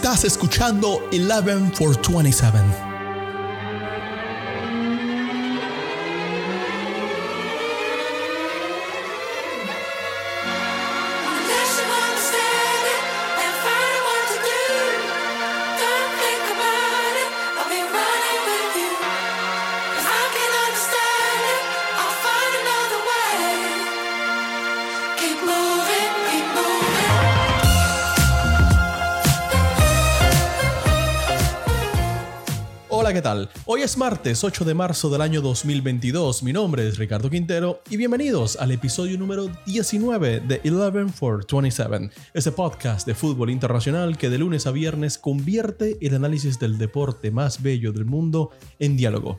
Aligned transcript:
Estás 0.00 0.22
escuchando 0.22 1.02
11 1.10 1.74
for 1.74 1.96
27. 1.96 2.97
Hola, 33.08 33.14
¿qué 33.14 33.22
tal? 33.22 33.48
Hoy 33.64 33.80
es 33.80 33.96
martes 33.96 34.44
8 34.44 34.66
de 34.66 34.74
marzo 34.74 35.08
del 35.08 35.22
año 35.22 35.40
2022. 35.40 36.42
Mi 36.42 36.52
nombre 36.52 36.86
es 36.86 36.98
Ricardo 36.98 37.30
Quintero 37.30 37.80
y 37.88 37.96
bienvenidos 37.96 38.56
al 38.56 38.70
episodio 38.70 39.16
número 39.16 39.48
19 39.64 40.40
de 40.40 40.60
11 40.62 41.10
for 41.14 41.46
27, 41.50 42.10
ese 42.34 42.52
podcast 42.52 43.06
de 43.06 43.14
fútbol 43.14 43.48
internacional 43.48 44.18
que 44.18 44.28
de 44.28 44.36
lunes 44.36 44.66
a 44.66 44.72
viernes 44.72 45.16
convierte 45.16 45.96
el 46.02 46.16
análisis 46.16 46.58
del 46.58 46.76
deporte 46.76 47.30
más 47.30 47.62
bello 47.62 47.94
del 47.94 48.04
mundo 48.04 48.50
en 48.78 48.98
diálogo. 48.98 49.38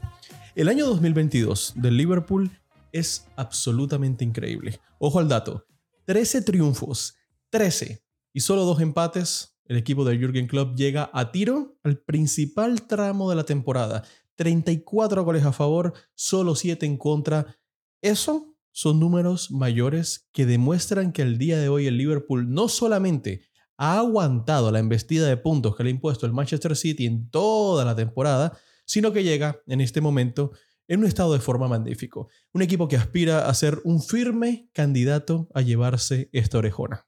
El 0.55 0.67
año 0.67 0.87
2022 0.87 1.73
del 1.75 1.95
Liverpool 1.95 2.49
es 2.91 3.27
absolutamente 3.35 4.25
increíble. 4.25 4.79
Ojo 4.97 5.19
al 5.19 5.29
dato: 5.29 5.67
13 6.05 6.41
triunfos, 6.41 7.17
13 7.51 8.01
y 8.33 8.39
solo 8.39 8.65
dos 8.65 8.81
empates 8.81 9.58
el 9.69 9.77
equipo 9.77 10.03
de 10.03 10.17
Jürgen 10.17 10.47
Klopp 10.47 10.75
llega 10.75 11.11
a 11.13 11.31
tiro 11.31 11.77
al 11.83 11.99
principal 11.99 12.87
tramo 12.87 13.29
de 13.29 13.35
la 13.35 13.43
temporada. 13.43 14.03
34 14.35 15.23
goles 15.23 15.45
a 15.45 15.53
favor, 15.53 15.93
solo 16.15 16.55
7 16.55 16.87
en 16.87 16.97
contra. 16.97 17.55
Eso 18.01 18.55
son 18.71 18.99
números 18.99 19.51
mayores 19.51 20.27
que 20.31 20.47
demuestran 20.47 21.11
que 21.11 21.21
el 21.21 21.37
día 21.37 21.59
de 21.59 21.69
hoy 21.69 21.85
el 21.85 21.97
Liverpool 21.97 22.51
no 22.51 22.67
solamente 22.67 23.43
ha 23.77 23.99
aguantado 23.99 24.71
la 24.71 24.79
embestida 24.79 25.27
de 25.27 25.37
puntos 25.37 25.75
que 25.75 25.83
le 25.83 25.89
ha 25.89 25.93
impuesto 25.93 26.25
el 26.25 26.33
Manchester 26.33 26.75
City 26.75 27.05
en 27.05 27.29
toda 27.29 27.85
la 27.85 27.95
temporada, 27.95 28.57
sino 28.85 29.13
que 29.13 29.23
llega 29.23 29.61
en 29.67 29.81
este 29.81 30.01
momento 30.01 30.51
en 30.87 31.01
un 31.01 31.05
estado 31.05 31.33
de 31.33 31.39
forma 31.39 31.67
magnífico. 31.67 32.27
Un 32.53 32.63
equipo 32.63 32.87
que 32.87 32.97
aspira 32.97 33.47
a 33.47 33.53
ser 33.53 33.79
un 33.83 34.01
firme 34.01 34.71
candidato 34.73 35.47
a 35.53 35.61
llevarse 35.61 36.31
esta 36.33 36.57
orejona. 36.57 37.07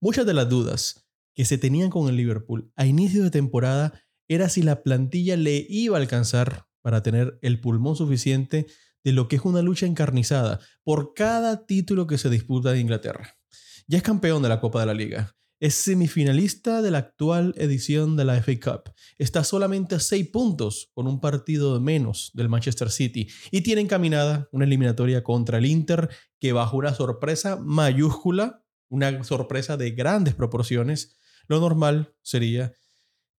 Muchas 0.00 0.24
de 0.24 0.34
las 0.34 0.48
dudas 0.48 1.07
que 1.38 1.44
se 1.44 1.56
tenían 1.56 1.88
con 1.88 2.08
el 2.08 2.16
Liverpool 2.16 2.72
a 2.74 2.84
inicio 2.84 3.22
de 3.22 3.30
temporada 3.30 4.02
era 4.26 4.48
si 4.48 4.60
la 4.60 4.82
plantilla 4.82 5.36
le 5.36 5.64
iba 5.68 5.96
a 5.96 6.00
alcanzar 6.00 6.66
para 6.82 7.04
tener 7.04 7.38
el 7.42 7.60
pulmón 7.60 7.94
suficiente 7.94 8.66
de 9.04 9.12
lo 9.12 9.28
que 9.28 9.36
es 9.36 9.42
una 9.44 9.62
lucha 9.62 9.86
encarnizada 9.86 10.58
por 10.82 11.14
cada 11.14 11.64
título 11.64 12.08
que 12.08 12.18
se 12.18 12.28
disputa 12.28 12.74
en 12.74 12.80
Inglaterra. 12.80 13.38
Ya 13.86 13.98
es 13.98 14.02
campeón 14.02 14.42
de 14.42 14.48
la 14.48 14.60
Copa 14.60 14.80
de 14.80 14.86
la 14.86 14.94
Liga, 14.94 15.36
es 15.60 15.76
semifinalista 15.76 16.82
de 16.82 16.90
la 16.90 16.98
actual 16.98 17.54
edición 17.56 18.16
de 18.16 18.24
la 18.24 18.42
FA 18.42 18.58
Cup, 18.58 18.92
está 19.16 19.44
solamente 19.44 19.94
a 19.94 20.00
6 20.00 20.30
puntos 20.30 20.90
con 20.92 21.06
un 21.06 21.20
partido 21.20 21.74
de 21.74 21.78
menos 21.78 22.32
del 22.34 22.48
Manchester 22.48 22.90
City 22.90 23.28
y 23.52 23.60
tiene 23.60 23.82
encaminada 23.82 24.48
una 24.50 24.64
eliminatoria 24.64 25.22
contra 25.22 25.58
el 25.58 25.66
Inter 25.66 26.10
que 26.40 26.52
bajo 26.52 26.76
una 26.76 26.94
sorpresa 26.94 27.60
mayúscula, 27.62 28.64
una 28.88 29.22
sorpresa 29.22 29.76
de 29.76 29.92
grandes 29.92 30.34
proporciones, 30.34 31.14
lo 31.48 31.60
normal 31.60 32.14
sería 32.22 32.72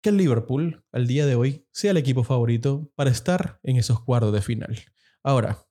que 0.02 0.10
el 0.10 0.18
Liverpool 0.18 0.84
al 0.92 1.08
día 1.08 1.26
de 1.26 1.36
hoy 1.36 1.68
sea 1.72 1.92
el 1.92 1.98
equipo 1.98 2.24
favorito 2.24 2.92
para 2.96 3.10
estar 3.10 3.60
en 3.64 3.78
esos 3.78 4.04
cuartos 4.04 4.34
de 4.34 4.42
final. 4.42 4.80
Ahora, 5.24 5.66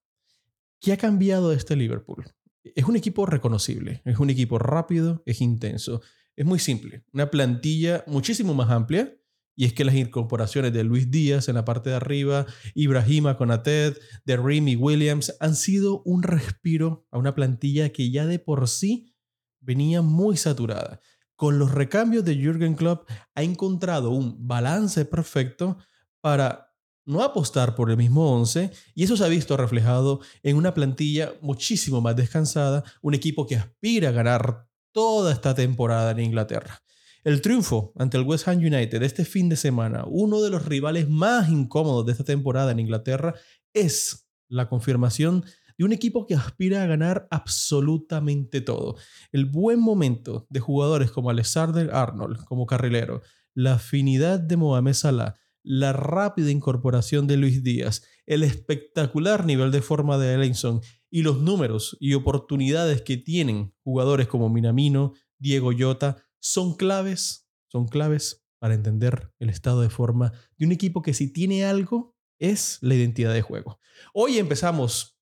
¿qué 0.80 0.92
ha 0.92 0.96
cambiado 0.96 1.52
este 1.52 1.76
Liverpool? 1.76 2.24
Es 2.62 2.84
un 2.84 2.96
equipo 2.96 3.26
reconocible, 3.26 4.02
es 4.04 4.18
un 4.18 4.30
equipo 4.30 4.58
rápido, 4.58 5.22
es 5.26 5.40
intenso, 5.40 6.00
es 6.36 6.46
muy 6.46 6.58
simple, 6.58 7.04
una 7.12 7.30
plantilla 7.30 8.04
muchísimo 8.06 8.54
más 8.54 8.70
amplia 8.70 9.14
y 9.56 9.64
es 9.64 9.72
que 9.72 9.84
las 9.84 9.96
incorporaciones 9.96 10.72
de 10.72 10.84
Luis 10.84 11.10
Díaz 11.10 11.48
en 11.48 11.56
la 11.56 11.64
parte 11.64 11.90
de 11.90 11.96
arriba, 11.96 12.46
Ibrahima 12.74 13.36
Konaté, 13.36 13.94
de 14.24 14.36
Remy 14.36 14.76
Williams 14.76 15.34
han 15.40 15.56
sido 15.56 16.02
un 16.04 16.22
respiro 16.22 17.06
a 17.10 17.18
una 17.18 17.34
plantilla 17.34 17.88
que 17.88 18.12
ya 18.12 18.26
de 18.26 18.38
por 18.38 18.68
sí 18.68 19.16
venía 19.60 20.02
muy 20.02 20.36
saturada 20.36 21.00
con 21.38 21.60
los 21.60 21.70
recambios 21.70 22.24
de 22.24 22.34
Jürgen 22.34 22.74
Klopp 22.74 23.08
ha 23.36 23.44
encontrado 23.44 24.10
un 24.10 24.48
balance 24.48 25.04
perfecto 25.04 25.78
para 26.20 26.74
no 27.06 27.22
apostar 27.22 27.76
por 27.76 27.92
el 27.92 27.96
mismo 27.96 28.34
11 28.34 28.72
y 28.96 29.04
eso 29.04 29.16
se 29.16 29.24
ha 29.24 29.28
visto 29.28 29.56
reflejado 29.56 30.18
en 30.42 30.56
una 30.56 30.74
plantilla 30.74 31.32
muchísimo 31.40 32.00
más 32.00 32.16
descansada, 32.16 32.82
un 33.02 33.14
equipo 33.14 33.46
que 33.46 33.54
aspira 33.54 34.08
a 34.08 34.12
ganar 34.12 34.66
toda 34.90 35.32
esta 35.32 35.54
temporada 35.54 36.10
en 36.10 36.18
Inglaterra. 36.18 36.82
El 37.22 37.40
triunfo 37.40 37.92
ante 37.96 38.16
el 38.16 38.24
West 38.24 38.48
Ham 38.48 38.58
United 38.58 39.00
este 39.04 39.24
fin 39.24 39.48
de 39.48 39.54
semana, 39.54 40.06
uno 40.08 40.42
de 40.42 40.50
los 40.50 40.66
rivales 40.66 41.08
más 41.08 41.50
incómodos 41.50 42.04
de 42.04 42.12
esta 42.12 42.24
temporada 42.24 42.72
en 42.72 42.80
Inglaterra, 42.80 43.36
es 43.72 44.28
la 44.48 44.68
confirmación 44.68 45.44
de 45.78 45.84
un 45.84 45.92
equipo 45.92 46.26
que 46.26 46.34
aspira 46.34 46.82
a 46.82 46.86
ganar 46.86 47.28
absolutamente 47.30 48.60
todo. 48.60 48.96
El 49.30 49.46
buen 49.46 49.78
momento 49.78 50.46
de 50.50 50.60
jugadores 50.60 51.12
como 51.12 51.30
Alexander 51.30 51.90
Arnold 51.94 52.44
como 52.44 52.66
carrilero, 52.66 53.22
la 53.54 53.74
afinidad 53.74 54.40
de 54.40 54.56
Mohamed 54.56 54.92
Salah, 54.92 55.36
la 55.62 55.92
rápida 55.92 56.50
incorporación 56.50 57.26
de 57.26 57.36
Luis 57.36 57.62
Díaz, 57.62 58.02
el 58.26 58.42
espectacular 58.42 59.46
nivel 59.46 59.70
de 59.70 59.82
forma 59.82 60.18
de 60.18 60.34
Ellison 60.34 60.80
y 61.10 61.22
los 61.22 61.40
números 61.40 61.96
y 62.00 62.14
oportunidades 62.14 63.02
que 63.02 63.16
tienen 63.16 63.74
jugadores 63.84 64.26
como 64.26 64.48
Minamino, 64.48 65.12
Diego 65.38 65.72
Llota, 65.72 66.16
son 66.40 66.76
claves, 66.76 67.48
son 67.68 67.86
claves 67.86 68.44
para 68.58 68.74
entender 68.74 69.32
el 69.38 69.50
estado 69.50 69.82
de 69.82 69.90
forma 69.90 70.32
de 70.56 70.66
un 70.66 70.72
equipo 70.72 71.02
que 71.02 71.14
si 71.14 71.32
tiene 71.32 71.64
algo 71.64 72.16
es 72.38 72.78
la 72.80 72.94
identidad 72.94 73.32
de 73.32 73.42
juego. 73.42 73.80
Hoy 74.12 74.38
empezamos 74.38 75.17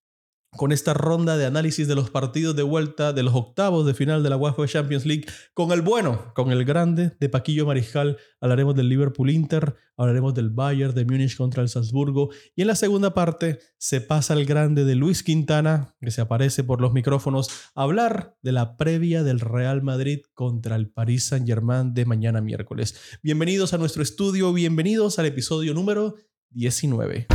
con 0.51 0.71
esta 0.71 0.93
ronda 0.93 1.37
de 1.37 1.45
análisis 1.45 1.87
de 1.87 1.95
los 1.95 2.09
partidos 2.09 2.55
de 2.55 2.63
vuelta 2.63 3.13
de 3.13 3.23
los 3.23 3.35
octavos 3.35 3.85
de 3.85 3.93
final 3.93 4.23
de 4.23 4.29
la 4.29 4.37
UEFA 4.37 4.67
Champions 4.67 5.05
League 5.05 5.25
con 5.53 5.71
el 5.71 5.81
bueno, 5.81 6.33
con 6.33 6.51
el 6.51 6.65
grande 6.65 7.15
de 7.19 7.29
Paquillo 7.29 7.65
Mariscal. 7.65 8.17
Hablaremos 8.39 8.75
del 8.75 8.89
Liverpool 8.89 9.29
Inter, 9.29 9.75
hablaremos 9.95 10.33
del 10.33 10.49
Bayern 10.49 10.93
de 10.93 11.05
Múnich 11.05 11.37
contra 11.37 11.61
el 11.61 11.69
Salzburgo 11.69 12.29
y 12.55 12.61
en 12.61 12.67
la 12.67 12.75
segunda 12.75 13.13
parte 13.13 13.59
se 13.77 14.01
pasa 14.01 14.33
al 14.33 14.45
grande 14.45 14.85
de 14.85 14.95
Luis 14.95 15.23
Quintana, 15.23 15.95
que 15.99 16.11
se 16.11 16.21
aparece 16.21 16.63
por 16.63 16.81
los 16.81 16.93
micrófonos, 16.93 17.49
a 17.75 17.83
hablar 17.83 18.35
de 18.41 18.51
la 18.51 18.77
previa 18.77 19.23
del 19.23 19.39
Real 19.39 19.83
Madrid 19.83 20.21
contra 20.33 20.75
el 20.75 20.89
Paris 20.89 21.25
Saint-Germain 21.25 21.93
de 21.93 22.05
mañana 22.05 22.41
miércoles. 22.41 23.19
Bienvenidos 23.21 23.73
a 23.73 23.77
nuestro 23.77 24.01
estudio, 24.01 24.53
bienvenidos 24.53 25.19
al 25.19 25.27
episodio 25.27 25.73
número 25.73 26.15
19. 26.51 27.27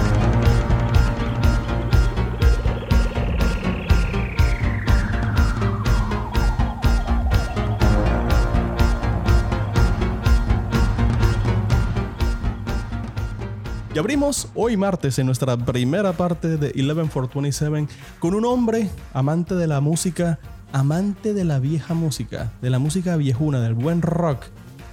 Y 13.94 13.98
abrimos 13.98 14.48
hoy 14.54 14.78
martes 14.78 15.18
en 15.18 15.26
nuestra 15.26 15.54
primera 15.54 16.14
parte 16.14 16.56
de 16.56 16.68
11 16.68 17.10
for 17.10 17.28
27 17.28 17.88
con 18.20 18.34
un 18.34 18.46
hombre 18.46 18.88
amante 19.12 19.54
de 19.54 19.66
la 19.66 19.82
música, 19.82 20.38
amante 20.72 21.34
de 21.34 21.44
la 21.44 21.58
vieja 21.58 21.92
música, 21.92 22.52
de 22.62 22.70
la 22.70 22.78
música 22.78 23.16
viejuna, 23.16 23.60
del 23.60 23.74
buen 23.74 24.00
rock. 24.00 24.44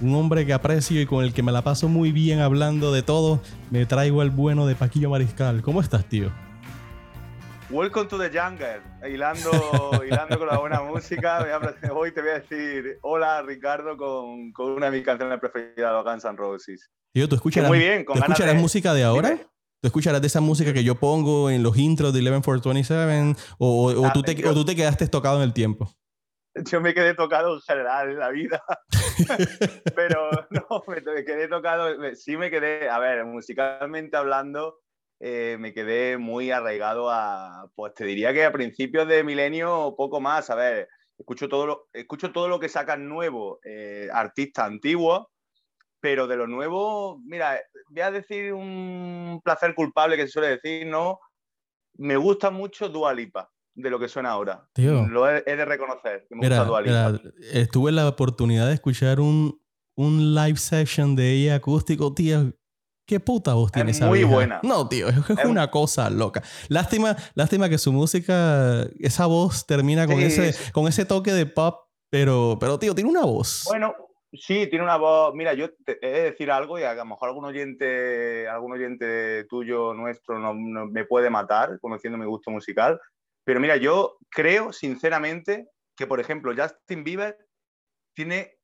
Un 0.02 0.14
hombre 0.14 0.44
que 0.44 0.52
aprecio 0.52 1.00
y 1.00 1.06
con 1.06 1.24
el 1.24 1.32
que 1.32 1.42
me 1.42 1.50
la 1.50 1.62
paso 1.62 1.88
muy 1.88 2.12
bien 2.12 2.40
hablando 2.40 2.92
de 2.92 3.02
todo. 3.02 3.40
Me 3.70 3.86
traigo 3.86 4.20
el 4.20 4.28
bueno 4.28 4.66
de 4.66 4.74
Paquillo 4.74 5.08
Mariscal. 5.08 5.62
¿Cómo 5.62 5.80
estás, 5.80 6.04
tío? 6.04 6.30
Welcome 7.70 8.08
to 8.08 8.18
the 8.18 8.28
jungle. 8.30 8.80
Hilando, 9.08 10.02
hilando 10.04 10.38
con 10.38 10.48
la 10.48 10.58
buena 10.58 10.80
música. 10.82 11.38
Hoy 11.94 12.12
te 12.12 12.20
voy 12.20 12.30
a 12.30 12.40
decir 12.40 12.98
hola 13.02 13.42
Ricardo 13.42 13.96
con, 13.96 14.52
con 14.52 14.72
una 14.72 14.86
de 14.90 14.98
mis 14.98 15.04
canciones 15.06 15.38
preferidas, 15.38 15.92
los 15.92 16.04
Guns 16.04 16.24
N' 16.24 16.36
Roses. 16.36 16.90
Tío, 17.12 17.28
¿tú 17.28 17.36
escucharás, 17.36 17.68
muy 17.70 17.78
bien, 17.78 18.04
con 18.04 18.14
¿tú 18.16 18.20
ganas 18.20 18.30
escucharás 18.38 18.56
de- 18.56 18.60
música 18.60 18.92
de 18.94 19.04
ahora? 19.04 19.30
Dime. 19.30 19.42
¿Tú 19.82 19.86
escucharás 19.86 20.20
de 20.20 20.26
esa 20.26 20.40
música 20.40 20.72
que 20.74 20.84
yo 20.84 20.96
pongo 20.96 21.48
en 21.48 21.62
los 21.62 21.76
intros 21.78 22.12
de 22.12 22.20
11 22.28 22.42
for 22.42 22.60
27? 22.60 23.40
¿O, 23.58 23.86
o- 23.92 24.02
o 24.02 24.06
Ah, 24.06 24.12
tú 24.12 24.22
te, 24.22 24.34
yo- 24.34 24.50
o 24.50 24.54
tú 24.54 24.64
te 24.64 24.74
quedaste 24.74 25.06
tocado 25.08 25.36
en 25.38 25.42
el 25.44 25.52
tiempo? 25.52 25.90
Yo 26.68 26.80
me 26.80 26.92
quedé 26.92 27.14
tocado 27.14 27.54
en 27.54 27.60
general 27.60 28.10
en 28.10 28.18
la 28.18 28.30
vida. 28.30 28.62
Pero 29.94 30.28
no, 30.50 30.82
me 30.88 31.24
quedé 31.24 31.46
tocado. 31.46 31.86
Sí 32.16 32.36
me 32.36 32.50
quedé, 32.50 32.90
a 32.90 32.98
ver, 32.98 33.24
musicalmente 33.24 34.16
hablando, 34.16 34.80
eh, 35.20 35.56
me 35.60 35.74
quedé 35.74 36.16
muy 36.16 36.50
arraigado 36.50 37.10
a, 37.10 37.70
pues 37.74 37.94
te 37.94 38.04
diría 38.04 38.32
que 38.32 38.44
a 38.44 38.52
principios 38.52 39.06
de 39.06 39.22
milenio 39.22 39.94
poco 39.96 40.20
más. 40.20 40.48
A 40.48 40.54
ver, 40.54 40.88
escucho 41.18 41.48
todo 41.48 41.66
lo, 41.66 41.88
escucho 41.92 42.32
todo 42.32 42.48
lo 42.48 42.58
que 42.58 42.70
sacan 42.70 43.06
nuevo, 43.06 43.60
eh, 43.62 44.08
artistas 44.12 44.66
antiguos, 44.66 45.26
pero 46.00 46.26
de 46.26 46.36
lo 46.36 46.46
nuevo, 46.46 47.20
mira, 47.26 47.60
voy 47.90 48.00
a 48.00 48.10
decir 48.10 48.54
un 48.54 49.40
placer 49.44 49.74
culpable 49.74 50.16
que 50.16 50.22
se 50.22 50.32
suele 50.32 50.48
decir, 50.48 50.86
¿no? 50.86 51.20
Me 51.98 52.16
gusta 52.16 52.50
mucho 52.50 52.88
Dua 52.88 53.12
Lipa, 53.12 53.50
de 53.74 53.90
lo 53.90 53.98
que 53.98 54.08
suena 54.08 54.30
ahora. 54.30 54.66
Tío. 54.72 55.06
Lo 55.06 55.28
he, 55.28 55.42
he 55.46 55.56
de 55.56 55.64
reconocer, 55.66 56.24
que 56.26 56.34
me 56.34 56.46
Mira, 56.46 56.56
gusta 56.56 56.68
Dua 56.68 56.80
Lipa. 56.80 57.12
mira, 57.12 57.34
estuve 57.52 57.90
en 57.90 57.96
la 57.96 58.08
oportunidad 58.08 58.68
de 58.68 58.74
escuchar 58.74 59.20
un, 59.20 59.60
un 59.96 60.34
live 60.34 60.56
session 60.56 61.14
de 61.14 61.32
ella 61.32 61.56
acústico, 61.56 62.14
tío. 62.14 62.54
¿Qué 63.10 63.18
puta 63.18 63.54
voz 63.54 63.72
tiene 63.72 63.90
esa 63.90 64.06
muy 64.06 64.20
vieja? 64.20 64.32
buena. 64.32 64.60
No, 64.62 64.88
tío, 64.88 65.08
es, 65.08 65.16
es 65.18 65.38
Es- 65.40 65.44
una 65.44 65.68
cosa 65.68 66.08
loca. 66.10 66.44
Lástima, 66.68 67.16
lástima 67.34 67.68
que 67.68 67.76
su 67.76 67.92
música, 67.92 68.84
esa 69.00 69.26
voz 69.26 69.66
termina 69.66 70.06
con, 70.06 70.18
Sí, 70.18 70.24
ese, 70.26 70.52
sí. 70.52 70.70
con 70.70 70.86
ese 70.86 71.04
toque 71.04 71.32
de 71.32 71.44
pop, 71.46 71.88
pero, 72.08 72.56
pero 72.60 72.78
tío, 72.78 72.94
tiene 72.94 73.10
una 73.10 73.22
voz. 73.24 73.64
Bueno, 73.66 73.94
sí, 74.32 74.68
tiene 74.68 74.84
una 74.84 74.96
voz. 74.96 75.34
Mira, 75.34 75.54
yo 75.54 75.70
te 75.84 75.98
he 76.00 76.12
de 76.12 76.22
decir 76.30 76.52
algo 76.52 76.78
y 76.78 76.84
a 76.84 76.94
lo 76.94 77.04
mejor 77.04 77.30
algún 77.30 77.46
oyente, 77.46 78.46
algún 78.48 78.70
oyente 78.74 79.42
tuyo, 79.48 79.92
nuestro, 79.92 80.38
no, 80.38 80.54
no- 80.54 80.86
me 80.86 81.04
puede 81.04 81.30
matar 81.30 81.80
conociendo 81.80 82.16
mi 82.16 82.26
gusto 82.26 82.52
musical. 82.52 83.00
Pero 83.44 83.58
mira, 83.58 83.76
yo 83.76 84.18
creo 84.30 84.72
sinceramente 84.72 85.66
que, 85.96 86.06
por 86.06 86.20
ejemplo, 86.20 86.52
Justin 86.56 87.02
Bieber 87.02 87.36
tiene, 88.14 88.59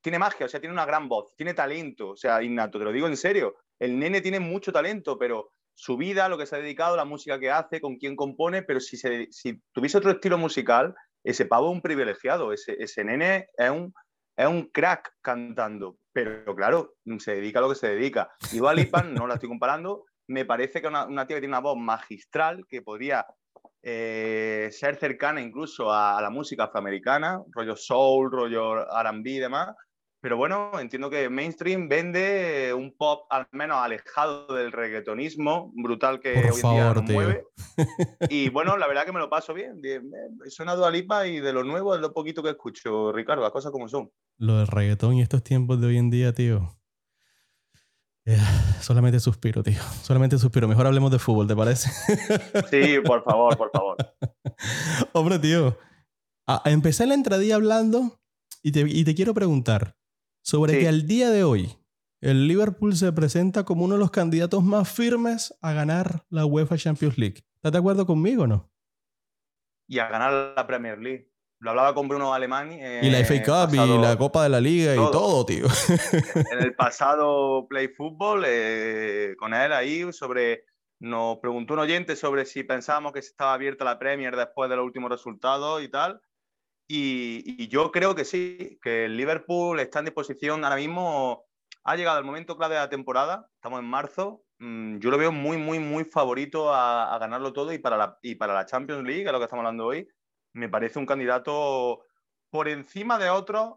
tiene 0.00 0.18
magia, 0.18 0.46
o 0.46 0.48
sea, 0.48 0.60
tiene 0.60 0.72
una 0.72 0.86
gran 0.86 1.08
voz, 1.08 1.34
tiene 1.36 1.54
talento, 1.54 2.10
o 2.10 2.16
sea, 2.16 2.42
innato, 2.42 2.78
te 2.78 2.84
lo 2.84 2.92
digo 2.92 3.06
en 3.06 3.16
serio. 3.16 3.56
El 3.78 3.98
nene 3.98 4.20
tiene 4.20 4.40
mucho 4.40 4.72
talento, 4.72 5.18
pero 5.18 5.52
su 5.74 5.96
vida, 5.96 6.28
lo 6.28 6.36
que 6.36 6.46
se 6.46 6.56
ha 6.56 6.58
dedicado, 6.58 6.96
la 6.96 7.04
música 7.04 7.38
que 7.38 7.50
hace, 7.50 7.80
con 7.80 7.96
quién 7.96 8.16
compone, 8.16 8.62
pero 8.62 8.80
si, 8.80 8.96
se, 8.96 9.28
si 9.30 9.60
tuviese 9.72 9.98
otro 9.98 10.10
estilo 10.10 10.36
musical, 10.36 10.94
ese 11.24 11.46
pavo 11.46 11.68
es 11.68 11.74
un 11.74 11.82
privilegiado, 11.82 12.52
ese, 12.52 12.76
ese 12.80 13.04
nene 13.04 13.48
es 13.56 13.70
un, 13.70 13.92
es 14.36 14.46
un 14.46 14.70
crack 14.70 15.12
cantando, 15.20 15.98
pero 16.12 16.54
claro, 16.56 16.94
se 17.18 17.36
dedica 17.36 17.58
a 17.58 17.62
lo 17.62 17.68
que 17.68 17.74
se 17.76 17.88
dedica. 17.88 18.30
Y 18.52 18.58
Dua 18.58 18.74
Lipa, 18.74 19.02
no 19.02 19.26
la 19.26 19.34
estoy 19.34 19.48
comparando, 19.48 20.04
me 20.28 20.44
parece 20.44 20.80
que 20.80 20.88
una, 20.88 21.06
una 21.06 21.26
tía 21.26 21.36
que 21.36 21.42
tiene 21.42 21.54
una 21.54 21.60
voz 21.60 21.76
magistral 21.76 22.64
que 22.68 22.82
podría 22.82 23.24
eh, 23.82 24.68
ser 24.72 24.96
cercana 24.96 25.40
incluso 25.40 25.92
a, 25.92 26.18
a 26.18 26.22
la 26.22 26.30
música 26.30 26.64
afroamericana, 26.64 27.40
rollo 27.52 27.76
soul, 27.76 28.30
rollo 28.30 28.86
R&B 29.00 29.30
y 29.30 29.38
demás. 29.38 29.74
Pero 30.20 30.36
bueno, 30.36 30.72
entiendo 30.80 31.10
que 31.10 31.28
mainstream 31.28 31.88
vende 31.88 32.74
un 32.74 32.96
pop 32.96 33.26
al 33.30 33.46
menos 33.52 33.78
alejado 33.78 34.52
del 34.52 34.72
reggaetonismo 34.72 35.72
brutal 35.76 36.18
que 36.18 36.32
Por 36.34 36.44
hoy 36.46 36.48
en 36.48 36.54
día 36.54 36.60
favor, 36.60 36.96
nos 36.96 37.04
tío. 37.04 37.14
mueve. 37.14 37.44
Y 38.30 38.48
bueno, 38.50 38.76
la 38.76 38.88
verdad 38.88 39.04
que 39.04 39.12
me 39.12 39.20
lo 39.20 39.30
paso 39.30 39.54
bien. 39.54 39.80
bien. 39.80 40.10
Suena 40.48 40.74
Dua 40.74 40.90
Lipa 40.90 41.26
y 41.28 41.38
de 41.38 41.52
lo 41.52 41.62
nuevo 41.62 41.94
es 41.94 42.00
lo 42.00 42.12
poquito 42.12 42.42
que 42.42 42.50
escucho, 42.50 43.12
Ricardo, 43.12 43.42
las 43.42 43.52
cosas 43.52 43.70
como 43.70 43.88
son. 43.88 44.10
Lo 44.38 44.58
del 44.58 44.66
reggaetón 44.66 45.14
y 45.14 45.22
estos 45.22 45.44
tiempos 45.44 45.80
de 45.80 45.86
hoy 45.86 45.98
en 45.98 46.10
día, 46.10 46.32
tío. 46.32 46.68
Eh, 48.24 48.36
solamente 48.80 49.20
suspiro, 49.20 49.62
tío. 49.62 49.80
Solamente 50.02 50.36
suspiro. 50.36 50.66
Mejor 50.68 50.86
hablemos 50.86 51.10
de 51.12 51.18
fútbol, 51.20 51.46
¿te 51.46 51.54
parece? 51.56 51.90
Sí, 52.70 52.96
por 53.04 53.22
favor, 53.22 53.56
por 53.56 53.70
favor. 53.70 53.96
Hombre, 55.12 55.38
tío. 55.38 55.78
empecé 56.64 57.06
la 57.06 57.14
entradilla 57.14 57.54
hablando 57.54 58.20
y 58.62 58.72
te, 58.72 58.80
y 58.80 59.04
te 59.04 59.14
quiero 59.14 59.32
preguntar 59.32 59.94
sobre 60.42 60.74
Sí. 60.74 60.80
que 60.80 60.88
al 60.88 61.06
día 61.06 61.30
de 61.30 61.44
hoy 61.44 61.76
el 62.20 62.48
Liverpool 62.48 62.96
se 62.96 63.12
presenta 63.12 63.64
como 63.64 63.84
uno 63.84 63.94
de 63.94 64.00
los 64.00 64.10
candidatos 64.10 64.64
más 64.64 64.90
firmes 64.90 65.54
a 65.62 65.72
ganar 65.72 66.24
la 66.30 66.44
UEFA 66.46 66.76
Champions 66.76 67.16
League. 67.18 67.44
¿Estás 67.56 67.72
de 67.72 67.78
acuerdo 67.78 68.06
conmigo 68.06 68.44
o 68.44 68.46
no? 68.46 68.70
Y 69.88 69.98
a 70.00 70.08
ganar 70.08 70.54
la 70.56 70.66
Premier 70.66 70.98
League. 70.98 71.30
Lo 71.60 71.70
hablaba 71.70 71.92
con 71.94 72.06
Bruno 72.08 72.32
Alemán. 72.34 72.72
Y 72.72 73.10
la 73.10 73.20
eh, 73.20 73.24
FA 73.24 73.42
Cup 73.42 73.70
pasado- 73.74 73.94
y 73.96 73.98
la 74.02 74.16
Copa 74.16 74.42
de 74.44 74.48
la 74.48 74.60
Liga 74.60 74.92
y 74.94 74.96
todo. 74.96 75.10
todo, 75.10 75.46
tío. 75.46 75.66
en 76.52 76.58
el 76.62 76.74
pasado 76.76 77.66
Play 77.68 77.88
Football 77.88 78.44
eh, 78.46 79.34
con 79.38 79.54
él 79.54 79.72
ahí 79.72 80.12
sobre 80.12 80.64
nos 81.00 81.38
preguntó 81.38 81.74
un 81.74 81.80
oyente 81.80 82.16
sobre 82.16 82.44
si 82.44 82.64
pensábamos 82.64 83.12
que 83.12 83.22
se 83.22 83.28
estaba 83.30 83.54
abierta 83.54 83.84
la 83.84 83.98
Premier 83.98 84.36
después 84.36 84.68
de 84.68 84.76
los 84.76 84.84
últimos 84.84 85.10
resultados 85.10 85.82
y 85.82 85.88
tal 85.88 86.20
y, 86.88 87.62
y 87.62 87.68
yo 87.68 87.92
creo 87.92 88.14
que 88.14 88.24
sí 88.24 88.78
que 88.82 89.04
el 89.04 89.16
Liverpool 89.16 89.78
está 89.80 90.00
en 90.00 90.06
disposición 90.06 90.64
ahora 90.64 90.76
mismo 90.76 91.44
ha 91.84 91.96
llegado 91.96 92.18
el 92.18 92.24
momento 92.24 92.56
clave 92.56 92.74
de 92.74 92.80
la 92.80 92.88
temporada 92.88 93.48
estamos 93.54 93.80
en 93.80 93.86
marzo 93.86 94.44
mm, 94.58 94.98
yo 94.98 95.10
lo 95.10 95.18
veo 95.18 95.30
muy 95.30 95.58
muy 95.58 95.78
muy 95.78 96.04
favorito 96.04 96.72
a, 96.72 97.14
a 97.14 97.18
ganarlo 97.18 97.52
todo 97.52 97.72
y 97.72 97.78
para 97.78 97.96
la 97.96 98.18
y 98.22 98.34
para 98.34 98.54
la 98.54 98.66
Champions 98.66 99.04
League 99.04 99.28
a 99.28 99.32
lo 99.32 99.38
que 99.38 99.44
estamos 99.44 99.62
hablando 99.62 99.86
hoy 99.86 100.08
me 100.54 100.68
parece 100.68 100.98
un 100.98 101.06
candidato 101.06 102.04
por 102.50 102.68
encima 102.68 103.18
de 103.18 103.30
otros 103.30 103.74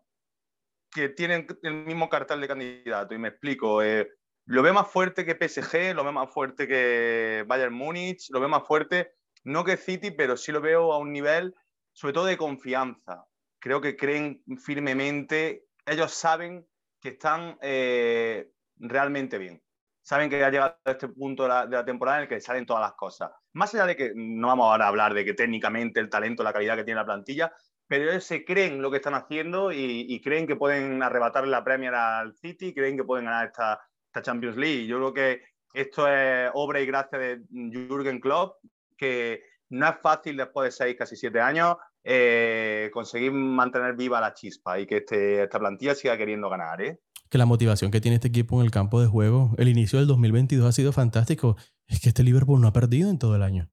que 0.92 1.10
tienen 1.10 1.48
el 1.64 1.74
mismo 1.86 2.10
cartel 2.10 2.42
de 2.42 2.48
candidato. 2.48 3.14
Y 3.14 3.18
me 3.18 3.30
explico. 3.30 3.82
eh, 3.82 4.10
lo 4.46 4.62
veo 4.62 4.74
más 4.74 4.88
fuerte 4.90 5.24
que 5.24 5.36
PSG, 5.36 5.96
lo 5.96 6.04
veo 6.04 6.12
más 6.12 6.34
fuerte 6.34 6.68
que 6.68 7.46
Bayern 7.48 7.74
Múnich, 7.74 8.30
lo 8.32 8.40
veo 8.40 8.50
más 8.50 8.68
fuerte, 8.68 9.14
no 9.44 9.64
que 9.64 9.78
City, 9.78 10.12
pero 10.12 10.36
sí 10.36 10.52
lo 10.52 10.62
veo 10.62 10.92
a 10.92 10.98
un 10.98 11.14
nivel, 11.14 11.56
sobre 11.94 12.14
todo 12.14 12.26
de 12.26 12.38
confianza. 12.38 13.26
Creo 13.60 13.82
que 13.82 13.96
creen 13.96 14.44
firmemente, 14.64 15.66
ellos 15.86 16.14
saben 16.14 16.66
que 17.00 17.10
están 17.10 17.58
eh, 17.62 18.50
realmente 18.78 19.38
bien. 19.38 19.62
Saben 20.04 20.30
que 20.30 20.44
ha 20.44 20.50
llegado 20.50 20.78
a 20.84 20.92
este 20.92 21.10
punto 21.10 21.44
de 21.44 21.50
la, 21.50 21.86
temporada 21.86 22.18
en 22.18 22.24
el 22.24 22.30
que 22.30 22.42
salen 22.42 22.66
todas 22.66 22.82
las 22.82 22.94
cosas. 22.94 23.32
Más 23.54 23.74
allá 23.74 23.86
de 23.86 23.96
que 23.96 24.12
no 24.16 24.48
vamos 24.48 24.66
ahora 24.66 24.86
a 24.86 24.88
hablar 24.88 25.14
de 25.14 25.24
que 25.24 25.34
técnicamente 25.34 26.00
el 26.00 26.10
talento, 26.10 26.44
la 26.44 26.54
calidad 26.54 26.76
que 26.76 26.84
tiene 26.84 27.00
la 27.00 27.06
plantilla, 27.06 27.54
pero 27.88 28.10
ellos 28.10 28.24
se 28.24 28.44
creen 28.44 28.82
lo 28.82 28.90
que 28.90 28.98
están 28.98 29.14
haciendo 29.14 29.72
y, 29.72 30.20
creen 30.22 30.48
que 30.48 30.56
pueden 30.56 31.04
arrebatarle 31.04 31.52
la 31.52 31.64
Premier 31.64 31.94
al 31.94 32.34
City, 32.36 32.74
creen 32.74 32.98
que 32.98 33.04
pueden 33.04 33.26
ganar 33.26 33.48
esta, 33.48 33.80
esta 34.08 34.22
Champions 34.22 34.58
League. 34.58 34.88
Yo 34.88 34.98
creo 34.98 35.14
que 35.14 35.42
esto 35.74 36.08
es 36.08 36.50
obra 36.54 36.80
y 36.80 36.86
gracia 36.86 37.18
de 37.18 37.42
Jürgen 37.52 38.20
Klopp, 38.20 38.64
que 38.98 39.44
no 39.72 39.88
es 39.90 39.96
fácil 40.02 40.38
después 40.38 40.68
de 40.68 40.72
seis, 40.72 40.96
casi 40.98 41.16
siete 41.16 41.42
años, 41.42 41.76
eh, 42.04 42.90
conseguir 42.94 43.32
mantener 43.32 43.96
viva 43.96 44.22
la 44.22 44.34
chispa 44.34 44.80
y 44.80 44.86
que 44.86 44.98
este, 44.98 45.44
esta 45.44 45.60
plantilla 45.60 45.96
siga 45.96 46.18
queriendo 46.18 46.50
ganar. 46.50 46.82
¿eh? 46.82 47.00
que 47.30 47.38
la 47.38 47.46
motivación 47.46 47.92
que 47.92 48.02
tiene 48.02 48.16
este 48.16 48.28
equipo 48.28 48.60
en 48.60 48.66
el 48.66 48.72
campo 48.72 49.00
de 49.00 49.08
juego, 49.08 49.56
el 49.58 49.70
inicio 49.70 49.98
del 50.00 50.08
2022 50.08 50.68
ha 50.68 50.72
sido 50.74 50.92
fantástico. 50.92 51.56
Es 51.88 52.02
que 52.02 52.10
este 52.10 52.24
Liverpool 52.24 52.60
no 52.60 52.68
ha 52.68 52.74
perdido 52.74 53.10
en 53.10 53.20
todo 53.20 53.38
el 53.38 53.42
año. 53.42 53.72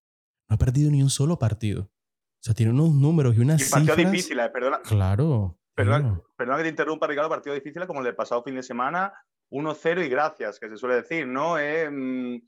No 0.48 0.54
ha 0.54 0.58
perdido 0.58 0.92
ni 0.92 1.02
un 1.02 1.10
solo 1.10 1.40
partido. 1.40 1.82
O 1.82 2.40
sea, 2.40 2.54
tiene 2.54 2.70
unos 2.70 2.94
números 2.94 3.36
y 3.36 3.40
unas 3.40 3.60
Y 3.60 3.68
partidos 3.68 3.96
cifras. 3.96 4.12
difíciles, 4.12 4.48
perdona, 4.50 4.78
Claro. 4.82 5.58
Perdona, 5.74 6.20
perdona 6.36 6.58
que 6.58 6.62
te 6.64 6.68
interrumpa, 6.68 7.08
Ricardo, 7.08 7.28
partidos 7.28 7.56
difíciles 7.56 7.88
como 7.88 7.98
el 7.98 8.06
del 8.06 8.14
pasado 8.14 8.44
fin 8.44 8.54
de 8.54 8.62
semana, 8.62 9.12
1-0 9.50 10.06
y 10.06 10.08
gracias, 10.08 10.60
que 10.60 10.68
se 10.68 10.76
suele 10.76 10.94
decir, 10.94 11.26
¿no? 11.26 11.58
Eh, 11.58 11.90
mm, 11.90 12.40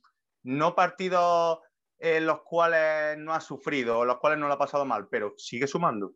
no 0.45 0.75
partidos 0.76 1.59
los 2.00 2.40
cuales 2.42 3.19
no 3.19 3.35
ha 3.35 3.40
sufrido, 3.40 4.04
los 4.04 4.19
cuales 4.19 4.38
no 4.38 4.49
lo 4.49 4.54
ha 4.54 4.59
pasado 4.59 4.85
mal, 4.85 5.09
pero 5.11 5.35
sigue 5.37 5.66
sumando. 5.66 6.14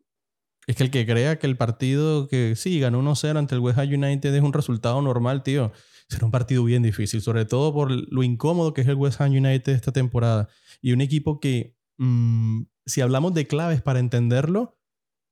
Es 0.67 0.75
que 0.75 0.83
el 0.83 0.91
que 0.91 1.05
crea 1.05 1.37
que 1.37 1.45
el 1.47 1.57
partido 1.57 2.27
que 2.27 2.55
sí 2.55 2.79
ganó 2.79 3.01
1-0 3.01 3.37
ante 3.37 3.55
el 3.55 3.61
West 3.61 3.77
Ham 3.77 3.87
United 3.87 4.33
es 4.33 4.41
un 4.41 4.53
resultado 4.53 5.01
normal, 5.01 5.43
tío, 5.43 5.71
será 6.09 6.25
un 6.25 6.31
partido 6.31 6.63
bien 6.63 6.81
difícil, 6.81 7.21
sobre 7.21 7.45
todo 7.45 7.73
por 7.73 7.91
lo 7.91 8.23
incómodo 8.23 8.73
que 8.73 8.81
es 8.81 8.87
el 8.87 8.95
West 8.95 9.21
Ham 9.21 9.31
United 9.31 9.73
esta 9.73 9.91
temporada. 9.91 10.49
Y 10.81 10.93
un 10.93 11.01
equipo 11.01 11.39
que, 11.39 11.77
mm, 11.97 12.63
si 12.85 13.01
hablamos 13.01 13.33
de 13.33 13.47
claves 13.47 13.81
para 13.81 13.99
entenderlo, 13.99 14.79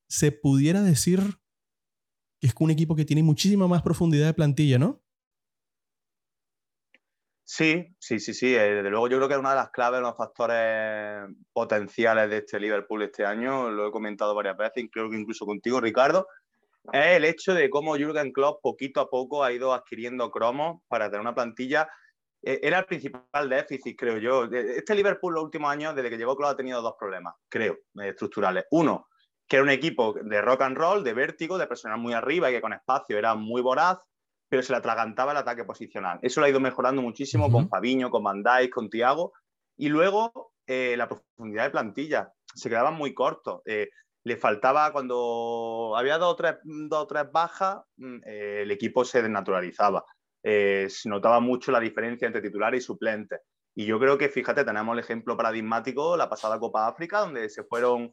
se 0.07 0.31
pudiera 0.31 0.83
decir 0.83 1.19
que 2.39 2.47
es 2.47 2.53
un 2.59 2.71
equipo 2.71 2.95
que 2.95 3.05
tiene 3.05 3.23
muchísima 3.23 3.67
más 3.67 3.81
profundidad 3.81 4.27
de 4.27 4.33
plantilla, 4.33 4.77
¿no? 4.77 5.02
Sí, 7.45 7.85
sí, 7.99 8.19
sí, 8.19 8.33
sí. 8.33 8.55
eh, 8.55 8.75
Desde 8.75 8.89
luego 8.89 9.07
yo 9.09 9.17
creo 9.17 9.27
que 9.27 9.33
es 9.35 9.39
una 9.39 9.51
de 9.51 9.57
las 9.57 9.69
claves, 9.71 10.01
los 10.01 10.15
factores 10.15 11.27
potenciales 11.51 12.29
de 12.29 12.37
este 12.37 12.59
Liverpool 12.59 13.03
este 13.03 13.25
año, 13.25 13.69
lo 13.69 13.87
he 13.87 13.91
comentado 13.91 14.33
varias 14.33 14.57
veces, 14.57 14.85
creo 14.91 15.09
que 15.09 15.17
incluso 15.17 15.45
contigo, 15.45 15.81
Ricardo, 15.81 16.27
es 16.93 17.17
el 17.17 17.25
hecho 17.25 17.53
de 17.53 17.69
cómo 17.69 17.95
Jürgen 17.97 18.31
Klopp 18.33 18.61
poquito 18.61 19.01
a 19.01 19.09
poco 19.09 19.43
ha 19.43 19.51
ido 19.51 19.73
adquiriendo 19.73 20.31
cromos 20.31 20.81
para 20.87 21.07
tener 21.09 21.21
una 21.21 21.35
plantilla 21.35 21.89
eh, 22.43 22.59
era 22.63 22.79
el 22.79 22.85
principal 22.85 23.49
déficit, 23.49 23.97
creo 23.97 24.17
yo. 24.17 24.47
De- 24.47 24.77
Este 24.77 24.95
Liverpool 24.95 25.33
los 25.33 25.43
últimos 25.45 25.71
años, 25.71 25.95
desde 25.95 26.09
que 26.09 26.17
llegó 26.17 26.35
Klopp, 26.35 26.51
ha 26.51 26.57
tenido 26.57 26.81
dos 26.81 26.95
problemas, 26.99 27.35
creo, 27.49 27.73
eh, 28.01 28.09
estructurales. 28.09 28.65
Uno, 28.71 29.07
que 29.47 29.57
era 29.57 29.63
un 29.63 29.69
equipo 29.69 30.13
de 30.21 30.41
rock 30.41 30.61
and 30.61 30.77
roll, 30.77 31.03
de 31.03 31.13
vértigo, 31.13 31.57
de 31.57 31.67
presionar 31.67 31.99
muy 31.99 32.13
arriba 32.13 32.49
y 32.49 32.53
que 32.53 32.61
con 32.61 32.73
espacio 32.73 33.17
era 33.17 33.35
muy 33.35 33.61
voraz, 33.61 33.97
pero 34.53 34.61
se 34.61 34.71
le 34.71 34.77
atragantaba 34.77 35.31
el 35.31 35.39
ataque 35.39 35.63
posicional. 35.63 36.19
Eso 36.21 36.39
lo 36.39 36.45
ha 36.45 36.49
ido 36.49 36.59
mejorando 36.59 37.01
muchísimo 37.01 37.51
con 37.51 37.67
Fabiño, 37.69 38.11
con 38.11 38.43
Dijk, 38.43 38.69
con 38.71 38.87
Thiago. 38.87 39.33
Y 39.77 39.89
luego 39.89 40.53
eh, 40.67 40.93
la 40.95 41.09
profundidad 41.09 41.63
de 41.63 41.69
plantilla. 41.71 42.31
Se 42.53 42.69
quedaban 42.69 42.93
muy 42.93 43.15
cortos. 43.15 43.63
Eh, 43.65 43.89
le 44.23 44.37
faltaba 44.37 44.91
cuando 44.91 45.95
había 45.97 46.19
dos 46.19 46.33
o 46.33 46.35
tres, 46.35 46.57
dos 46.63 47.01
o 47.01 47.07
tres 47.07 47.31
bajas, 47.31 47.81
mm, 47.97 48.17
eh, 48.27 48.59
el 48.61 48.69
equipo 48.69 49.03
se 49.03 49.23
desnaturalizaba. 49.23 50.05
Se 50.43 51.09
notaba 51.09 51.39
mucho 51.39 51.71
la 51.71 51.79
diferencia 51.79 52.27
entre 52.27 52.43
titulares 52.43 52.83
y 52.83 52.85
suplentes. 52.85 53.39
Y 53.73 53.87
yo 53.87 53.99
creo 53.99 54.19
que, 54.19 54.29
fíjate, 54.29 54.63
tenemos 54.63 54.93
el 54.93 54.99
ejemplo 54.99 55.35
paradigmático, 55.35 56.15
la 56.15 56.29
pasada 56.29 56.59
Copa 56.59 56.87
África, 56.87 57.21
donde 57.21 57.49
se 57.49 57.63
fueron 57.63 58.11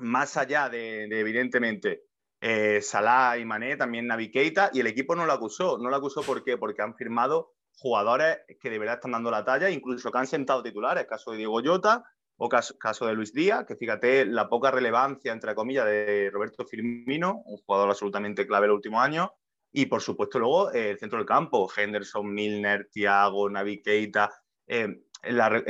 más 0.00 0.38
allá 0.38 0.70
de, 0.70 1.06
de, 1.06 1.20
evidentemente, 1.20 2.05
eh, 2.40 2.80
Salah 2.82 3.38
y 3.38 3.44
Mané, 3.44 3.76
también 3.76 4.06
Navi 4.06 4.30
Keita, 4.30 4.70
y 4.72 4.80
el 4.80 4.86
equipo 4.86 5.14
no 5.16 5.26
lo 5.26 5.32
acusó. 5.32 5.78
No 5.78 5.90
lo 5.90 5.96
acusó 5.96 6.22
¿por 6.22 6.44
qué? 6.44 6.56
porque 6.58 6.82
han 6.82 6.94
firmado 6.94 7.54
jugadores 7.78 8.38
que 8.60 8.70
de 8.70 8.78
verdad 8.78 8.96
están 8.96 9.12
dando 9.12 9.30
la 9.30 9.44
talla, 9.44 9.70
incluso 9.70 10.10
que 10.10 10.18
han 10.18 10.26
sentado 10.26 10.62
titulares, 10.62 11.06
caso 11.06 11.30
de 11.30 11.38
Diego 11.38 11.60
Llota 11.60 12.04
o 12.38 12.48
caso, 12.48 12.76
caso 12.78 13.06
de 13.06 13.14
Luis 13.14 13.32
Díaz, 13.32 13.64
que 13.66 13.76
fíjate 13.76 14.26
la 14.26 14.48
poca 14.48 14.70
relevancia, 14.70 15.32
entre 15.32 15.54
comillas, 15.54 15.86
de 15.86 16.30
Roberto 16.32 16.64
Firmino, 16.66 17.42
un 17.44 17.58
jugador 17.58 17.90
absolutamente 17.90 18.46
clave 18.46 18.66
en 18.66 18.70
los 18.70 18.76
últimos 18.76 19.02
años, 19.02 19.28
y 19.72 19.86
por 19.86 20.00
supuesto 20.00 20.38
luego 20.38 20.72
eh, 20.72 20.90
el 20.90 20.98
centro 20.98 21.18
del 21.18 21.26
campo, 21.26 21.68
Henderson, 21.74 22.32
Milner, 22.32 22.88
Thiago, 22.90 23.48
Navi 23.48 23.82
Keita, 23.82 24.30
eh, 24.66 25.02
la, 25.22 25.62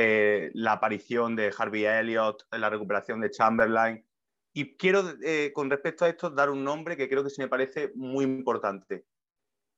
la, 0.55 0.73
aparición 0.73 1.35
de 1.37 1.53
Harvey 1.57 1.87
Elliott, 1.87 2.45
la 2.51 2.69
recuperación 2.69 3.21
de 3.21 3.31
Chamberlain. 3.31 4.05
Y 4.57 4.75
quiero, 4.79 5.05
eh, 5.23 5.53
con 5.53 5.69
respecto 5.69 6.07
a 6.07 6.09
esto, 6.09 6.31
dar 6.31 6.49
un 6.49 6.65
nombre 6.65 6.97
que 6.97 7.11
creo 7.11 7.23
que 7.23 7.29
se 7.29 7.43
me 7.43 7.49
parece 7.49 7.93
muy 7.95 8.25
importante. 8.25 9.05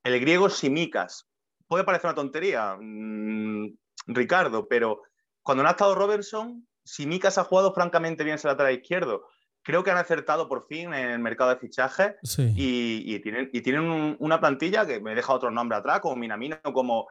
El 0.04 0.20
griego 0.20 0.48
Simicas. 0.48 1.28
Puede 1.66 1.82
parecer 1.82 2.06
una 2.06 2.14
tontería, 2.14 2.76
mmm, 2.80 3.76
Ricardo, 4.06 4.68
pero 4.68 5.02
cuando 5.42 5.64
no 5.64 5.68
ha 5.68 5.72
estado 5.72 5.96
Robertson, 5.96 6.64
Simicas 6.84 7.38
ha 7.38 7.44
jugado 7.44 7.74
francamente 7.74 8.22
bien 8.22 8.36
ese 8.36 8.46
lateral 8.46 8.72
izquierdo. 8.72 9.26
Creo 9.64 9.82
que 9.82 9.90
han 9.90 9.98
acertado 9.98 10.48
por 10.48 10.68
fin 10.68 10.94
en 10.94 11.10
el 11.10 11.18
mercado 11.18 11.50
de 11.50 11.56
fichajes 11.56 12.14
sí. 12.22 12.52
y, 12.54 13.16
y, 13.16 13.18
tienen, 13.18 13.50
y 13.52 13.62
tienen 13.62 13.82
un, 13.82 14.16
una 14.20 14.38
plantilla 14.38 14.86
que 14.86 15.00
me 15.00 15.16
deja 15.16 15.32
otros 15.32 15.52
nombres 15.52 15.80
atrás, 15.80 15.98
como 15.98 16.14
Minamino, 16.14 16.60
como 16.72 17.08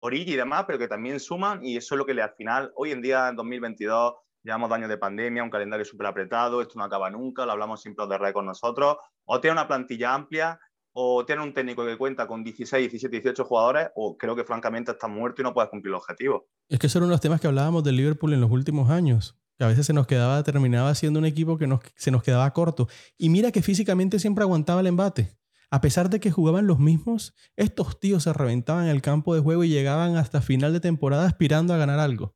Origi 0.00 0.32
y 0.32 0.36
demás, 0.36 0.64
pero 0.66 0.78
que 0.78 0.88
también 0.88 1.20
suman 1.20 1.62
y 1.62 1.76
eso 1.76 1.96
es 1.96 1.98
lo 1.98 2.06
que 2.06 2.14
le 2.14 2.22
al 2.22 2.34
final, 2.34 2.72
hoy 2.76 2.92
en 2.92 3.02
día, 3.02 3.28
en 3.28 3.36
2022, 3.36 4.14
llevamos 4.42 4.70
años 4.72 4.88
de 4.88 4.98
pandemia, 4.98 5.42
un 5.42 5.50
calendario 5.50 5.84
súper 5.84 6.06
apretado, 6.06 6.62
esto 6.62 6.78
no 6.78 6.84
acaba 6.84 7.10
nunca, 7.10 7.44
lo 7.46 7.52
hablamos 7.52 7.80
siempre 7.80 8.06
de 8.06 8.18
red 8.18 8.32
con 8.32 8.46
nosotros, 8.46 8.96
o 9.24 9.40
tiene 9.40 9.52
una 9.52 9.68
plantilla 9.68 10.14
amplia, 10.14 10.58
o 10.92 11.24
tiene 11.24 11.42
un 11.42 11.54
técnico 11.54 11.84
que 11.84 11.96
cuenta 11.96 12.26
con 12.26 12.42
16, 12.42 12.90
17, 12.90 13.16
18 13.16 13.44
jugadores, 13.44 13.88
o 13.94 14.16
creo 14.16 14.34
que 14.34 14.44
francamente 14.44 14.92
está 14.92 15.08
muerto 15.08 15.42
y 15.42 15.44
no 15.44 15.54
puedes 15.54 15.70
cumplir 15.70 15.90
el 15.90 15.96
objetivo. 15.96 16.48
Es 16.68 16.78
que 16.78 16.86
eso 16.88 16.98
era 16.98 17.04
uno 17.04 17.12
de 17.12 17.14
los 17.14 17.20
temas 17.20 17.40
que 17.40 17.46
hablábamos 17.46 17.84
del 17.84 17.96
Liverpool 17.96 18.32
en 18.32 18.40
los 18.40 18.50
últimos 18.50 18.90
años, 18.90 19.38
que 19.56 19.64
a 19.64 19.68
veces 19.68 19.86
se 19.86 19.92
nos 19.92 20.06
quedaba, 20.06 20.42
terminaba 20.42 20.94
siendo 20.94 21.18
un 21.18 21.26
equipo 21.26 21.58
que 21.58 21.66
nos, 21.66 21.80
se 21.94 22.10
nos 22.10 22.22
quedaba 22.22 22.50
corto. 22.52 22.88
Y 23.18 23.28
mira 23.28 23.52
que 23.52 23.62
físicamente 23.62 24.18
siempre 24.18 24.42
aguantaba 24.42 24.80
el 24.80 24.86
embate. 24.86 25.36
A 25.72 25.80
pesar 25.80 26.10
de 26.10 26.18
que 26.18 26.32
jugaban 26.32 26.66
los 26.66 26.80
mismos, 26.80 27.34
estos 27.54 28.00
tíos 28.00 28.24
se 28.24 28.32
reventaban 28.32 28.84
en 28.84 28.90
el 28.90 29.02
campo 29.02 29.34
de 29.36 29.40
juego 29.40 29.62
y 29.62 29.68
llegaban 29.68 30.16
hasta 30.16 30.40
final 30.40 30.72
de 30.72 30.80
temporada 30.80 31.26
aspirando 31.26 31.72
a 31.72 31.76
ganar 31.76 32.00
algo. 32.00 32.34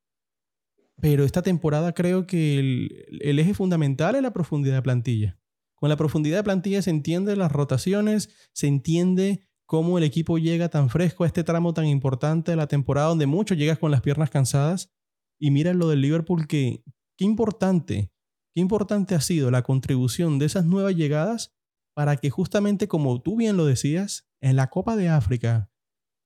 Pero 1.01 1.25
esta 1.25 1.43
temporada 1.43 1.93
creo 1.93 2.27
que 2.27 2.59
el, 2.59 3.39
eje 3.39 3.55
fundamental 3.55 4.15
es 4.15 4.23
la 4.23 4.33
profundidad 4.33 4.77
de 4.77 4.83
plantilla. 4.83 5.39
Con 5.75 5.89
la 5.89 5.97
profundidad 5.97 6.39
de 6.39 6.45
plantilla 6.45 6.83
se 6.83 6.91
entiende 6.91 7.37
las 7.37 7.53
rotaciones, 7.53 8.31
se 8.53 8.69
entiende 8.69 9.47
cómo 9.67 9.99
el 9.99 10.05
equipo 10.05 10.39
llega 10.39 10.69
tan 10.69 10.89
fresco 10.89 11.25
a 11.25 11.27
este 11.27 11.45
tramo 11.45 11.75
tan 11.75 11.87
importante 11.87 12.53
de 12.53 12.57
la 12.57 12.69
temporada 12.69 13.09
donde 13.09 13.27
mucho 13.27 13.55
llegas 13.55 13.79
con 13.79 13.91
las 13.91 14.01
piernas 14.01 14.31
cansadas. 14.31 14.93
Y 15.39 15.51
mira 15.51 15.75
lo 15.75 15.89
del 15.89 16.01
Liverpool 16.01 16.47
que 16.47 16.85
qué 17.17 17.25
importante, 17.25 18.13
qué 18.55 18.61
importante 18.61 19.15
ha 19.15 19.21
sido 19.21 19.51
la 19.51 19.63
contribución 19.63 20.39
de 20.39 20.47
esas 20.47 20.65
nuevas 20.65 20.95
llegadas 20.95 21.55
para 21.95 22.17
que 22.17 22.31
justamente 22.31 22.89
como 22.89 23.21
tú 23.23 23.37
bien 23.37 23.57
lo 23.57 23.67
decías, 23.67 24.29
en 24.41 24.57
la 24.57 24.69
Copa 24.69 24.97
de 24.97 25.09
África, 25.09 25.71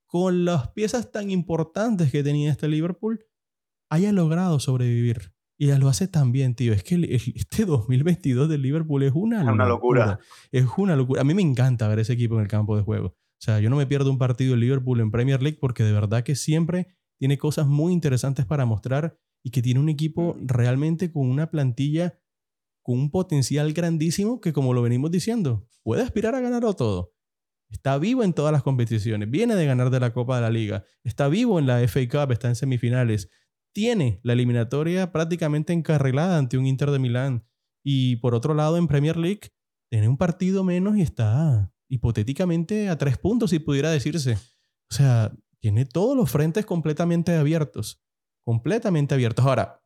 con 0.07 0.43
las 0.43 0.69
piezas 0.71 1.11
tan 1.11 1.29
importantes 1.29 2.11
que 2.11 2.23
tenía 2.23 2.51
este 2.51 2.67
Liverpool, 2.67 3.25
haya 3.89 4.11
logrado 4.11 4.59
sobrevivir. 4.59 5.33
Y 5.57 5.67
ya 5.67 5.77
lo 5.77 5.89
hace 5.89 6.07
tan 6.07 6.31
bien, 6.31 6.55
tío. 6.55 6.73
Es 6.73 6.83
que 6.83 6.95
este 7.35 7.65
2022 7.65 8.47
del 8.47 8.61
Liverpool 8.61 9.03
es 9.03 9.11
una, 9.13 9.41
es 9.41 9.47
una 9.47 9.65
locura. 9.65 10.05
locura. 10.05 10.19
Es 10.51 10.65
una 10.77 10.95
locura. 10.95 11.21
A 11.21 11.23
mí 11.25 11.33
me 11.33 11.41
encanta 11.41 11.87
ver 11.87 11.99
ese 11.99 12.13
equipo 12.13 12.35
en 12.35 12.41
el 12.41 12.47
campo 12.47 12.77
de 12.77 12.83
juego. 12.83 13.07
O 13.07 13.41
sea, 13.41 13.59
yo 13.59 13.69
no 13.69 13.75
me 13.75 13.87
pierdo 13.87 14.09
un 14.09 14.17
partido 14.17 14.51
del 14.51 14.61
Liverpool 14.61 14.99
en 14.99 15.11
Premier 15.11 15.41
League 15.41 15.57
porque 15.59 15.83
de 15.83 15.93
verdad 15.93 16.23
que 16.23 16.35
siempre 16.35 16.87
tiene 17.17 17.37
cosas 17.37 17.67
muy 17.67 17.93
interesantes 17.93 18.45
para 18.45 18.65
mostrar 18.65 19.17
y 19.43 19.51
que 19.51 19.61
tiene 19.61 19.79
un 19.79 19.89
equipo 19.89 20.37
realmente 20.41 21.11
con 21.11 21.29
una 21.29 21.49
plantilla 21.49 22.19
con 22.81 22.97
un 22.97 23.11
potencial 23.11 23.71
grandísimo 23.73 24.41
que, 24.41 24.53
como 24.53 24.73
lo 24.73 24.81
venimos 24.81 25.11
diciendo, 25.11 25.67
puede 25.83 26.01
aspirar 26.01 26.35
a 26.35 26.39
ganarlo 26.39 26.73
todo. 26.73 27.13
Está 27.69 27.97
vivo 27.99 28.23
en 28.23 28.33
todas 28.33 28.51
las 28.51 28.63
competiciones, 28.63 29.29
viene 29.29 29.55
de 29.55 29.65
ganar 29.65 29.91
de 29.91 29.99
la 29.99 30.11
Copa 30.11 30.37
de 30.37 30.41
la 30.41 30.49
Liga, 30.49 30.83
está 31.03 31.27
vivo 31.27 31.59
en 31.59 31.67
la 31.67 31.87
FA 31.87 31.99
Cup, 32.09 32.31
está 32.31 32.47
en 32.47 32.55
semifinales, 32.55 33.29
tiene 33.73 34.19
la 34.23 34.33
eliminatoria 34.33 35.11
prácticamente 35.11 35.73
encarrilada 35.73 36.37
ante 36.37 36.57
un 36.57 36.65
Inter 36.65 36.91
de 36.91 36.99
Milán. 36.99 37.45
Y 37.83 38.17
por 38.17 38.35
otro 38.35 38.53
lado, 38.53 38.77
en 38.77 38.87
Premier 38.87 39.17
League, 39.17 39.51
tiene 39.89 40.07
un 40.07 40.17
partido 40.17 40.63
menos 40.63 40.97
y 40.97 41.01
está 41.01 41.73
hipotéticamente 41.89 42.89
a 42.89 42.97
tres 42.97 43.17
puntos, 43.17 43.49
si 43.49 43.59
pudiera 43.59 43.89
decirse. 43.89 44.33
O 44.91 44.95
sea, 44.95 45.33
tiene 45.59 45.85
todos 45.85 46.15
los 46.15 46.29
frentes 46.29 46.65
completamente 46.65 47.35
abiertos. 47.35 48.01
Completamente 48.45 49.15
abiertos. 49.15 49.45
Ahora, 49.45 49.83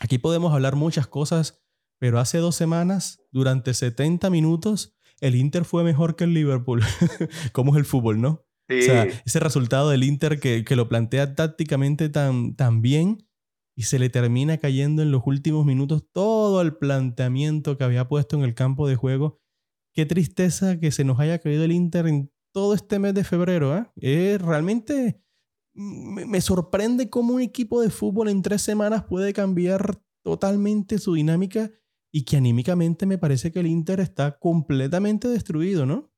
aquí 0.00 0.18
podemos 0.18 0.52
hablar 0.52 0.76
muchas 0.76 1.06
cosas, 1.06 1.62
pero 1.98 2.18
hace 2.18 2.38
dos 2.38 2.56
semanas, 2.56 3.20
durante 3.30 3.74
70 3.74 4.30
minutos, 4.30 4.96
el 5.20 5.34
Inter 5.34 5.64
fue 5.64 5.84
mejor 5.84 6.16
que 6.16 6.24
el 6.24 6.34
Liverpool. 6.34 6.82
¿Cómo 7.52 7.72
es 7.72 7.78
el 7.78 7.84
fútbol, 7.84 8.20
no? 8.20 8.45
Sí. 8.68 8.80
O 8.80 8.82
sea, 8.82 9.04
ese 9.24 9.40
resultado 9.40 9.90
del 9.90 10.02
Inter 10.02 10.40
que, 10.40 10.64
que, 10.64 10.76
lo 10.76 10.88
plantea 10.88 11.34
tácticamente 11.34 12.08
tan, 12.08 12.56
tan 12.56 12.82
bien 12.82 13.26
y 13.76 13.82
se 13.82 13.98
le 13.98 14.08
termina 14.08 14.58
cayendo 14.58 15.02
en 15.02 15.12
los 15.12 15.22
últimos 15.26 15.66
minutos 15.66 16.04
todo 16.12 16.62
el 16.62 16.76
planteamiento 16.76 17.76
que 17.76 17.84
había 17.84 18.08
puesto 18.08 18.36
en 18.36 18.42
el 18.42 18.54
campo 18.54 18.88
de 18.88 18.96
juego. 18.96 19.38
Qué 19.94 20.06
tristeza 20.06 20.80
que 20.80 20.90
se 20.90 21.04
nos 21.04 21.20
haya 21.20 21.38
caído 21.38 21.64
el 21.64 21.72
Inter 21.72 22.06
en 22.06 22.32
todo 22.52 22.74
este 22.74 22.98
mes 22.98 23.14
de 23.14 23.22
febrero. 23.22 23.76
¿eh? 23.76 23.86
Eh, 24.00 24.38
realmente 24.40 25.22
me 25.74 26.40
sorprende 26.40 27.10
cómo 27.10 27.34
un 27.34 27.42
equipo 27.42 27.82
de 27.82 27.90
fútbol 27.90 28.30
en 28.30 28.40
tres 28.40 28.62
semanas 28.62 29.04
puede 29.04 29.34
cambiar 29.34 30.00
totalmente 30.24 30.98
su 30.98 31.14
dinámica 31.14 31.70
y 32.10 32.24
que 32.24 32.38
anímicamente 32.38 33.04
me 33.04 33.18
parece 33.18 33.52
que 33.52 33.60
el 33.60 33.66
Inter 33.66 34.00
está 34.00 34.38
completamente 34.38 35.28
destruido, 35.28 35.84
¿no? 35.84 36.10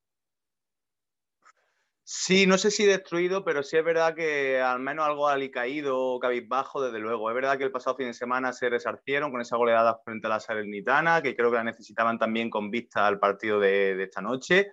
Sí, 2.10 2.46
no 2.46 2.56
sé 2.56 2.70
si 2.70 2.86
destruido, 2.86 3.44
pero 3.44 3.62
sí 3.62 3.76
es 3.76 3.84
verdad 3.84 4.14
que 4.14 4.58
al 4.62 4.80
menos 4.80 5.06
algo 5.06 5.28
alicaído, 5.28 6.18
cabizbajo, 6.18 6.80
desde 6.80 7.00
luego. 7.00 7.28
Es 7.28 7.34
verdad 7.34 7.58
que 7.58 7.64
el 7.64 7.70
pasado 7.70 7.96
fin 7.96 8.06
de 8.06 8.14
semana 8.14 8.54
se 8.54 8.70
resarcieron 8.70 9.30
con 9.30 9.42
esa 9.42 9.58
goleada 9.58 10.00
frente 10.02 10.26
a 10.26 10.30
la 10.30 10.40
Salernitana, 10.40 11.20
que 11.20 11.36
creo 11.36 11.50
que 11.50 11.58
la 11.58 11.64
necesitaban 11.64 12.18
también 12.18 12.48
con 12.48 12.70
vista 12.70 13.06
al 13.06 13.18
partido 13.18 13.60
de, 13.60 13.94
de 13.94 14.04
esta 14.04 14.22
noche. 14.22 14.68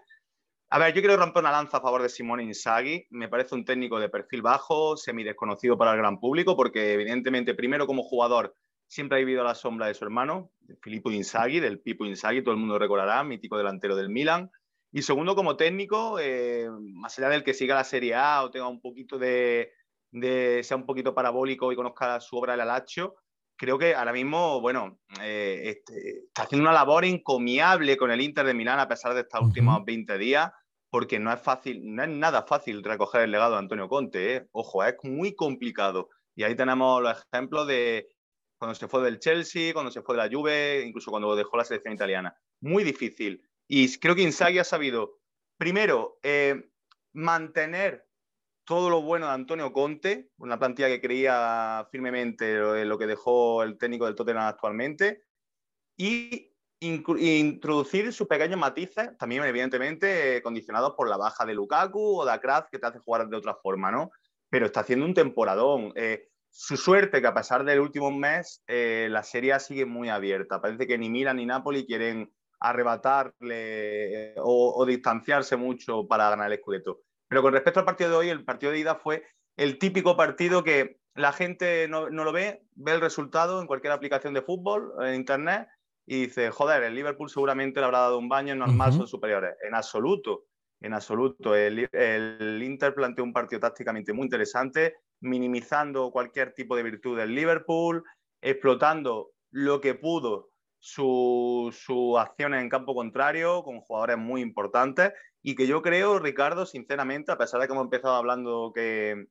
A 0.70 0.80
ver, 0.80 0.94
yo 0.94 1.02
quiero 1.02 1.18
romper 1.18 1.42
una 1.42 1.52
lanza 1.52 1.80
a 1.80 1.82
favor 1.82 2.04
de 2.04 2.08
Simone 2.08 2.44
Inzaghi. 2.44 3.06
Me 3.10 3.28
parece 3.28 3.54
un 3.54 3.66
técnico 3.66 4.00
de 4.00 4.08
perfil 4.08 4.42
bajo, 4.42 4.96
semi 4.96 5.26
desconocido 5.26 5.78
para 5.78 5.92
el 5.92 5.98
gran 5.98 6.22
público, 6.22 6.56
porque 6.56 6.94
evidentemente, 6.94 7.54
primero 7.54 7.86
como 7.86 8.04
jugador, 8.04 8.56
siempre 8.88 9.18
ha 9.18 9.20
vivido 9.20 9.42
a 9.42 9.46
la 9.46 9.56
sombra 9.56 9.88
de 9.88 9.94
su 9.94 10.06
hermano, 10.06 10.52
Filippo 10.82 11.12
Inzaghi, 11.12 11.60
del 11.60 11.82
Pipo 11.82 12.06
Inzaghi, 12.06 12.44
todo 12.44 12.54
el 12.54 12.62
mundo 12.62 12.80
recordará, 12.80 13.22
mítico 13.26 13.58
delantero 13.58 13.98
del 13.98 14.08
Milan. 14.08 14.50
Y 14.96 15.02
segundo, 15.02 15.36
como 15.36 15.58
técnico, 15.58 16.20
eh, 16.22 16.70
más 16.94 17.20
allá 17.20 17.28
del 17.28 17.44
que 17.44 17.54
siga 17.54 17.76
la 17.76 17.84
Serie 17.84 18.16
A 18.16 18.44
o 18.44 18.50
tenga 18.50 18.70
un 18.70 18.80
poquito 18.80 19.18
de, 19.20 19.74
de, 20.10 20.62
sea 20.64 20.78
un 20.78 20.86
poquito 20.86 21.14
parabólico 21.14 21.70
y 21.70 21.76
conozca 21.76 22.22
su 22.22 22.38
obra 22.38 22.54
del 22.54 22.62
Alacho, 22.62 23.16
creo 23.58 23.78
que 23.78 23.94
ahora 23.94 24.14
mismo, 24.14 24.62
bueno, 24.62 25.02
eh, 25.22 25.64
este, 25.66 26.20
está 26.28 26.44
haciendo 26.44 26.64
una 26.64 26.72
labor 26.72 27.04
encomiable 27.04 27.98
con 27.98 28.10
el 28.10 28.22
Inter 28.22 28.46
de 28.46 28.54
Milán 28.54 28.80
a 28.80 28.88
pesar 28.88 29.14
de 29.14 29.20
estos 29.20 29.42
últimos 29.42 29.84
20 29.84 30.18
días, 30.18 30.50
porque 30.90 31.20
no 31.20 31.34
es 31.34 31.42
fácil, 31.42 31.94
no 31.94 32.04
es 32.04 32.10
nada 32.10 32.44
fácil 32.44 32.82
recoger 32.82 33.24
el 33.24 33.32
legado 33.32 33.52
de 33.52 33.60
Antonio 33.60 33.90
Conte, 33.90 34.34
¿eh? 34.34 34.48
ojo, 34.54 34.82
es 34.86 34.96
muy 35.04 35.36
complicado. 35.36 36.08
Y 36.38 36.44
ahí 36.44 36.56
tenemos 36.56 37.04
los 37.04 37.22
ejemplos 37.34 37.68
de 37.68 38.08
cuando 38.58 38.76
se 38.76 38.88
fue 38.88 39.04
del 39.04 39.20
Chelsea, 39.20 39.74
cuando 39.74 39.92
se 39.92 40.02
fue 40.02 40.16
de 40.16 40.24
la 40.24 40.34
Juve, 40.34 40.86
incluso 40.88 41.12
cuando 41.12 41.36
dejó 41.36 41.58
la 41.58 41.66
selección 41.66 41.94
italiana. 41.94 42.34
Muy 42.62 42.86
difícil. 42.86 43.46
Y 43.68 43.98
creo 44.00 44.16
que 44.16 44.22
Inzaghi 44.22 44.60
ha 44.60 44.64
sabido, 44.64 45.20
primero, 45.58 46.20
eh, 46.24 46.70
mantener 47.14 48.08
todo 48.66 48.90
lo 48.90 49.02
bueno 49.02 49.28
de 49.28 49.34
Antonio 49.34 49.72
Conte, 49.72 50.32
una 50.38 50.58
plantilla 50.58 50.88
que 50.88 51.02
creía 51.02 51.88
firmemente 51.92 52.56
en 52.82 52.90
lo 52.90 52.98
que 52.98 53.08
dejó 53.08 53.64
el 53.64 53.78
técnico 53.78 54.06
del 54.06 54.16
Tottenham 54.16 54.48
actualmente, 54.48 55.24
y 55.98 56.52
introducir 56.80 58.12
sus 58.12 58.28
pequeños 58.28 58.60
matices, 58.60 59.18
también 59.18 59.44
evidentemente 59.44 60.42
condicionados 60.44 60.94
por 60.96 61.10
la 61.10 61.18
baja 61.18 61.46
de 61.46 61.54
Lukaku 61.54 62.20
o 62.20 62.26
de 62.26 62.32
Akraz, 62.32 62.68
que 62.70 62.80
te 62.80 62.88
hace 62.88 63.00
jugar 63.00 63.28
de 63.28 63.38
otra 63.38 63.56
forma, 63.56 63.92
¿no? 63.92 64.12
Pero 64.50 64.66
está 64.66 64.82
haciendo 64.82 65.06
un 65.06 65.14
temporadón. 65.14 65.94
Eh, 65.96 66.30
su 66.50 66.78
suerte 66.78 67.22
que 67.22 67.28
a 67.28 67.34
pesar 67.34 67.64
del 67.66 67.80
último 67.80 68.12
mes, 68.12 68.64
eh, 68.68 69.08
la 69.10 69.24
serie 69.24 69.60
sigue 69.60 69.86
muy 69.86 70.10
abierta. 70.10 70.62
Parece 70.62 70.86
que 70.86 70.98
ni 70.98 71.10
Milan 71.10 71.38
ni 71.38 71.46
Napoli 71.46 71.86
quieren 71.86 72.34
arrebatarle 72.70 73.34
eh, 74.32 74.36
o, 74.38 74.74
o 74.76 74.86
distanciarse 74.86 75.56
mucho 75.56 76.08
para 76.08 76.30
ganar 76.30 76.52
el 76.52 76.60
Scudetto. 76.60 77.02
Pero 77.28 77.42
con 77.42 77.54
respecto 77.54 77.80
al 77.80 77.86
partido 77.86 78.10
de 78.12 78.16
hoy, 78.16 78.30
el 78.30 78.46
partido 78.46 78.72
de 78.72 78.80
ida 78.80 78.96
fue 78.96 79.24
el 79.58 79.78
típico 79.80 80.16
partido 80.16 80.64
que 80.64 81.00
la 81.16 81.32
gente 81.32 81.88
no, 81.88 82.10
no 82.10 82.24
lo 82.24 82.32
ve, 82.32 82.62
ve 82.76 82.92
el 82.92 83.02
resultado 83.02 83.62
en 83.62 83.68
cualquier 83.68 83.94
aplicación 83.94 84.34
de 84.34 84.42
fútbol, 84.42 84.94
en 85.02 85.16
internet, 85.16 85.68
y 86.06 86.26
dice, 86.26 86.52
joder, 86.52 86.84
el 86.84 86.94
Liverpool 86.94 87.30
seguramente 87.30 87.80
le 87.80 87.86
habrá 87.86 88.00
dado 88.00 88.20
un 88.20 88.30
baño, 88.30 88.54
normal, 88.56 88.90
Ujú. 88.90 89.00
son 89.00 89.08
superiores. 89.08 89.56
En 89.64 89.74
absoluto, 89.74 90.46
en 90.82 90.94
absoluto. 90.94 91.56
El, 91.56 91.90
el 91.92 92.62
Inter 92.62 92.94
planteó 92.94 93.24
un 93.24 93.34
partido 93.34 93.62
tácticamente 93.62 94.14
muy 94.14 94.26
interesante, 94.26 94.98
minimizando 95.22 96.12
cualquier 96.12 96.54
tipo 96.54 96.76
de 96.76 96.84
virtud 96.84 97.18
del 97.18 97.34
Liverpool, 97.34 98.04
explotando 98.42 99.32
lo 99.52 99.82
que 99.82 99.96
pudo 99.96 100.50
sus 100.86 101.76
su 101.80 102.18
acciones 102.20 102.62
en 102.62 102.70
campo 102.70 102.94
contrario 102.94 103.64
con 103.64 103.82
jugadores 103.82 104.18
muy 104.20 104.42
importantes 104.42 105.14
y 105.42 105.56
que 105.56 105.66
yo 105.66 105.82
creo, 105.82 106.20
Ricardo, 106.20 106.68
sinceramente, 106.68 107.32
a 107.32 107.38
pesar 107.40 107.60
de 107.60 107.66
que 107.66 107.74
hemos 107.74 107.86
empezado 107.86 108.14
hablando 108.14 108.72
que, 108.74 109.26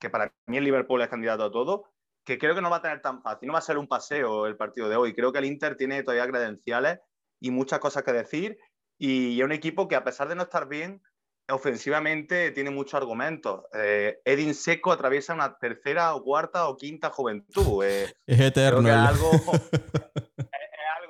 que 0.00 0.08
para 0.08 0.32
mí 0.46 0.56
el 0.56 0.64
Liverpool 0.64 1.02
es 1.02 1.08
candidato 1.08 1.44
a 1.44 1.50
todo, 1.50 1.84
que 2.24 2.38
creo 2.38 2.54
que 2.54 2.62
no 2.62 2.70
va 2.70 2.76
a 2.76 2.82
tener 2.82 3.02
tan 3.02 3.20
fácil, 3.22 3.48
no 3.48 3.52
va 3.52 3.58
a 3.58 3.62
ser 3.62 3.76
un 3.76 3.86
paseo 3.86 4.46
el 4.46 4.56
partido 4.56 4.88
de 4.88 4.96
hoy. 4.96 5.14
Creo 5.14 5.30
que 5.30 5.38
el 5.40 5.44
Inter 5.44 5.76
tiene 5.76 6.02
todavía 6.02 6.26
credenciales 6.26 7.00
y 7.38 7.50
muchas 7.50 7.80
cosas 7.80 8.02
que 8.02 8.12
decir 8.12 8.58
y 8.98 9.38
es 9.38 9.44
un 9.44 9.52
equipo 9.52 9.88
que 9.88 9.96
a 9.96 10.04
pesar 10.04 10.28
de 10.28 10.36
no 10.36 10.44
estar 10.44 10.68
bien, 10.68 11.02
ofensivamente 11.50 12.50
tiene 12.52 12.70
muchos 12.70 12.94
argumentos. 12.94 13.62
Eh, 13.74 14.20
Edin 14.24 14.54
Seco 14.54 14.90
atraviesa 14.92 15.34
una 15.34 15.58
tercera 15.58 16.14
o 16.14 16.22
cuarta 16.22 16.66
o 16.68 16.76
quinta 16.76 17.10
juventud. 17.10 17.84
Eh, 17.84 18.06
Es 18.26 18.36
creo 18.38 18.48
eterno. 18.48 18.82
que 18.82 18.88
es 18.88 18.94
el- 18.94 19.06
algo, 19.06 19.30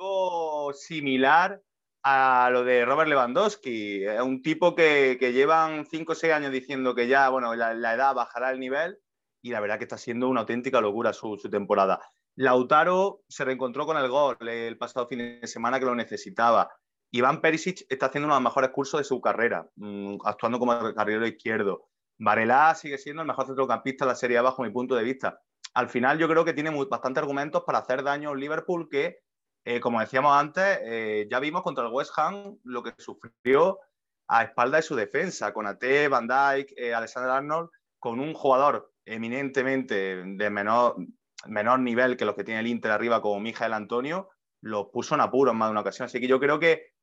algo 0.09 0.73
similar 0.73 1.63
a 2.03 2.49
lo 2.53 2.65
de 2.65 2.85
Robert 2.85 3.09
Lewandowski. 3.09 4.05
Es 4.05 4.21
un 4.21 4.43
tipo 4.43 4.75
que, 4.75 5.17
que 5.21 5.33
llevan 5.33 5.87
5 5.87 6.13
o 6.13 6.15
6 6.15 6.33
años 6.33 6.53
diciendo 6.53 6.95
que 6.95 7.09
ya, 7.09 7.29
bueno, 7.29 7.55
la, 7.55 7.75
la 7.75 7.95
edad 7.95 8.15
bajará 8.15 8.51
el 8.51 8.61
nivel 8.61 8.99
y 9.43 9.51
la 9.51 9.61
verdad 9.61 9.79
que 9.79 9.85
está 9.85 9.99
siendo 9.99 10.29
una 10.29 10.41
auténtica 10.41 10.81
locura 10.81 11.13
su, 11.13 11.37
temporada. 11.51 12.01
Lautaro 12.37 13.23
se 13.29 13.45
reencontró 13.45 13.85
con 13.85 13.97
el 13.97 14.09
gol 14.09 14.37
el 14.41 14.79
pasado 14.79 15.09
fin 15.09 15.19
de 15.19 15.47
semana 15.47 15.79
que 15.79 15.87
lo 15.87 15.95
necesitaba. 15.95 16.71
Iván 17.11 17.41
Perisic 17.41 17.85
está 17.89 18.07
haciendo 18.07 18.27
uno 18.27 18.35
de 18.35 18.41
los 18.41 18.51
mejores 18.51 18.71
cursos 18.71 19.01
de 19.01 19.05
su 19.05 19.21
carrera, 19.21 19.67
mm, 19.77 20.19
actuando 20.25 20.59
como 20.59 20.95
carrilero 20.95 21.27
izquierdo. 21.27 21.89
Varela 22.19 22.75
sigue 22.75 22.99
siendo 22.99 23.23
el 23.23 23.29
mejor 23.29 23.47
centrocampista 23.47 24.05
de 24.05 24.11
la 24.11 24.15
Serie 24.15 24.39
A 24.39 24.43
bajo 24.43 24.63
mi 24.63 24.71
punto 24.71 24.95
de 24.95 25.05
vista. 25.05 25.41
Al 25.75 25.89
final 25.89 26.19
yo 26.19 26.29
creo 26.29 26.45
que 26.45 26.53
tiene 26.53 26.71
bastantes 26.87 27.23
argumentos 27.23 27.63
para 27.65 27.79
hacer 27.79 28.03
daño 28.03 28.31
a 28.31 28.37
Liverpool 28.37 28.89
que, 28.91 29.21
eh, 29.71 29.81
como 29.81 30.01
decíamos 30.01 30.35
antes, 30.35 30.81
eh, 30.83 31.29
ya 31.31 31.41
vimos 31.41 31.61
contra 31.61 31.85
el 31.85 31.93
West 31.93 32.13
Ham 32.17 32.57
lo 32.65 32.83
que 32.83 32.95
sufrió 32.97 33.79
a 34.27 34.45
espalda 34.45 34.79
de 34.79 34.83
su 34.83 34.97
defensa, 34.97 35.53
con 35.53 35.67
AT, 35.67 35.85
Van 36.09 36.27
Dijk, 36.27 36.73
eh, 36.75 36.95
Alexander 36.95 37.33
Arnold, 37.33 37.69
con 37.99 38.19
un 38.19 38.33
jugador 38.33 38.91
eminentemente 39.05 40.25
de 40.25 40.49
menor, 40.49 40.97
menor 41.49 41.81
nivel 41.81 42.17
que 42.17 42.25
los 42.25 42.35
que 42.35 42.45
tiene 42.45 42.61
el 42.61 42.67
Inter 42.67 42.93
arriba, 42.93 43.21
como 43.21 43.41
Mijael 43.41 43.75
Antonio, 43.75 44.31
los 44.63 44.87
puso 44.91 45.15
en 45.17 45.21
apuro 45.21 45.51
en 45.51 45.59
más 45.59 45.69
de 45.69 45.73
una 45.73 45.83
ocasión. 45.83 46.07
Así 46.07 46.19
que 46.19 46.29
yo 46.29 46.41
creo 46.41 46.59
que 46.59 46.95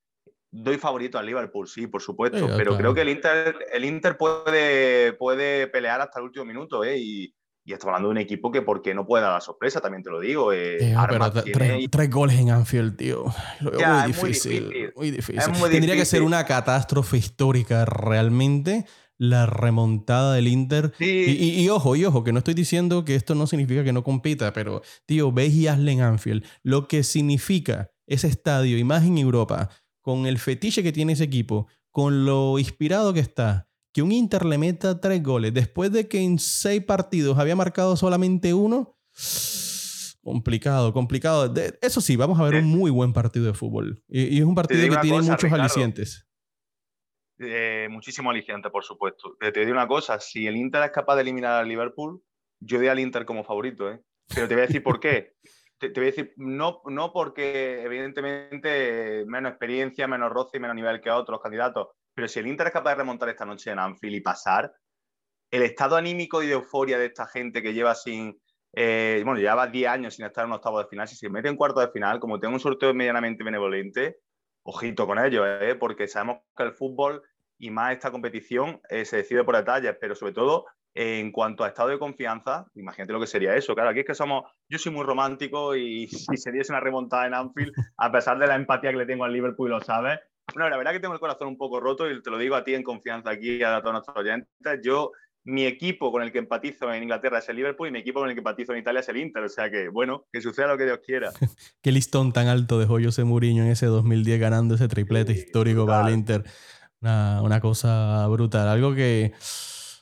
doy 0.49 0.79
favorito 0.79 1.19
al 1.19 1.27
Liverpool, 1.27 1.67
sí, 1.67 1.85
por 1.85 2.01
supuesto, 2.01 2.39
Sí, 2.39 2.53
pero 2.57 2.71
claro. 2.71 2.77
creo 2.77 2.93
que 2.95 3.01
el 3.01 3.09
Inter, 3.09 3.57
el 3.73 3.85
Inter 3.85 4.17
puede, 4.17 5.13
puede 5.13 5.67
pelear 5.67 6.01
hasta 6.01 6.17
el 6.17 6.25
último 6.25 6.45
minuto, 6.45 6.83
¿eh? 6.83 6.97
Y, 6.97 7.35
y 7.65 7.73
estamos 7.73 7.91
hablando 7.93 8.09
de 8.09 8.11
un 8.11 8.17
equipo 8.19 8.51
que 8.51 8.61
porque 8.61 8.93
no 8.93 9.05
puede 9.07 9.23
dar 9.23 9.33
la 9.33 9.41
sorpresa, 9.41 9.81
también 9.81 10.03
te 10.03 10.11
lo 10.11 10.19
digo. 10.19 10.53
eh, 10.53 10.77
Tío, 10.79 10.99
pero 11.09 11.31
tiene 11.43 11.87
tres, 11.89 12.09
goles 12.11 12.39
en 12.39 12.51
Anfield, 12.51 12.95
tío. 12.95 13.25
Lo 13.59 13.71
veo 13.71 13.79
Ya, 13.79 14.01
muy, 14.03 14.11
es 14.11 14.17
muy 14.21 14.27
difícil, 14.29 14.91
muy 14.95 15.11
difícil. 15.11 15.51
Muy 15.59 15.69
Tendría 15.71 15.95
que 15.95 16.05
ser 16.05 16.21
una 16.21 16.45
catástrofe 16.45 17.17
histórica 17.17 17.83
realmente 17.85 18.85
la 19.17 19.45
remontada 19.45 20.33
del 20.35 20.47
Inter. 20.47 20.93
Sí. 20.99 21.05
Y, 21.05 21.31
y- 21.43 21.61
y 21.63 21.69
ojo, 21.69 21.95
y 21.95 22.05
ojo, 22.05 22.23
que 22.23 22.33
no 22.33 22.39
estoy 22.39 22.53
diciendo 22.53 23.03
que 23.05 23.15
esto 23.15 23.33
no 23.33 23.47
significa 23.47 23.83
que 23.83 23.93
no 23.93 24.03
compita, 24.03 24.51
pero, 24.53 24.81
tío, 25.05 25.31
ves 25.31 25.53
y 25.53 25.67
hazle 25.67 25.93
en 25.93 26.01
Anfield. 26.01 26.45
Lo 26.63 26.87
que 26.87 27.01
significa 27.03 27.89
ese 28.07 28.27
estadio 28.27 28.77
y 28.77 28.83
más 28.83 29.03
en 29.05 29.17
Europa, 29.17 29.69
con 30.01 30.27
el 30.27 30.37
fetiche 30.37 30.83
que 30.83 30.91
tiene 30.91 31.13
ese 31.13 31.23
equipo, 31.23 31.67
con 31.89 32.25
lo 32.25 32.59
inspirado 32.59 33.13
que 33.13 33.21
está, 33.21 33.69
que 33.95 34.01
un 34.01 34.11
Inter 34.11 34.43
le 34.43 34.57
meta 34.57 34.99
tres 34.99 35.23
goles 35.23 35.53
después 35.53 35.89
de 35.89 36.09
que 36.09 36.19
en 36.19 36.37
seis 36.37 36.83
partidos 36.83 37.37
había 37.39 37.55
marcado 37.55 37.95
solamente 37.95 38.53
uno. 38.53 38.99
Complicado, 40.21 40.91
complicado. 40.91 41.47
De- 41.47 41.79
eso 41.81 42.01
sí, 42.01 42.17
vamos 42.17 42.37
a 42.37 42.43
ver 42.43 42.55
un 42.55 42.65
muy 42.65 42.91
buen 42.91 43.13
partido 43.13 43.45
de 43.45 43.53
fútbol. 43.53 44.03
Y, 44.09 44.23
y 44.35 44.39
es 44.39 44.43
un 44.43 44.53
partido 44.53 44.81
que 44.81 44.97
tiene 45.01 45.19
cosa, 45.19 45.31
muchos 45.31 45.43
Ricardo. 45.43 45.63
alicientes. 45.63 46.27
Eh, 47.39 47.87
muchísimo 47.89 48.31
aliciente, 48.31 48.69
por 48.69 48.83
supuesto. 48.83 49.37
Te, 49.39 49.53
te 49.53 49.61
digo 49.61 49.71
una 49.71 49.87
cosa, 49.87 50.19
si 50.19 50.45
el 50.45 50.57
Inter 50.57 50.83
es 50.83 50.91
capaz 50.91 51.15
de 51.15 51.21
eliminar 51.21 51.53
al 51.61 51.69
Liverpool, 51.69 52.21
yo 52.59 52.77
doy 52.79 52.87
al 52.89 52.99
Inter 52.99 53.23
como 53.25 53.45
favorito, 53.45 53.89
¿eh? 53.89 54.01
Pero 54.33 54.49
te 54.49 54.55
voy 54.55 54.63
a 54.63 54.67
decir 54.67 54.83
por 54.83 54.99
qué. 54.99 55.35
Te, 55.77 55.89
te 55.89 55.99
voy 55.99 56.07
a 56.07 56.11
decir, 56.11 56.33
no, 56.37 56.81
no 56.85 57.11
porque 57.11 57.81
evidentemente 57.83 59.25
menos 59.27 59.51
experiencia, 59.51 60.07
menos 60.07 60.31
roce 60.31 60.55
y 60.55 60.59
menos 60.61 60.73
nivel 60.75 61.01
que 61.01 61.09
otros 61.11 61.41
candidatos, 61.41 61.89
pero 62.15 62.27
si 62.27 62.39
el 62.39 62.47
Inter 62.47 62.67
es 62.67 62.73
capaz 62.73 62.91
de 62.91 62.95
remontar 62.95 63.29
esta 63.29 63.45
noche 63.45 63.71
en 63.71 63.79
Anfield 63.79 64.15
y 64.15 64.21
pasar, 64.21 64.73
el 65.51 65.61
estado 65.61 65.95
anímico 65.95 66.41
y 66.41 66.47
de 66.47 66.53
euforia 66.53 66.97
de 66.97 67.07
esta 67.07 67.27
gente 67.27 67.61
que 67.61 67.73
lleva 67.73 67.93
sin, 67.93 68.39
eh, 68.73 69.21
bueno, 69.23 69.39
lleva 69.39 69.67
10 69.67 69.87
años 69.89 70.15
sin 70.15 70.25
estar 70.25 70.45
en 70.45 70.51
un 70.51 70.55
octavo 70.55 70.79
de 70.79 70.87
final, 70.87 71.07
si 71.07 71.15
se 71.15 71.29
mete 71.29 71.49
en 71.49 71.57
cuarto 71.57 71.81
de 71.81 71.91
final, 71.91 72.19
como 72.19 72.39
tengo 72.39 72.53
un 72.53 72.59
sorteo 72.59 72.93
medianamente 72.93 73.43
benevolente, 73.43 74.17
ojito 74.63 75.05
con 75.05 75.19
ellos, 75.19 75.45
¿eh? 75.61 75.75
porque 75.75 76.07
sabemos 76.07 76.39
que 76.55 76.63
el 76.63 76.73
fútbol 76.73 77.21
y 77.57 77.69
más 77.69 77.93
esta 77.93 78.11
competición 78.11 78.81
eh, 78.89 79.05
se 79.05 79.17
decide 79.17 79.43
por 79.43 79.55
detalles, 79.55 79.95
pero 79.99 80.15
sobre 80.15 80.33
todo 80.33 80.65
en 80.95 81.33
cuanto 81.33 81.63
a 81.63 81.67
estado 81.67 81.89
de 81.89 81.99
confianza, 81.99 82.65
imagínate 82.73 83.11
lo 83.11 83.19
que 83.19 83.27
sería 83.27 83.55
eso. 83.55 83.75
Claro, 83.75 83.89
aquí 83.89 83.99
es 83.99 84.05
que 84.05 84.15
somos, 84.15 84.49
yo 84.69 84.77
soy 84.77 84.93
muy 84.93 85.03
romántico 85.03 85.75
y 85.75 86.07
si 86.07 86.37
se 86.37 86.51
diese 86.51 86.71
una 86.71 86.79
remontada 86.79 87.27
en 87.27 87.33
Anfield, 87.33 87.73
a 87.97 88.11
pesar 88.11 88.39
de 88.39 88.47
la 88.47 88.55
empatía 88.55 88.91
que 88.91 88.97
le 88.97 89.05
tengo 89.05 89.25
al 89.25 89.33
Liverpool, 89.33 89.69
lo 89.69 89.81
sabes. 89.81 90.19
Bueno, 90.53 90.69
la 90.69 90.77
verdad 90.77 90.91
que 90.93 90.99
tengo 90.99 91.13
el 91.13 91.19
corazón 91.19 91.47
un 91.47 91.57
poco 91.57 91.79
roto 91.79 92.09
y 92.09 92.21
te 92.21 92.29
lo 92.29 92.37
digo 92.37 92.55
a 92.55 92.63
ti 92.63 92.73
en 92.73 92.83
confianza 92.83 93.31
aquí, 93.31 93.61
a 93.63 93.81
todos 93.81 93.93
nuestros 93.93 94.17
oyentes. 94.17 94.49
Yo, 94.83 95.11
mi 95.43 95.65
equipo 95.65 96.11
con 96.11 96.23
el 96.23 96.31
que 96.31 96.39
empatizo 96.39 96.91
en 96.93 97.03
Inglaterra 97.03 97.39
es 97.39 97.49
el 97.49 97.55
Liverpool 97.55 97.87
y 97.87 97.91
mi 97.91 97.99
equipo 97.99 98.19
con 98.19 98.29
el 98.29 98.35
que 98.35 98.39
empatizo 98.39 98.73
en 98.73 98.79
Italia 98.79 99.01
es 99.01 99.09
el 99.09 99.17
Inter. 99.17 99.43
O 99.43 99.49
sea 99.49 99.69
que, 99.69 99.89
bueno, 99.89 100.25
que 100.31 100.41
suceda 100.41 100.67
lo 100.67 100.77
que 100.77 100.85
Dios 100.85 100.99
quiera. 101.05 101.31
Qué 101.81 101.91
listón 101.91 102.33
tan 102.33 102.47
alto 102.47 102.79
dejó 102.79 102.99
José 103.01 103.23
Mourinho 103.23 103.63
en 103.63 103.71
ese 103.71 103.87
2010 103.87 104.39
ganando 104.39 104.75
ese 104.75 104.87
triplete 104.87 105.33
Sí, 105.33 105.39
histórico 105.39 105.85
para 105.85 106.07
el. 106.07 106.13
Inter. 106.15 106.43
Una, 107.01 107.41
una 107.41 107.59
cosa 107.59 108.27
brutal. 108.27 108.67
Algo 108.67 108.95
que, 108.95 109.33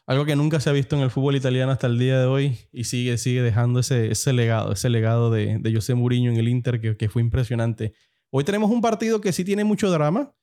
algo 0.06 0.26
que 0.26 0.36
nunca 0.36 0.60
se 0.60 0.70
ha 0.70 0.74
visto 0.74 0.96
en 0.96 1.02
el 1.02 1.10
fútbol 1.10 1.36
italiano 1.36 1.72
hasta 1.72 1.88
el 1.88 1.98
día 1.98 2.20
de 2.20 2.26
hoy 2.26 2.58
y 2.72 2.84
sigue, 2.86 3.18
sigue 3.18 3.42
dejando 3.42 3.80
ese, 3.80 4.12
ese 4.12 4.32
legado, 4.32 4.72
ese 4.74 4.90
legado 4.90 5.32
de, 5.32 5.58
de 5.60 5.74
José 5.74 5.96
Mourinho 5.96 6.32
en 6.32 6.38
el 6.38 6.48
Inter 6.48 6.80
que, 6.80 6.96
que 6.96 7.10
fue 7.10 7.22
impresionante. 7.22 7.94
Hoy 8.36 8.44
tenemos 8.44 8.72
un 8.72 8.82
partido 8.82 9.22
que 9.22 9.32
sí 9.32 9.44
tiene 9.46 9.64
mucho 9.64 9.92
drama 9.92 10.34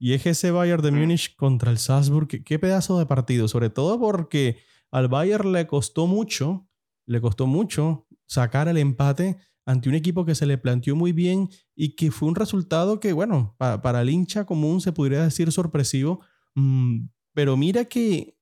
y 0.00 0.14
es 0.14 0.26
ese 0.26 0.50
Bayern 0.50 0.82
de 0.82 0.90
Mm. 0.90 0.98
Múnich 0.98 1.36
contra 1.36 1.70
el 1.70 1.78
Salzburg. 1.78 2.26
Qué, 2.26 2.42
qué 2.42 2.58
pedazo 2.58 2.98
de 2.98 3.06
partido, 3.06 3.46
sobre 3.46 3.70
todo 3.70 4.00
porque 4.00 4.58
al 4.90 5.06
Bayern 5.06 5.52
le 5.52 5.66
costó 5.68 6.08
mucho, 6.08 6.68
le 7.06 7.20
costó 7.20 7.46
mucho 7.46 8.08
sacar 8.26 8.66
el 8.66 8.78
empate 8.78 9.36
ante 9.64 9.88
un 9.88 9.94
equipo 9.94 10.24
que 10.24 10.34
se 10.34 10.46
le 10.46 10.58
planteó 10.58 10.96
muy 10.96 11.12
bien 11.12 11.48
y 11.76 11.94
que 11.94 12.10
fue 12.10 12.28
un 12.28 12.34
resultado 12.34 12.98
que, 12.98 13.12
bueno, 13.12 13.54
pa- 13.58 13.80
para 13.80 14.02
el 14.02 14.10
hincha 14.10 14.44
común 14.44 14.80
se 14.80 14.92
podría 14.92 15.22
decir 15.22 15.50
sorpresivo. 15.52 16.20
Mm, 16.56 17.06
pero 17.32 17.56
mira 17.56 17.84
que 17.84 18.36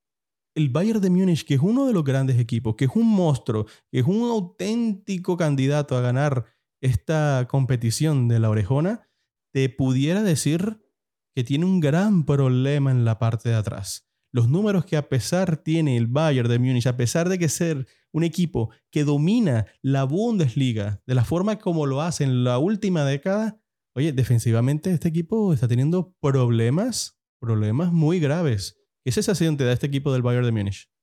el 0.55 0.71
Bayern 0.71 1.01
de 1.03 1.11
Múnich, 1.11 1.45
que 1.45 1.55
es 1.55 1.61
uno 1.61 1.87
de 1.87 1.93
los 1.93 2.05
grandes 2.05 2.39
equipos, 2.39 2.75
que 2.77 2.85
es 2.87 2.91
un 2.95 3.07
monstruo, 3.09 3.67
que 3.91 3.99
es 4.01 4.07
un 4.07 4.23
auténtico 4.31 5.37
candidato 5.37 5.95
a 5.97 6.01
ganar 6.01 6.47
esta 6.85 7.47
competición 7.49 8.29
de 8.29 8.39
la 8.39 8.51
orejona, 8.51 9.09
te 9.55 9.71
pudiera 9.71 10.23
decir 10.23 10.83
que 11.35 11.43
tiene 11.43 11.65
un 11.65 11.81
gran 11.81 12.27
problema 12.27 12.91
en 12.91 13.07
la 13.07 13.19
parte 13.19 13.49
de 13.49 13.55
atrás. 13.55 14.07
Los 14.33 14.49
números 14.49 14.85
que 14.85 14.99
a 14.99 15.09
pesar 15.09 15.57
tiene 15.57 15.97
el 15.97 16.09
Bayern 16.09 16.49
de 16.49 16.59
Múnich, 16.59 16.87
a 16.87 16.97
pesar 16.97 17.29
de 17.29 17.39
que 17.39 17.49
ser 17.49 17.87
un 18.13 18.23
equipo 18.23 18.71
que 18.91 19.05
domina 19.05 19.67
la 19.81 20.05
Bundesliga 20.05 21.03
de 21.07 21.15
la 21.15 21.25
forma 21.25 21.59
como 21.59 21.87
lo 21.87 22.03
hace 22.03 22.25
en 22.25 22.45
la 22.45 22.59
última 22.59 23.05
década, 23.05 23.59
oye, 23.95 24.13
defensivamente 24.13 24.91
este 24.91 25.09
equipo 25.09 25.55
está 25.55 25.67
teniendo 25.67 26.15
problemas, 26.21 27.19
problemas 27.41 27.93
muy 27.93 28.21
graves. 28.21 28.77
¿Qué 29.05 29.11
sensación 29.11 29.57
te 29.57 29.65
da 29.65 29.73
este 29.73 29.87
equipo 29.87 30.13
del 30.13 30.23
Bayern 30.23 30.45
de 30.45 30.53
Múnich? 30.53 30.94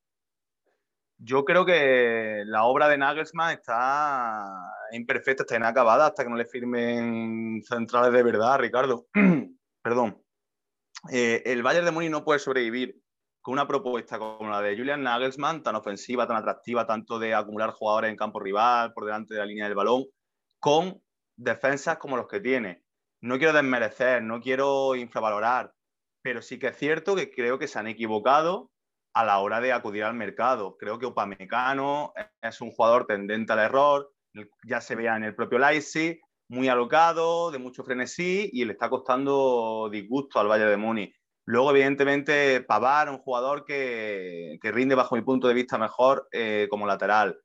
Yo 1.23 1.45
creo 1.45 1.65
que 1.65 2.43
la 2.45 2.63
obra 2.63 2.87
de 2.87 2.97
Nagelsmann 2.97 3.53
está 3.53 4.49
imperfecta, 4.91 5.43
está 5.43 5.55
inacabada 5.55 6.07
hasta 6.07 6.23
que 6.23 6.29
no 6.29 6.35
le 6.35 6.45
firmen 6.45 7.61
centrales 7.63 8.11
de 8.11 8.23
verdad, 8.23 8.59
Ricardo. 8.59 9.05
Perdón. 9.83 10.19
Eh, 11.11 11.43
el 11.45 11.61
Bayern 11.61 11.85
de 11.85 11.91
Múnich 11.91 12.11
no 12.11 12.23
puede 12.23 12.39
sobrevivir 12.39 12.99
con 13.41 13.53
una 13.53 13.67
propuesta 13.67 14.17
como 14.17 14.49
la 14.49 14.61
de 14.61 14.75
Julian 14.75 15.03
Nagelsmann, 15.03 15.63
tan 15.63 15.75
ofensiva, 15.75 16.27
tan 16.27 16.37
atractiva, 16.37 16.87
tanto 16.87 17.19
de 17.19 17.33
acumular 17.33 17.71
jugadores 17.71 18.09
en 18.09 18.17
campo 18.17 18.39
rival, 18.39 18.93
por 18.93 19.05
delante 19.05 19.33
de 19.33 19.39
la 19.39 19.45
línea 19.45 19.65
del 19.65 19.75
balón, 19.75 20.05
con 20.59 21.01
defensas 21.37 21.97
como 21.97 22.17
los 22.17 22.27
que 22.27 22.39
tiene. 22.39 22.83
No 23.21 23.37
quiero 23.37 23.53
desmerecer, 23.53 24.23
no 24.23 24.41
quiero 24.41 24.95
infravalorar, 24.95 25.73
pero 26.23 26.41
sí 26.41 26.57
que 26.57 26.67
es 26.67 26.77
cierto 26.77 27.15
que 27.15 27.31
creo 27.31 27.59
que 27.59 27.67
se 27.67 27.77
han 27.77 27.87
equivocado 27.87 28.70
a 29.13 29.25
la 29.25 29.39
hora 29.39 29.59
de 29.59 29.73
acudir 29.73 30.03
al 30.03 30.15
mercado. 30.15 30.77
Creo 30.77 30.99
que 30.99 31.05
Upamecano 31.05 32.13
es 32.41 32.61
un 32.61 32.71
jugador 32.71 33.05
tendente 33.05 33.53
al 33.53 33.59
error, 33.59 34.11
ya 34.65 34.81
se 34.81 34.95
veía 34.95 35.15
en 35.15 35.23
el 35.23 35.35
propio 35.35 35.59
Leipzig, 35.59 36.21
muy 36.49 36.67
alocado, 36.67 37.51
de 37.51 37.59
mucho 37.59 37.83
frenesí 37.83 38.49
y 38.51 38.65
le 38.65 38.73
está 38.73 38.89
costando 38.89 39.89
disgusto 39.91 40.39
al 40.39 40.47
Valle 40.47 40.65
de 40.65 40.77
Muni. 40.77 41.13
Luego, 41.45 41.71
evidentemente, 41.71 42.61
Pavar, 42.61 43.09
un 43.09 43.17
jugador 43.17 43.65
que, 43.65 44.57
que, 44.61 44.71
rinde 44.71 44.95
bajo 44.95 45.15
mi 45.15 45.21
punto 45.21 45.47
de 45.47 45.53
vista 45.53 45.77
mejor 45.77 46.27
eh, 46.31 46.67
como 46.69 46.85
lateral. 46.85 47.39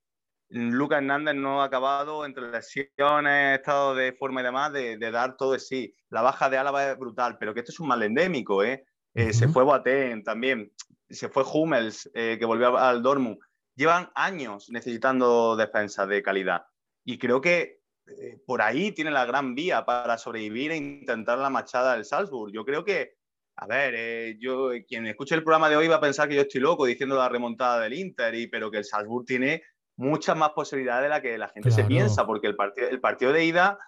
Lucas 0.48 0.98
Hernández 0.98 1.34
no 1.34 1.62
ha 1.62 1.64
acabado 1.64 2.24
entre 2.24 2.50
lesiones, 2.50 3.58
estado 3.58 3.94
de 3.94 4.12
forma 4.12 4.40
y 4.40 4.44
demás 4.44 4.72
de, 4.72 4.96
de, 4.96 5.10
dar 5.10 5.36
todo 5.36 5.52
de 5.52 5.58
sí. 5.58 5.94
La 6.10 6.22
baja 6.22 6.48
de 6.48 6.58
Álava 6.58 6.88
es 6.88 6.98
brutal, 6.98 7.36
pero 7.38 7.52
que 7.52 7.60
esto 7.60 7.72
es 7.72 7.80
un 7.80 7.88
mal 7.88 8.02
endémico. 8.02 8.62
¿eh? 8.62 8.84
Eh, 9.14 9.24
uh 9.24 9.28
-huh. 9.28 9.32
Se 9.32 9.48
fue 9.48 9.64
Boateng 9.64 10.22
también, 10.22 10.70
se 11.08 11.28
fue 11.28 11.44
Hummels, 11.44 12.10
eh, 12.14 12.36
que 12.38 12.44
volvió 12.44 12.76
al 12.76 13.02
Dortmund. 13.02 13.38
Llevan 13.74 14.10
años 14.14 14.70
necesitando 14.70 15.56
defensa 15.56 16.06
de 16.06 16.22
calidad. 16.22 16.62
Y 17.04 17.18
creo 17.18 17.40
que 17.40 17.80
eh, 18.06 18.38
por 18.46 18.62
ahí 18.62 18.92
tiene 18.92 19.10
la 19.10 19.26
gran 19.26 19.54
vía 19.54 19.84
para 19.84 20.18
sobrevivir 20.18 20.72
e 20.72 20.76
intentar 20.76 21.38
la 21.38 21.50
machada 21.50 21.94
del 21.94 22.04
Salzburg. 22.04 22.52
Yo 22.52 22.64
creo 22.64 22.84
que, 22.84 23.16
a 23.56 23.66
ver, 23.66 23.94
eh, 23.96 24.36
yo, 24.40 24.70
quien 24.88 25.06
escuche 25.06 25.34
el 25.34 25.44
programa 25.44 25.68
de 25.68 25.76
hoy 25.76 25.88
va 25.88 25.96
a 25.96 26.00
pensar 26.00 26.28
que 26.28 26.34
yo 26.34 26.42
estoy 26.42 26.60
loco 26.60 26.86
diciendo 26.86 27.16
la 27.16 27.28
remontada 27.28 27.80
del 27.80 27.94
Inter, 27.94 28.34
y, 28.34 28.46
pero 28.48 28.70
que 28.70 28.78
el 28.78 28.84
Salzburg 28.84 29.26
tiene 29.26 29.62
muchas 29.96 30.36
más 30.36 30.50
posibilidades 30.50 31.04
de 31.04 31.08
la 31.08 31.22
que 31.22 31.38
la 31.38 31.48
gente 31.48 31.68
claro. 31.68 31.82
se 31.82 31.88
piensa, 31.88 32.26
porque 32.26 32.48
el 32.48 32.56
partido, 32.56 32.88
el 32.88 33.00
partido 33.00 33.32
de 33.32 33.44
ida 33.44 33.78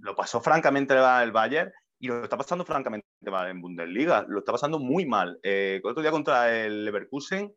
lo 0.00 0.16
pasó 0.16 0.40
francamente 0.40 0.94
el 0.94 1.32
Bayern 1.32 1.70
y 2.02 2.08
lo 2.08 2.24
está 2.24 2.36
pasando 2.36 2.64
francamente 2.64 3.06
mal 3.30 3.48
en 3.48 3.60
Bundesliga, 3.60 4.26
lo 4.28 4.40
está 4.40 4.50
pasando 4.50 4.80
muy 4.80 5.06
mal. 5.06 5.38
Eh, 5.40 5.80
el 5.82 5.88
otro 5.88 6.02
día 6.02 6.10
contra 6.10 6.52
el 6.52 6.84
Leverkusen, 6.84 7.54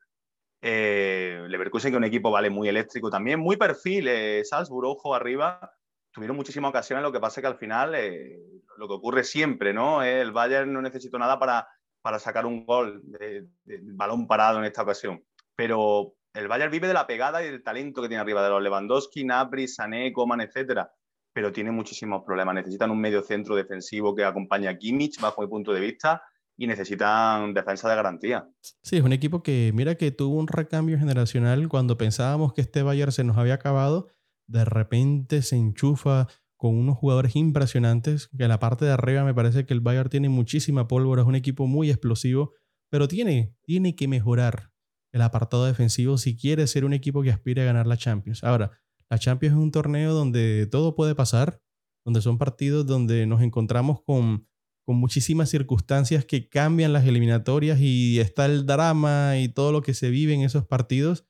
eh, 0.62 1.44
Leverkusen 1.50 1.90
que 1.92 1.96
es 1.96 1.98
un 1.98 2.04
equipo 2.04 2.30
vale 2.30 2.52
muy 2.52 2.70
eléctrico 2.70 3.10
también, 3.10 3.40
muy 3.40 3.58
perfil, 3.58 4.08
eh, 4.08 4.44
Salzburg, 4.46 4.88
ojo 4.88 5.16
arriba, 5.16 5.74
tuvieron 6.12 6.38
muchísimas 6.38 6.70
ocasiones, 6.70 7.02
lo 7.02 7.12
que 7.12 7.20
pasa 7.20 7.40
es 7.40 7.42
que 7.42 7.48
al 7.48 7.58
final 7.58 7.96
eh, 7.96 8.40
lo 8.78 8.88
que 8.88 8.94
ocurre 8.94 9.24
siempre, 9.24 9.74
¿no? 9.74 10.04
el 10.04 10.32
Bayern 10.32 10.72
no 10.72 10.80
necesitó 10.80 11.18
nada 11.18 11.40
para, 11.40 11.68
para 12.04 12.20
sacar 12.20 12.46
un 12.46 12.68
gol 12.68 13.02
de, 13.04 13.48
de, 13.64 13.80
balón 13.82 14.28
parado 14.28 14.60
en 14.60 14.66
esta 14.66 14.84
ocasión, 14.84 15.26
pero 15.56 16.14
el 16.36 16.48
Bayern 16.48 16.72
vive 16.72 16.88
de 16.88 16.94
la 16.94 17.08
pegada 17.08 17.44
y 17.44 17.50
del 17.50 17.64
talento 17.64 18.00
que 18.00 18.10
tiene 18.10 18.22
arriba 18.22 18.44
de 18.44 18.50
los 18.50 18.62
Lewandowski, 18.62 19.26
Nabri, 19.26 19.68
Sané, 19.68 20.14
Coman, 20.14 20.42
etcétera. 20.42 20.92
Pero 21.36 21.52
tiene 21.52 21.72
muchísimos 21.72 22.24
problemas. 22.26 22.56
Necesitan 22.56 22.92
un 22.92 23.02
medio 23.02 23.22
centro 23.22 23.58
defensivo 23.58 24.16
que 24.16 24.24
acompañe 24.24 24.70
a 24.70 24.78
Kimmich, 24.78 25.20
bajo 25.20 25.42
mi 25.42 25.50
punto 25.50 25.74
de 25.74 25.82
vista, 25.82 26.22
y 26.56 26.66
necesitan 26.66 27.54
defensa 27.54 27.90
de 27.90 27.96
garantía. 27.98 28.48
Sí, 28.82 28.96
es 28.96 29.04
un 29.04 29.12
equipo 29.12 29.44
que, 29.44 29.72
mira, 29.74 29.96
que 29.96 30.12
tuvo 30.12 30.40
un 30.40 30.48
recambio 30.48 30.98
generacional 30.98 31.68
cuando 31.68 31.98
pensábamos 31.98 32.54
que 32.54 32.62
este 32.62 32.84
Bayern 32.84 33.12
se 33.12 33.26
nos 33.26 33.36
había 33.38 33.56
acabado. 33.56 34.08
De 34.48 34.64
repente 34.64 35.42
se 35.42 35.58
enchufa 35.58 36.28
con 36.56 36.78
unos 36.78 36.96
jugadores 36.96 37.36
impresionantes. 37.36 38.30
Que 38.38 38.44
en 38.44 38.50
la 38.50 38.60
parte 38.60 38.86
de 38.86 38.92
arriba 38.92 39.26
me 39.26 39.34
parece 39.34 39.66
que 39.66 39.74
el 39.74 39.82
Bayern 39.82 40.10
tiene 40.10 40.30
muchísima 40.30 40.88
pólvora, 40.88 41.24
es 41.24 41.28
un 41.28 41.36
equipo 41.36 41.68
muy 41.68 41.90
explosivo, 41.90 42.54
pero 42.90 43.10
tiene, 43.10 43.54
tiene 43.62 43.94
que 43.94 44.08
mejorar 44.08 44.72
el 45.12 45.22
apartado 45.22 45.66
defensivo 45.66 46.18
si 46.18 46.38
quiere 46.38 46.68
ser 46.68 46.86
un 46.86 46.94
equipo 46.94 47.24
que 47.24 47.32
aspire 47.32 47.62
a 47.62 47.66
ganar 47.66 47.88
la 47.88 47.98
Champions. 47.98 48.44
Ahora, 48.44 48.72
la 49.10 49.20
Champions 49.20 49.56
es 49.56 49.62
un 49.62 49.72
torneo 49.72 50.14
donde 50.14 50.68
todo 50.68 50.96
puede 50.96 51.16
pasar, 51.16 51.62
donde 52.06 52.22
son 52.22 52.38
partidos 52.38 52.86
donde 52.86 53.26
nos 53.26 53.42
encontramos 53.42 54.02
con, 54.02 54.48
con 54.86 54.98
muchísimas 54.98 55.50
circunstancias 55.50 56.26
que 56.26 56.50
cambian 56.50 56.94
las 56.94 57.06
eliminatorias 57.06 57.80
y 57.80 58.20
está 58.20 58.46
el 58.46 58.66
drama 58.66 59.38
y 59.38 59.50
todo 59.50 59.72
lo 59.72 59.82
que 59.82 59.94
se 59.94 60.10
vive 60.10 60.34
en 60.34 60.42
esos 60.42 60.66
partidos, 60.66 61.26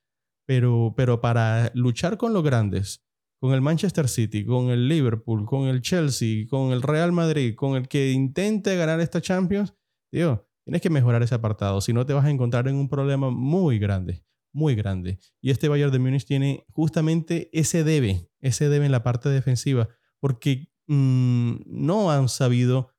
pero, 0.47 0.93
pero 0.95 1.21
para 1.21 1.71
luchar 1.73 2.17
con 2.17 2.33
los 2.33 2.43
grandes, 2.43 3.03
con 3.41 3.53
el 3.53 3.61
Manchester 3.61 4.07
City, 4.07 4.45
con 4.45 4.69
el 4.69 4.87
Liverpool, 4.87 5.45
con 5.45 5.67
el 5.67 5.81
Chelsea, 5.81 6.47
con 6.49 6.71
el 6.71 6.81
Real 6.81 7.11
Madrid, 7.11 7.55
con 7.55 7.75
el 7.75 7.87
que 7.87 8.11
intente 8.11 8.75
ganar 8.75 8.99
esta 8.99 9.21
Champions, 9.21 9.73
tío, 10.11 10.45
Tienes 10.65 10.81
que 10.81 10.89
mejorar 10.89 11.21
ese 11.21 11.35
apartado, 11.35 11.79
si 11.79 11.93
no 11.93 12.07
te 12.07 12.13
vas 12.13 12.25
a 12.25 12.31
encontrar 12.31 12.67
en 12.67 12.75
un 12.75 12.89
problema 12.89 13.29
muy 13.29 13.77
grande, 13.77 14.23
muy 14.55 14.73
grande. 14.73 15.19
Y 15.41 15.51
este 15.51 15.67
Bayern 15.67 15.91
de 15.91 15.99
Múnich 15.99 16.25
tiene 16.25 16.65
justamente 16.71 17.49
ese 17.51 17.83
debe, 17.83 18.29
ese 18.39 18.69
debe 18.69 18.85
en 18.85 18.91
la 18.91 19.03
parte 19.03 19.29
defensiva, 19.29 19.89
porque 20.19 20.69
mmm, 20.87 21.57
no 21.65 22.09
han 22.09 22.29
sabido 22.29 22.89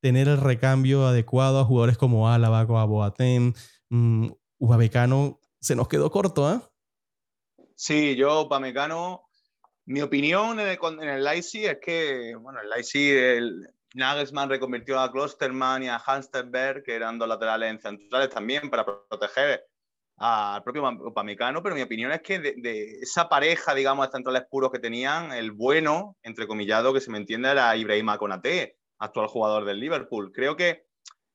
tener 0.00 0.28
el 0.28 0.38
recambio 0.38 1.06
adecuado 1.06 1.60
a 1.60 1.64
jugadores 1.64 1.96
como 1.96 2.28
Álava, 2.28 2.66
como 2.66 2.86
Boateng, 2.88 3.54
mmm, 3.90 4.28
Upamecano 4.58 5.40
se 5.60 5.76
nos 5.76 5.88
quedó 5.88 6.10
corto, 6.10 6.46
¿ah? 6.46 6.62
¿eh? 6.62 7.64
Sí, 7.76 8.16
yo 8.16 8.42
Upamecano, 8.42 9.22
mi 9.86 10.02
opinión 10.02 10.58
en 10.58 10.66
el, 10.66 10.78
en 11.00 11.24
Leipzig 11.24 11.66
es 11.66 11.78
que, 11.80 12.34
bueno, 12.34 12.60
el 12.60 12.68
Leipzig, 12.70 13.16
el, 13.16 13.68
Nagelsmann 13.94 14.50
reconvirtió 14.50 14.98
a 14.98 15.12
Klosterman 15.12 15.84
y 15.84 15.88
a 15.88 15.98
Hanstenberg, 15.98 16.82
que 16.82 16.94
eran 16.94 17.18
dos 17.18 17.28
laterales 17.28 17.70
en 17.70 17.80
centrales 17.80 18.30
también, 18.30 18.68
para 18.68 18.84
proteger 18.84 19.64
al 20.16 20.62
propio 20.62 20.88
Upamecano, 20.88 21.62
pero 21.62 21.74
mi 21.74 21.82
opinión 21.82 22.12
es 22.12 22.22
que 22.22 22.38
de, 22.38 22.54
de, 22.56 23.00
esa 23.00 23.28
pareja, 23.28 23.74
digamos, 23.74 24.06
de 24.06 24.12
centrales 24.12 24.44
puros 24.48 24.70
que 24.70 24.78
tenían, 24.78 25.32
el 25.32 25.52
bueno, 25.52 26.16
entrecomillado, 26.22 26.92
que 26.92 27.00
se 27.00 27.10
me 27.10 27.18
entiende, 27.18 27.50
era 27.50 27.76
Ibrahima 27.76 28.18
Konate, 28.18 28.78
actual 28.98 29.26
jugador 29.26 29.64
del 29.64 29.80
Liverpool. 29.80 30.32
Creo 30.32 30.56
que 30.56 30.86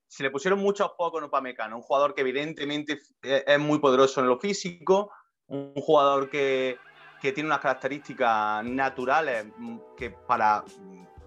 se 0.08 0.24
le 0.24 0.32
pusieron 0.32 0.60
muchos 0.60 0.92
pocos 0.98 1.20
en 1.20 1.28
Upamecano, 1.28 1.76
un 1.76 1.84
jugador 1.84 2.16
que 2.16 2.22
evidentemente 2.22 3.00
es 3.22 3.60
muy 3.60 3.80
poderoso 3.80 4.22
en 4.22 4.28
lo 4.28 4.40
físico, 4.40 5.12
un 5.48 5.74
jugador 5.76 6.30
que, 6.30 6.78
que 7.22 7.32
tiene 7.32 7.48
unas 7.48 7.60
características 7.60 8.64
naturales 8.66 9.46
que 9.98 10.12
para 10.12 10.64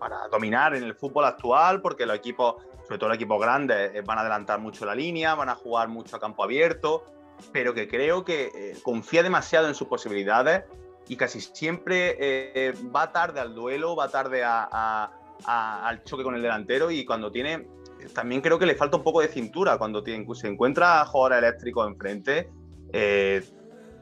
para 0.02 0.26
dominar 0.26 0.74
en 0.74 0.82
el 0.82 0.96
fútbol 0.96 1.26
actual, 1.26 1.80
porque 1.80 2.04
los 2.06 2.16
equipos, 2.16 2.56
sobre 2.82 2.98
todo 2.98 3.10
los 3.10 3.16
equipos 3.16 3.40
grandes, 3.40 3.94
eh, 3.94 4.02
van 4.04 4.18
a 4.18 4.22
adelantar 4.22 4.58
mucho 4.58 4.84
la 4.84 4.96
línea, 4.96 5.36
van 5.36 5.48
a 5.48 5.54
jugar 5.54 5.86
mucho 5.86 6.16
a 6.16 6.18
campo 6.18 6.42
abierto, 6.42 7.04
pero 7.53 7.75
que 7.75 7.88
creo 7.88 8.25
que 8.25 8.51
eh, 8.55 8.77
confía 8.83 9.23
demasiado 9.23 9.68
en 9.68 9.75
sus 9.75 9.88
posibilidades 9.88 10.64
y 11.09 11.16
casi 11.16 11.40
siempre 11.40 12.16
eh, 12.18 12.75
va 12.95 13.12
tarde 13.12 13.40
al 13.40 13.55
duelo, 13.55 13.97
va 13.97 14.09
tarde 14.09 14.45
a, 14.45 14.68
a, 14.71 15.12
a, 15.45 15.88
al 15.88 16.05
choque 16.05 16.23
con 16.23 16.35
el 16.35 16.42
delantero 16.42 16.90
y 16.90 17.05
cuando 17.05 17.31
tiene, 17.31 17.66
también 18.14 18.40
creo 18.40 18.59
que 18.59 18.66
le 18.66 18.75
falta 18.75 18.97
un 18.97 19.03
poco 19.03 19.21
de 19.21 19.29
cintura, 19.29 19.79
cuando 19.79 20.03
tiene, 20.03 20.27
se 20.35 20.49
encuentra 20.49 21.01
a 21.01 21.07
jugadores 21.07 21.38
eléctricos 21.38 21.88
enfrente, 21.88 22.51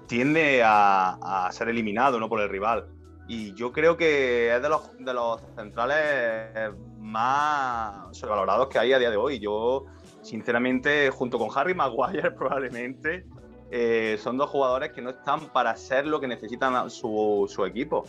tiende 0.07 0.63
a, 0.65 1.49
ser 1.53 1.69
eliminado 1.69 2.19
¿no? 2.19 2.29
por 2.29 2.41
el 2.41 2.49
rival. 2.49 2.89
Y 3.29 3.55
yo 3.55 3.71
creo 3.71 3.97
que 3.97 4.53
es 4.53 4.61
de 4.61 4.69
los, 4.69 4.91
de 4.99 5.15
los 5.15 5.41
centrales 5.55 6.73
más 6.99 8.17
sobrevalorados 8.17 8.69
que 8.69 8.79
hay 8.81 8.93
a 8.93 8.99
día 8.99 9.11
de 9.11 9.17
hoy. 9.17 9.39
Yo, 9.39 9.85
sinceramente, 10.23 11.11
junto 11.11 11.39
con 11.39 11.49
Harry 11.55 11.75
Maguire, 11.75 12.31
probablemente, 12.39 13.25
eh, 13.71 14.19
son 14.23 14.37
dos 14.37 14.51
jugadores 14.51 14.93
que 14.93 15.01
no 15.01 15.11
están 15.11 15.53
para 15.53 15.77
ser 15.77 16.07
lo 16.07 16.21
que 16.21 16.27
necesitan 16.27 16.91
su, 16.91 17.47
su, 17.49 17.65
equipo. 17.65 18.05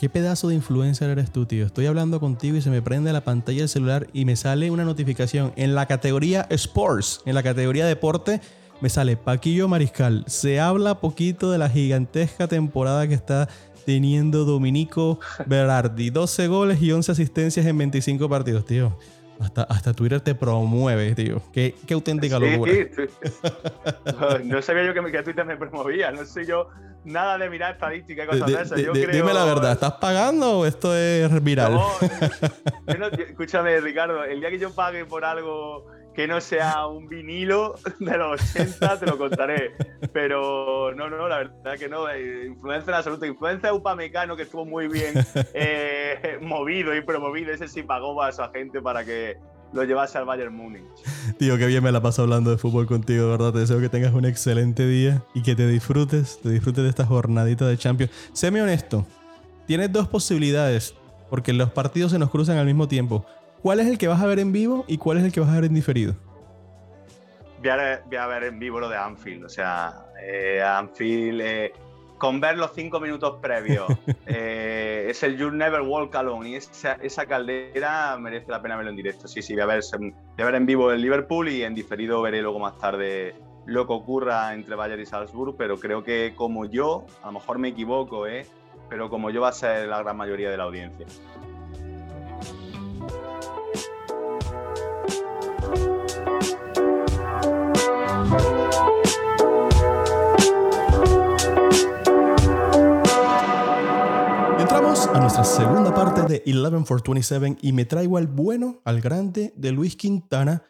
¿Qué 0.00 0.08
pedazo 0.08 0.48
de 0.48 0.56
influencer 0.56 1.10
eres 1.10 1.30
tú, 1.30 1.46
tío? 1.46 1.66
Estoy 1.66 1.86
hablando 1.86 2.18
contigo 2.18 2.56
y 2.56 2.60
se 2.60 2.70
me 2.70 2.82
prende 2.82 3.12
la 3.12 3.22
pantalla 3.22 3.60
del 3.60 3.68
celular 3.68 4.08
y 4.12 4.24
me 4.24 4.34
sale 4.34 4.70
una 4.70 4.84
notificación 4.84 5.52
en 5.56 5.76
la 5.76 5.86
categoría 5.86 6.46
Sports, 6.50 7.22
en 7.24 7.34
la 7.36 7.42
categoría 7.44 7.86
Deporte. 7.86 8.40
Me 8.80 8.88
sale 8.88 9.16
Paquillo 9.16 9.68
Mariscal. 9.68 10.24
Se 10.26 10.60
habla 10.60 11.00
poquito 11.00 11.52
de 11.52 11.58
la 11.58 11.70
gigantesca 11.70 12.48
temporada 12.48 13.06
que 13.06 13.14
está 13.14 13.48
teniendo 13.86 14.44
Dominico 14.44 15.20
Berardi. 15.46 16.10
12 16.10 16.48
goles 16.48 16.82
y 16.82 16.90
11 16.90 17.12
asistencias 17.12 17.64
en 17.64 17.78
25 17.78 18.28
partidos, 18.28 18.64
tío. 18.64 18.98
Hasta, 19.44 19.62
hasta 19.64 19.92
Twitter 19.92 20.20
te 20.20 20.34
promueve, 20.34 21.14
tío. 21.14 21.42
Qué, 21.52 21.74
qué 21.86 21.94
auténtica 21.94 22.38
sí, 22.38 22.50
locura. 22.50 22.72
Sí. 22.72 24.44
No 24.44 24.62
sabía 24.62 24.84
yo 24.86 24.94
que, 24.94 25.12
que, 25.12 25.22
Twitter 25.22 25.44
me 25.44 25.56
promovía. 25.56 26.10
No 26.10 26.24
sé 26.24 26.46
yo 26.46 26.68
nada 27.04 27.36
de 27.36 27.50
mirar 27.50 27.74
estadística 27.74 28.24
y 28.24 28.26
cosas 28.26 28.46
de, 28.46 28.56
de 28.56 28.62
esas. 28.62 28.80
Yo 28.80 28.92
de, 28.92 29.04
creo... 29.04 29.16
Dime 29.16 29.34
la 29.34 29.44
verdad, 29.44 29.72
¿estás 29.72 29.92
pagando 29.94 30.60
o 30.60 30.66
esto 30.66 30.96
es 30.96 31.44
viral? 31.44 31.74
No, 31.74 32.94
no, 32.98 33.06
escúchame, 33.08 33.78
Ricardo. 33.80 34.24
El 34.24 34.40
día 34.40 34.48
que 34.48 34.58
yo 34.58 34.70
pague 34.70 35.04
por 35.04 35.24
algo 35.24 35.86
que 36.14 36.26
no 36.28 36.40
sea 36.40 36.86
un 36.86 37.08
vinilo 37.08 37.74
de 37.98 38.16
los 38.16 38.40
80, 38.54 39.00
te 39.00 39.06
lo 39.06 39.18
contaré. 39.18 39.72
Pero 40.12 40.92
no, 40.94 41.10
no, 41.10 41.28
la 41.28 41.38
verdad 41.38 41.76
que 41.78 41.88
no. 41.88 42.08
eh, 42.08 42.46
Influencia 42.46 42.90
en 42.90 42.96
absoluto. 42.96 43.26
Influencia 43.26 43.70
de 43.70 43.76
Upamecano, 43.76 44.36
que 44.36 44.42
estuvo 44.42 44.64
muy 44.64 44.88
bien 44.88 45.14
eh, 45.54 46.38
movido 46.42 46.94
y 46.94 47.00
promovido. 47.02 47.52
Ese 47.52 47.68
sí 47.68 47.82
pagó 47.82 48.22
a 48.22 48.32
su 48.32 48.42
agente 48.42 48.80
para 48.80 49.04
que 49.04 49.36
lo 49.72 49.82
llevase 49.82 50.16
al 50.18 50.24
Bayern 50.24 50.54
Múnich. 50.54 50.84
Tío, 51.36 51.58
qué 51.58 51.66
bien 51.66 51.82
me 51.82 51.90
la 51.90 52.00
paso 52.00 52.22
hablando 52.22 52.50
de 52.50 52.58
fútbol 52.58 52.86
contigo, 52.86 53.24
de 53.24 53.30
¿verdad? 53.32 53.52
Te 53.52 53.58
deseo 53.58 53.80
que 53.80 53.88
tengas 53.88 54.12
un 54.12 54.24
excelente 54.24 54.86
día 54.86 55.24
y 55.34 55.42
que 55.42 55.56
te 55.56 55.66
disfrutes, 55.66 56.38
te 56.40 56.50
disfrutes 56.50 56.84
de 56.84 56.90
esta 56.90 57.04
jornadita 57.04 57.66
de 57.66 57.76
Champions. 57.76 58.12
Séme 58.32 58.62
honesto, 58.62 59.04
tienes 59.66 59.90
dos 59.90 60.06
posibilidades, 60.06 60.94
porque 61.28 61.52
los 61.52 61.72
partidos 61.72 62.12
se 62.12 62.20
nos 62.20 62.30
cruzan 62.30 62.56
al 62.58 62.66
mismo 62.66 62.86
tiempo. 62.86 63.26
¿Cuál 63.64 63.80
es 63.80 63.86
el 63.86 63.96
que 63.96 64.08
vas 64.08 64.20
a 64.20 64.26
ver 64.26 64.40
en 64.40 64.52
vivo 64.52 64.84
y 64.86 64.98
cuál 64.98 65.16
es 65.16 65.24
el 65.24 65.32
que 65.32 65.40
vas 65.40 65.48
a 65.48 65.54
ver 65.54 65.64
en 65.64 65.72
diferido? 65.72 66.14
Voy 67.60 67.70
a, 67.70 67.76
ver- 67.76 68.02
voy 68.04 68.16
a 68.18 68.26
ver 68.26 68.44
en 68.44 68.58
vivo 68.58 68.78
lo 68.78 68.90
de 68.90 68.98
Anfield. 68.98 69.42
O 69.42 69.48
sea, 69.48 70.04
eh, 70.22 70.60
Anfield, 70.62 71.40
eh, 71.40 71.72
con 72.18 72.42
ver 72.42 72.58
los 72.58 72.72
cinco 72.74 73.00
minutos 73.00 73.38
previos, 73.40 73.90
eh, 74.26 75.06
es 75.08 75.22
el 75.22 75.38
You'll 75.38 75.56
Never 75.56 75.80
Walk 75.80 76.14
Alone. 76.14 76.50
Y 76.50 76.54
esa, 76.56 76.92
esa 77.00 77.24
caldera 77.24 78.18
merece 78.18 78.50
la 78.50 78.60
pena 78.60 78.76
verlo 78.76 78.90
en 78.90 78.96
directo. 78.96 79.26
Sí, 79.28 79.40
sí, 79.40 79.54
voy 79.54 79.62
a, 79.62 79.66
ver, 79.66 79.80
voy 79.98 80.12
a 80.40 80.44
ver 80.44 80.54
en 80.56 80.66
vivo 80.66 80.92
el 80.92 81.00
Liverpool 81.00 81.48
y 81.48 81.62
en 81.62 81.74
diferido 81.74 82.20
veré 82.20 82.42
luego 82.42 82.58
más 82.58 82.76
tarde 82.76 83.34
lo 83.64 83.86
que 83.86 83.94
ocurra 83.94 84.52
entre 84.52 84.74
Bayern 84.74 85.00
y 85.00 85.06
Salzburg. 85.06 85.54
Pero 85.56 85.80
creo 85.80 86.04
que 86.04 86.34
como 86.36 86.66
yo, 86.66 87.06
a 87.22 87.28
lo 87.28 87.32
mejor 87.32 87.58
me 87.58 87.68
equivoco, 87.68 88.26
¿eh? 88.26 88.44
pero 88.90 89.08
como 89.08 89.30
yo 89.30 89.40
va 89.40 89.48
a 89.48 89.52
ser 89.52 89.88
la 89.88 90.02
gran 90.02 90.18
mayoría 90.18 90.50
de 90.50 90.58
la 90.58 90.64
audiencia. 90.64 91.06
Nuestra 105.36 105.64
segunda 105.64 105.92
parte 105.92 106.22
de 106.22 106.42
11 106.46 106.84
for 106.84 107.02
27 107.02 107.56
y 107.60 107.72
me 107.72 107.84
traigo 107.84 108.18
al 108.18 108.28
bueno, 108.28 108.80
al 108.84 109.00
grande 109.00 109.52
de 109.56 109.72
Luis 109.72 109.96
Quintana, 109.96 110.62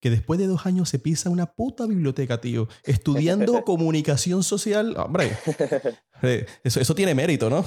que 0.00 0.10
después 0.10 0.40
de 0.40 0.48
dos 0.48 0.66
años 0.66 0.88
se 0.88 0.98
pisa 0.98 1.30
una 1.30 1.46
puta 1.46 1.86
biblioteca, 1.86 2.40
tío, 2.40 2.66
estudiando 2.82 3.62
comunicación 3.64 4.42
social. 4.42 4.96
Hombre, 4.96 5.30
eh, 6.22 6.46
eso, 6.64 6.80
eso 6.80 6.94
tiene 6.96 7.14
mérito, 7.14 7.48
¿no? 7.48 7.64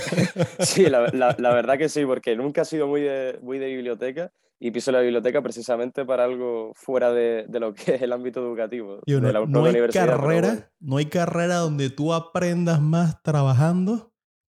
Sí, 0.60 0.86
la, 0.86 1.08
la- 1.08 1.36
la 1.38 1.52
verdad 1.54 1.76
que 1.76 1.90
sí, 1.90 2.06
porque 2.06 2.36
nunca 2.36 2.62
he 2.62 2.64
sido 2.64 2.86
muy 2.86 3.02
de, 3.02 3.38
muy 3.42 3.58
de 3.58 3.66
biblioteca 3.66 4.32
y 4.58 4.70
piso 4.70 4.92
la 4.92 5.00
biblioteca 5.00 5.42
precisamente 5.42 6.06
para 6.06 6.24
algo 6.24 6.72
fuera 6.74 7.12
de, 7.12 7.44
de 7.48 7.60
lo 7.60 7.74
que 7.74 7.96
es 7.96 8.02
el 8.02 8.12
ámbito 8.12 8.40
educativo. 8.40 9.00
De 9.04 9.20
la 9.32 9.44
no 9.44 9.64
hay 9.66 9.74
carrera, 9.92 10.48
bueno. 10.48 10.64
no 10.80 10.96
hay 10.96 11.06
carrera 11.06 11.56
donde 11.56 11.90
tú 11.90 12.14
aprendas 12.14 12.80
más 12.80 13.22
trabajando 13.22 14.11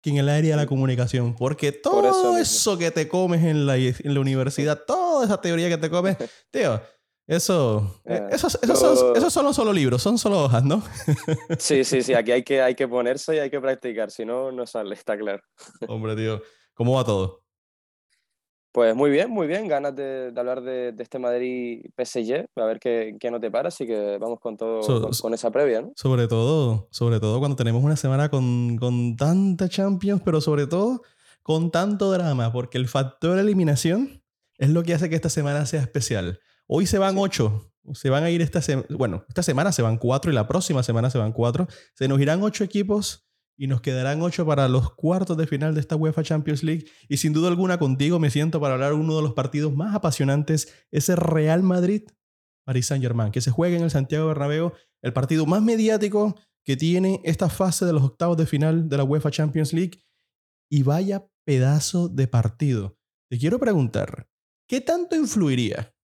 que 0.06 0.10
en 0.10 0.18
el 0.18 0.28
área 0.28 0.52
de 0.52 0.62
la 0.62 0.66
comunicación. 0.66 1.34
Porque 1.34 1.72
todo 1.72 2.38
eso 2.38 2.78
que 2.78 2.92
te 2.92 3.08
comes 3.08 3.42
en 3.42 3.66
la, 3.66 3.76
en 3.76 4.14
la 4.14 4.20
universidad, 4.20 4.84
toda 4.86 5.24
esa 5.24 5.40
teoría 5.40 5.68
que 5.68 5.78
te 5.78 5.90
comes, 5.90 6.16
tío, 6.52 6.80
eso, 7.26 8.00
eh, 8.04 8.20
Eh, 8.22 8.28
esos, 8.30 8.56
esos 8.62 8.78
son, 8.78 9.16
esos 9.16 9.32
son 9.32 9.52
solo 9.52 9.72
libros, 9.72 10.00
son 10.00 10.16
solo 10.16 10.44
hojas, 10.44 10.62
¿no? 10.62 10.80
Sí, 11.58 11.82
sí, 11.82 12.02
sí, 12.02 12.14
aquí 12.14 12.30
hay 12.30 12.44
que, 12.44 12.62
hay 12.62 12.76
que 12.76 12.86
ponerse 12.86 13.34
y 13.34 13.38
hay 13.40 13.50
que 13.50 13.60
practicar, 13.60 14.12
si 14.12 14.24
no, 14.24 14.52
no 14.52 14.64
sale, 14.64 14.94
está 14.94 15.18
claro. 15.18 15.42
Hombre, 15.88 16.14
tío, 16.14 16.40
¿cómo 16.72 16.94
va 16.94 17.04
todo? 17.04 17.42
Pues 18.76 18.94
muy 18.94 19.08
bien, 19.08 19.30
muy 19.30 19.46
bien, 19.46 19.68
ganas 19.68 19.96
de, 19.96 20.32
de 20.32 20.38
hablar 20.38 20.60
de, 20.60 20.92
de 20.92 21.02
este 21.02 21.18
Madrid 21.18 21.80
PSG, 21.96 22.44
a 22.56 22.64
ver 22.66 22.78
qué, 22.78 23.16
qué 23.18 23.30
no 23.30 23.40
te 23.40 23.50
para, 23.50 23.68
así 23.68 23.86
que 23.86 24.18
vamos 24.20 24.38
con 24.38 24.58
todo, 24.58 24.82
So- 24.82 25.00
con, 25.00 25.12
con 25.12 25.32
esa 25.32 25.50
previa, 25.50 25.80
¿no? 25.80 25.92
Sobre 25.96 26.28
todo, 26.28 26.86
sobre 26.90 27.18
todo 27.18 27.38
cuando 27.38 27.56
tenemos 27.56 27.82
una 27.82 27.96
semana 27.96 28.28
con, 28.28 28.76
con 28.76 29.16
tanta 29.16 29.70
Champions, 29.70 30.20
pero 30.22 30.42
sobre 30.42 30.66
todo 30.66 31.00
con 31.42 31.70
tanto 31.70 32.10
drama, 32.12 32.52
porque 32.52 32.76
el 32.76 32.86
factor 32.86 33.38
eliminación 33.38 34.22
es 34.58 34.68
lo 34.68 34.82
que 34.82 34.92
hace 34.92 35.08
que 35.08 35.14
esta 35.16 35.30
semana 35.30 35.64
sea 35.64 35.80
especial. 35.80 36.38
Hoy 36.66 36.84
se 36.84 36.98
van 36.98 37.14
Sí. 37.14 37.20
ocho, 37.22 37.72
se 37.94 38.10
van 38.10 38.24
a 38.24 38.30
ir 38.30 38.42
esta 38.42 38.60
semana, 38.60 38.86
bueno, 38.90 39.24
esta 39.26 39.42
semana 39.42 39.72
se 39.72 39.80
van 39.80 39.96
cuatro 39.96 40.30
y 40.30 40.34
la 40.34 40.46
próxima 40.48 40.82
semana 40.82 41.08
se 41.08 41.16
van 41.16 41.32
cuatro. 41.32 41.66
Se 41.94 42.08
nos 42.08 42.20
irán 42.20 42.42
ocho 42.42 42.62
equipos 42.62 43.25
y 43.56 43.66
nos 43.66 43.80
quedarán 43.80 44.22
ocho 44.22 44.44
para 44.44 44.68
los 44.68 44.92
cuartos 44.94 45.36
de 45.36 45.46
final 45.46 45.74
de 45.74 45.80
esta 45.80 45.96
UEFA 45.96 46.22
Champions 46.22 46.62
League. 46.62 46.86
Y 47.08 47.16
sin 47.16 47.32
duda 47.32 47.48
alguna 47.48 47.78
contigo 47.78 48.18
me 48.18 48.30
siento 48.30 48.60
para 48.60 48.74
hablar 48.74 48.92
uno 48.92 49.16
de 49.16 49.22
los 49.22 49.32
partidos 49.32 49.74
más 49.74 49.94
apasionantes, 49.94 50.72
ese 50.90 51.16
Real 51.16 51.62
Madrid 51.62 52.02
Paris 52.66 52.86
Saint 52.86 53.02
Germain, 53.02 53.30
que 53.30 53.40
se 53.40 53.52
juega 53.52 53.76
en 53.76 53.84
el 53.84 53.90
Santiago 53.90 54.26
Bernabéu, 54.26 54.72
el 55.00 55.12
partido 55.12 55.46
más 55.46 55.62
mediático 55.62 56.34
que 56.64 56.76
tiene 56.76 57.20
esta 57.22 57.48
fase 57.48 57.86
de 57.86 57.92
los 57.92 58.02
octavos 58.02 58.36
de 58.36 58.44
final 58.44 58.88
de 58.88 58.96
la 58.96 59.04
UEFA 59.04 59.30
Champions 59.30 59.72
League. 59.72 60.02
Y 60.68 60.82
vaya 60.82 61.28
pedazo 61.44 62.08
de 62.08 62.26
partido. 62.26 62.98
Te 63.30 63.38
quiero 63.38 63.60
preguntar, 63.60 64.28
¿qué 64.68 64.80
tanto 64.80 65.14
influiría 65.14 65.94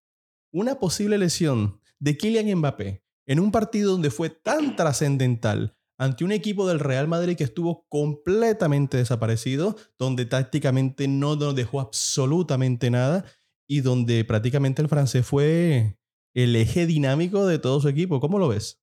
una 0.52 0.78
posible 0.78 1.18
lesión 1.18 1.80
de 1.98 2.16
Kylian 2.16 2.56
Mbappé 2.58 3.02
en 3.26 3.40
un 3.40 3.50
partido 3.50 3.90
donde 3.90 4.10
fue 4.10 4.30
tan 4.30 4.76
trascendental 4.76 5.76
ante 5.98 6.24
un 6.24 6.32
equipo 6.32 6.66
del 6.66 6.80
Real 6.80 7.08
Madrid 7.08 7.36
que 7.36 7.44
estuvo 7.44 7.86
completamente 7.88 8.96
desaparecido, 8.96 9.76
donde 9.98 10.26
tácticamente 10.26 11.08
no 11.08 11.36
nos 11.36 11.54
dejó 11.54 11.80
absolutamente 11.80 12.90
nada 12.90 13.24
y 13.68 13.80
donde 13.80 14.24
prácticamente 14.24 14.82
el 14.82 14.88
francés 14.88 15.26
fue 15.26 15.98
el 16.34 16.56
eje 16.56 16.86
dinámico 16.86 17.46
de 17.46 17.58
todo 17.58 17.80
su 17.80 17.88
equipo? 17.88 18.20
¿Cómo 18.20 18.38
lo 18.38 18.48
ves? 18.48 18.82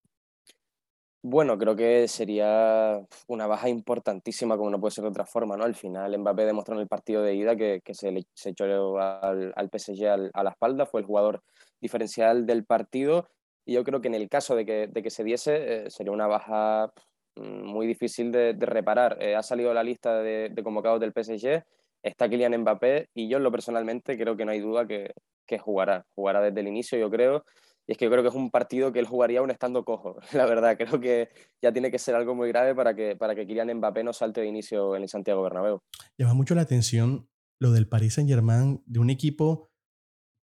Bueno, 1.22 1.58
creo 1.58 1.76
que 1.76 2.08
sería 2.08 2.98
una 3.28 3.45
baja 3.45 3.67
importantísima, 3.67 4.56
como 4.56 4.69
no 4.69 4.80
puede 4.80 4.91
ser 4.91 5.04
de 5.04 5.10
otra 5.10 5.26
forma, 5.26 5.58
¿no? 5.58 5.65
Al 5.65 5.76
final 5.76 6.17
Mbappé 6.17 6.45
demostró 6.45 6.76
en 6.76 6.82
el 6.82 6.88
partido 6.88 7.22
de 7.22 7.36
ida 7.36 7.58
que, 7.58 7.82
se, 7.93 8.12
le, 8.13 8.24
echó 8.45 8.98
al, 8.98 9.52
al 9.54 9.69
PSG 9.69 10.08
al- 10.08 10.32
a 10.34 10.43
la 10.45 10.52
espalda, 10.52 10.86
fue 10.86 11.02
el 11.02 11.08
jugador 11.08 11.43
diferencial 11.82 12.45
del 12.45 12.63
partido 12.65 13.28
y 13.69 13.73
yo 13.73 13.84
creo 13.84 14.01
que 14.01 14.08
en 14.08 14.15
el 14.15 14.27
caso 14.29 14.55
de 14.55 14.65
que, 14.65 14.88
de 14.88 15.03
que 15.03 15.12
se 15.12 15.23
diese 15.23 15.86
eh, 15.86 15.91
sería 15.91 16.12
una 16.12 16.25
baja 16.25 16.91
mm, 17.36 17.65
muy 17.67 17.86
difícil 17.86 18.32
de, 18.32 18.55
de 18.55 18.65
reparar. 18.65 19.21
Eh, 19.21 19.36
ha 19.36 19.43
salido 19.43 19.71
la 19.75 19.84
lista 19.84 20.23
de, 20.23 20.49
de 20.49 20.63
convocados 20.63 20.99
del 20.99 21.12
PSG, 21.12 21.63
está 22.01 22.27
Kylian 22.27 22.62
Mbappé 22.62 23.10
y 23.13 23.29
yo 23.29 23.38
lo 23.38 23.51
personalmente 23.51 24.17
creo 24.17 24.36
que 24.36 24.43
no 24.43 24.53
hay 24.53 24.60
duda 24.60 24.88
que, 24.88 25.13
que 25.45 25.60
jugará, 25.60 26.03
jugará 26.15 26.41
desde 26.41 26.62
el 26.62 26.67
inicio, 26.67 26.97
yo 26.97 27.12
creo. 27.12 27.45
Y 27.86 27.91
es 27.91 27.97
que 27.99 28.05
yo 28.05 28.12
creo 28.12 28.23
que 28.23 28.29
es 28.29 28.36
un 28.36 28.49
partido 28.49 28.91
que 28.91 28.97
él 28.97 29.05
jugaría 29.05 29.39
aún 29.39 29.51
estando 29.51 29.86
cojo, 29.86 30.17
la 30.34 30.47
verdad. 30.47 30.75
Creo 30.75 30.99
que 30.99 31.29
ya 31.62 31.71
tiene 31.71 31.91
que 31.91 31.99
ser 31.99 32.15
algo 32.15 32.34
muy 32.34 32.47
grave 32.47 32.73
para 32.73 32.95
que, 32.95 33.15
para 33.15 33.36
que 33.36 33.45
Kylian 33.45 33.77
Mbappé 33.77 34.03
no 34.03 34.13
salte 34.13 34.41
de 34.41 34.47
inicio 34.47 34.95
en 34.95 35.03
el 35.03 35.10
Santiago 35.10 35.43
Bernabéu. 35.43 35.79
Llama 36.17 36.34
mucho 36.34 36.55
la 36.55 36.62
atención 36.62 37.29
lo 37.60 37.69
del 37.69 37.88
Paris 37.88 38.15
Saint 38.15 38.27
Germain, 38.32 38.82
de 38.88 38.99
un 38.99 39.12
equipo 39.12 39.69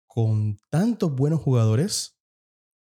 con 0.07 0.59
tantos 0.69 1.15
buenos 1.15 1.41
jugadores, 1.41 2.15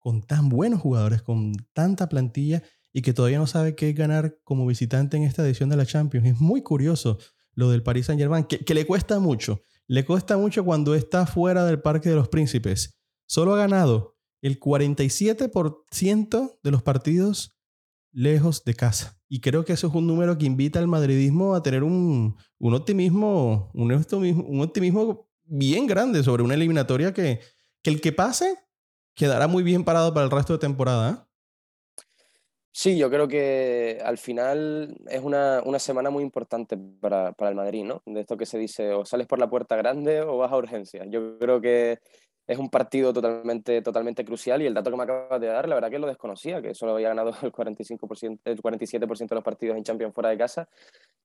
con 0.01 0.21
tan 0.21 0.49
buenos 0.49 0.81
jugadores, 0.81 1.21
con 1.21 1.53
tanta 1.73 2.09
plantilla 2.09 2.61
y 2.91 3.01
que 3.01 3.13
todavía 3.13 3.37
no 3.37 3.47
sabe 3.47 3.75
qué 3.75 3.93
ganar 3.93 4.37
como 4.43 4.65
visitante 4.65 5.15
en 5.15 5.23
esta 5.23 5.45
edición 5.45 5.69
de 5.69 5.77
la 5.77 5.85
Champions. 5.85 6.27
Es 6.27 6.41
muy 6.41 6.61
curioso 6.61 7.19
lo 7.53 7.69
del 7.69 7.83
Paris 7.83 8.07
Saint 8.07 8.19
Germain, 8.19 8.43
que, 8.43 8.59
que 8.59 8.73
le 8.73 8.85
cuesta 8.85 9.19
mucho. 9.19 9.61
Le 9.87 10.03
cuesta 10.03 10.37
mucho 10.37 10.65
cuando 10.65 10.95
está 10.95 11.25
fuera 11.25 11.65
del 11.65 11.81
Parque 11.81 12.09
de 12.09 12.15
los 12.15 12.27
Príncipes. 12.27 12.99
Solo 13.27 13.53
ha 13.53 13.57
ganado 13.57 14.17
el 14.41 14.59
47% 14.59 16.59
de 16.63 16.71
los 16.71 16.81
partidos 16.81 17.51
lejos 18.11 18.63
de 18.65 18.73
casa. 18.73 19.17
Y 19.29 19.39
creo 19.39 19.63
que 19.63 19.73
eso 19.73 19.87
es 19.87 19.93
un 19.93 20.07
número 20.07 20.37
que 20.37 20.45
invita 20.45 20.79
al 20.79 20.87
madridismo 20.87 21.55
a 21.55 21.63
tener 21.63 21.83
un, 21.83 22.35
un 22.57 22.73
optimismo, 22.73 23.71
un 23.73 23.93
optimismo, 23.93 24.43
un 24.43 24.61
optimismo 24.61 25.29
bien 25.45 25.87
grande 25.87 26.23
sobre 26.23 26.43
una 26.43 26.55
eliminatoria 26.55 27.13
que, 27.13 27.39
que 27.81 27.89
el 27.89 28.01
que 28.01 28.11
pase 28.11 28.57
quedará 29.21 29.45
muy 29.45 29.61
bien 29.61 29.83
parado 29.83 30.15
para 30.15 30.25
el 30.25 30.31
resto 30.31 30.53
de 30.53 30.57
temporada. 30.57 31.11
¿eh? 31.11 31.95
Sí, 32.71 32.97
yo 32.97 33.07
creo 33.11 33.27
que 33.27 34.01
al 34.03 34.17
final 34.17 34.97
es 35.07 35.21
una, 35.21 35.61
una 35.63 35.77
semana 35.77 36.09
muy 36.09 36.23
importante 36.23 36.75
para, 36.99 37.31
para 37.33 37.51
el 37.51 37.55
Madrid, 37.55 37.83
¿no? 37.83 38.01
De 38.07 38.21
esto 38.21 38.35
que 38.35 38.47
se 38.47 38.57
dice, 38.57 38.93
o 38.93 39.05
sales 39.05 39.27
por 39.27 39.37
la 39.37 39.47
puerta 39.47 39.75
grande 39.75 40.21
o 40.21 40.37
vas 40.37 40.51
a 40.51 40.57
urgencias. 40.57 41.05
Yo 41.11 41.37
creo 41.37 41.61
que 41.61 41.99
es 42.47 42.57
un 42.57 42.71
partido 42.71 43.13
totalmente, 43.13 43.83
totalmente 43.83 44.25
crucial 44.25 44.59
y 44.63 44.65
el 44.65 44.73
dato 44.73 44.89
que 44.89 44.97
me 44.97 45.03
acabas 45.03 45.39
de 45.39 45.45
dar, 45.45 45.69
la 45.69 45.75
verdad 45.75 45.91
que 45.91 45.99
lo 45.99 46.07
desconocía, 46.07 46.59
que 46.59 46.73
solo 46.73 46.93
había 46.93 47.09
ganado 47.09 47.29
el, 47.43 47.51
45%, 47.51 48.39
el 48.43 48.59
47% 48.59 49.29
de 49.29 49.35
los 49.35 49.43
partidos 49.43 49.77
en 49.77 49.83
Champions 49.83 50.15
fuera 50.15 50.29
de 50.29 50.37
casa. 50.39 50.67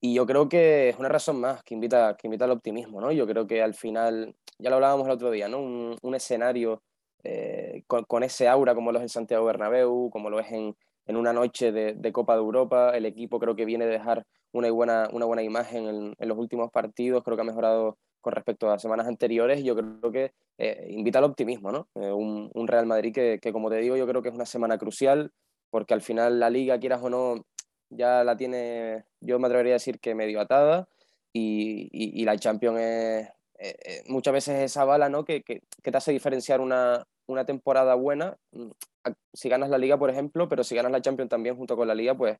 Y 0.02 0.12
yo 0.12 0.26
creo 0.26 0.50
que 0.50 0.90
es 0.90 0.98
una 0.98 1.08
razón 1.08 1.40
más 1.40 1.62
que 1.62 1.72
invita, 1.72 2.14
que 2.18 2.26
invita 2.26 2.44
al 2.44 2.50
optimismo, 2.50 3.00
¿no? 3.00 3.10
Yo 3.10 3.26
creo 3.26 3.46
que 3.46 3.62
al 3.62 3.72
final, 3.72 4.34
ya 4.58 4.68
lo 4.68 4.76
hablábamos 4.76 5.06
el 5.06 5.12
otro 5.12 5.30
día, 5.30 5.48
¿no? 5.48 5.60
Un, 5.60 5.96
un 6.02 6.14
escenario 6.14 6.82
eh, 7.28 7.82
con, 7.88 8.04
con 8.04 8.22
ese 8.22 8.46
aura 8.46 8.74
como 8.74 8.92
lo 8.92 8.98
es 8.98 9.02
en 9.02 9.08
Santiago 9.08 9.44
Bernabéu, 9.44 10.10
como 10.10 10.30
lo 10.30 10.38
es 10.38 10.50
en, 10.52 10.76
en 11.06 11.16
una 11.16 11.32
noche 11.32 11.72
de, 11.72 11.94
de, 11.94 12.12
Copa 12.12 12.34
de 12.34 12.40
Europa. 12.40 12.90
El 12.96 13.04
equipo 13.04 13.40
creo 13.40 13.56
que 13.56 13.64
viene 13.64 13.84
de 13.84 13.92
dejar 13.92 14.24
una 14.52 14.70
buena, 14.70 15.08
una 15.12 15.26
buena 15.26 15.42
imagen 15.42 15.86
en, 15.88 16.14
en, 16.16 16.28
los 16.28 16.38
últimos 16.38 16.70
partidos, 16.70 17.24
creo 17.24 17.36
que 17.36 17.42
ha 17.42 17.44
mejorado 17.44 17.98
con 18.20 18.32
respecto 18.32 18.70
a 18.70 18.78
semanas 18.78 19.08
anteriores, 19.08 19.62
yo 19.62 19.74
creo 19.74 20.12
que 20.12 20.32
eh, 20.58 20.86
invita 20.90 21.18
al 21.18 21.24
optimismo, 21.24 21.70
¿no? 21.72 21.88
Eh, 21.94 22.12
un, 22.12 22.50
un 22.54 22.68
Real 22.68 22.86
Madrid 22.86 23.12
que, 23.12 23.38
que, 23.40 23.52
como 23.52 23.70
te 23.70 23.76
digo, 23.76 23.96
yo 23.96 24.06
creo 24.06 24.22
que 24.22 24.28
es 24.28 24.34
una 24.34 24.46
semana 24.46 24.78
crucial, 24.78 25.32
porque 25.70 25.94
al 25.94 26.02
final 26.02 26.40
la 26.40 26.50
liga, 26.50 26.78
quieras 26.78 27.02
o 27.02 27.10
no, 27.10 27.44
ya 27.90 28.24
la 28.24 28.36
tiene, 28.36 29.04
yo 29.20 29.38
me 29.38 29.46
atrevería 29.46 29.74
a 29.74 29.80
decir 29.80 30.00
que 30.00 30.14
medio 30.14 30.40
atada, 30.40 30.88
y, 31.32 31.88
y, 31.92 32.20
y 32.20 32.24
la 32.24 32.36
Champions 32.36 32.78
es, 32.80 33.28
eh, 33.58 33.76
eh, 33.84 34.02
muchas 34.08 34.34
veces 34.34 34.62
esa 34.62 34.84
bala 34.84 35.08
¿no? 35.08 35.24
que, 35.24 35.42
que, 35.42 35.60
que 35.82 35.90
te 35.90 35.96
hace 35.96 36.12
diferenciar 36.12 36.60
una, 36.60 37.06
una, 37.26 37.44
temporada 37.44 37.94
buena. 37.94 38.36
mm, 38.52 38.70
Si 39.32 39.48
ganas 39.48 39.70
la 39.70 39.78
liga, 39.78 39.98
por 39.98 40.10
ejemplo, 40.10 40.48
pero 40.48 40.64
si 40.64 40.74
ganas 40.74 40.92
la 40.92 41.00
Champions 41.00 41.30
también 41.30 41.56
junto 41.56 41.76
con 41.76 41.86
la 41.86 41.94
liga, 41.94 42.16
pues 42.16 42.38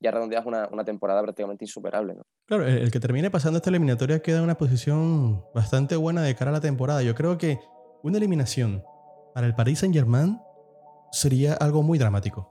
ya 0.00 0.10
redondeas 0.10 0.46
una, 0.46 0.68
una 0.72 0.84
temporada 0.84 1.22
prácticamente 1.22 1.64
insuperable. 1.64 2.14
¿no? 2.14 2.22
Claro, 2.46 2.66
el, 2.66 2.90
que 2.90 3.00
termine 3.00 3.30
pasando 3.30 3.58
esta 3.58 3.70
eliminatoria 3.70 4.20
queda 4.20 4.38
en 4.38 4.44
una 4.44 4.56
posición 4.56 5.44
bastante 5.54 5.96
buena 5.96 6.22
de 6.22 6.34
cara 6.34 6.50
a 6.50 6.54
la 6.54 6.60
temporada. 6.60 7.02
Yo 7.02 7.14
creo 7.14 7.38
que 7.38 7.58
una 8.02 8.18
eliminación 8.18 8.82
para 9.34 9.46
el 9.46 9.54
Paris 9.54 9.80
Saint 9.80 9.94
Germain 9.94 10.38
sería 11.12 11.54
algo 11.54 11.82
muy 11.82 11.98
dramático. 11.98 12.48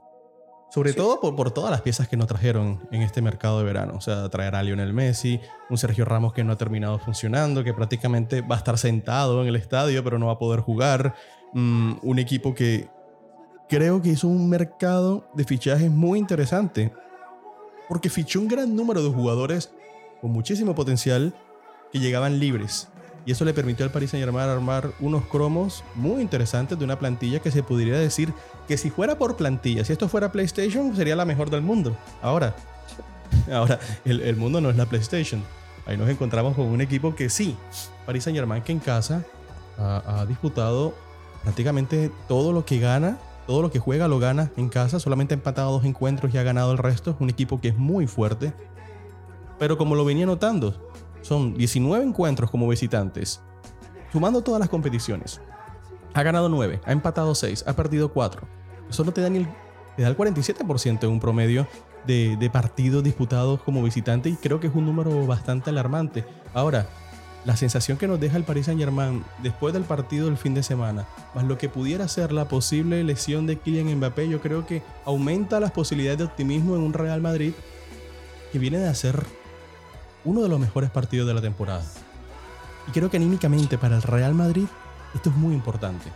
Sobre 0.70 0.92
sí. 0.92 0.96
todo 0.96 1.18
por, 1.18 1.34
por, 1.34 1.50
todas 1.50 1.72
las 1.72 1.80
piezas 1.80 2.06
que 2.06 2.16
nos 2.16 2.28
trajeron 2.28 2.88
en 2.92 3.02
este 3.02 3.20
mercado 3.20 3.58
de 3.58 3.64
verano. 3.64 3.94
O 3.96 4.00
sea, 4.00 4.28
traer 4.28 4.54
a 4.54 4.62
Lionel 4.62 4.92
Messi, 4.92 5.40
un 5.68 5.76
Sergio 5.76 6.04
Ramos 6.04 6.32
que 6.32 6.44
no 6.44 6.52
ha 6.52 6.56
terminado 6.56 7.00
funcionando, 7.00 7.64
que 7.64 7.74
prácticamente 7.74 8.40
va 8.40 8.54
a 8.54 8.58
estar 8.58 8.78
sentado 8.78 9.42
en 9.42 9.48
el 9.48 9.56
estadio, 9.56 10.04
pero 10.04 10.20
no 10.20 10.26
va 10.26 10.34
a 10.34 10.38
poder 10.38 10.60
jugar. 10.60 11.16
Mm, 11.52 11.94
un 12.02 12.18
equipo 12.18 12.54
que 12.54 12.88
creo 13.68 14.02
que 14.02 14.10
hizo 14.10 14.28
un 14.28 14.48
mercado 14.48 15.28
de 15.34 15.44
fichajes 15.44 15.90
muy 15.90 16.18
interesante. 16.18 16.92
Porque 17.88 18.10
fichó 18.10 18.40
un 18.40 18.48
gran 18.48 18.74
número 18.76 19.02
de 19.02 19.10
jugadores 19.10 19.72
con 20.20 20.32
muchísimo 20.32 20.74
potencial 20.74 21.34
que 21.92 21.98
llegaban 21.98 22.38
libres. 22.38 22.88
Y 23.26 23.32
eso 23.32 23.44
le 23.44 23.52
permitió 23.52 23.84
al 23.84 23.92
Paris 23.92 24.10
Saint 24.10 24.24
Germain 24.24 24.48
armar 24.48 24.92
unos 25.00 25.24
cromos 25.26 25.84
muy 25.94 26.22
interesantes 26.22 26.78
de 26.78 26.84
una 26.84 26.98
plantilla 26.98 27.40
que 27.40 27.50
se 27.50 27.62
podría 27.62 27.98
decir 27.98 28.32
que 28.66 28.78
si 28.78 28.90
fuera 28.90 29.18
por 29.18 29.36
plantilla, 29.36 29.84
si 29.84 29.92
esto 29.92 30.08
fuera 30.08 30.32
PlayStation, 30.32 30.94
sería 30.96 31.16
la 31.16 31.24
mejor 31.24 31.50
del 31.50 31.60
mundo. 31.62 31.96
Ahora, 32.22 32.54
ahora 33.52 33.78
el, 34.04 34.36
mundo 34.36 34.60
no 34.60 34.70
es 34.70 34.76
la 34.76 34.86
PlayStation. 34.86 35.42
Ahí 35.86 35.96
nos 35.96 36.08
encontramos 36.08 36.54
con 36.54 36.66
un 36.66 36.80
equipo 36.80 37.14
que 37.14 37.28
sí, 37.28 37.56
Paris 38.06 38.24
Saint 38.24 38.36
Germain 38.36 38.62
que 38.62 38.72
en 38.72 38.78
casa 38.78 39.24
ha 39.78 40.26
disputado 40.28 40.94
prácticamente 41.42 42.10
todo 42.28 42.52
lo 42.52 42.64
que 42.64 42.78
gana, 42.78 43.18
todo 43.46 43.62
lo 43.62 43.70
que 43.70 43.78
juega 43.78 44.08
lo 44.08 44.18
gana 44.18 44.50
en 44.56 44.68
casa. 44.68 45.00
Solamente 45.00 45.34
ha 45.34 45.36
empatado 45.36 45.72
dos 45.72 45.84
encuentros 45.84 46.32
y 46.34 46.38
ha 46.38 46.42
ganado 46.42 46.72
el 46.72 46.78
resto. 46.78 47.10
Es 47.10 47.16
un 47.20 47.30
equipo 47.30 47.60
que 47.60 47.68
es 47.68 47.76
muy 47.76 48.06
fuerte. 48.06 48.52
Pero 49.58 49.76
como 49.76 49.94
lo 49.94 50.04
venía 50.04 50.26
notando, 50.26 50.90
son 51.22 51.54
19 51.54 52.04
encuentros 52.04 52.50
como 52.50 52.68
visitantes, 52.68 53.42
sumando 54.12 54.42
todas 54.42 54.60
las 54.60 54.68
competiciones. 54.68 55.40
Ha 56.14 56.22
ganado 56.22 56.48
9, 56.48 56.80
ha 56.84 56.92
empatado 56.92 57.34
6, 57.34 57.64
ha 57.66 57.74
perdido 57.74 58.12
4. 58.12 58.42
Eso 58.88 59.04
no 59.04 59.12
te 59.12 59.20
da 59.20 59.28
ni 59.28 59.38
el, 59.38 59.48
te 59.96 60.02
da 60.02 60.08
el 60.08 60.16
47% 60.16 61.04
en 61.04 61.10
un 61.10 61.20
promedio 61.20 61.68
de, 62.06 62.36
de, 62.36 62.50
partidos 62.50 63.04
disputados 63.04 63.60
como 63.62 63.82
visitante 63.82 64.30
y 64.30 64.36
creo 64.36 64.58
que 64.58 64.68
es 64.68 64.74
un 64.74 64.86
número 64.86 65.26
bastante 65.26 65.70
alarmante. 65.70 66.24
Ahora, 66.54 66.88
la 67.44 67.56
sensación 67.56 67.96
que 67.96 68.06
nos 68.06 68.20
deja 68.20 68.36
el 68.36 68.44
Paris 68.44 68.66
Saint 68.66 68.80
Germain 68.80 69.24
después 69.42 69.72
del 69.72 69.84
partido 69.84 70.26
del 70.26 70.36
fin 70.36 70.54
de 70.54 70.62
semana, 70.62 71.06
más 71.34 71.44
lo 71.44 71.56
que 71.56 71.68
pudiera 71.68 72.06
ser 72.08 72.32
la 72.32 72.48
posible 72.48 73.02
lesión 73.02 73.46
de 73.46 73.56
Kylian 73.56 73.96
Mbappé, 73.96 74.28
yo 74.28 74.40
creo 74.40 74.66
que 74.66 74.82
aumenta 75.04 75.60
las 75.60 75.70
posibilidades 75.70 76.18
de 76.18 76.24
optimismo 76.24 76.76
en 76.76 76.82
un 76.82 76.92
Real 76.92 77.20
Madrid 77.20 77.52
que 78.52 78.58
viene 78.58 78.78
de 78.78 78.88
hacer 78.88 79.24
uno 80.24 80.42
de 80.42 80.48
los 80.48 80.60
mejores 80.60 80.90
partidos 80.90 81.26
de 81.26 81.34
la 81.34 81.40
temporada. 81.40 81.84
Y 82.88 82.92
creo 82.92 83.10
que 83.10 83.16
anímicamente 83.16 83.78
para 83.78 83.96
el 83.96 84.02
Real 84.02 84.34
Madrid 84.34 84.66
esto 85.14 85.30
es 85.30 85.36
muy 85.36 85.54
importante. 85.54 86.10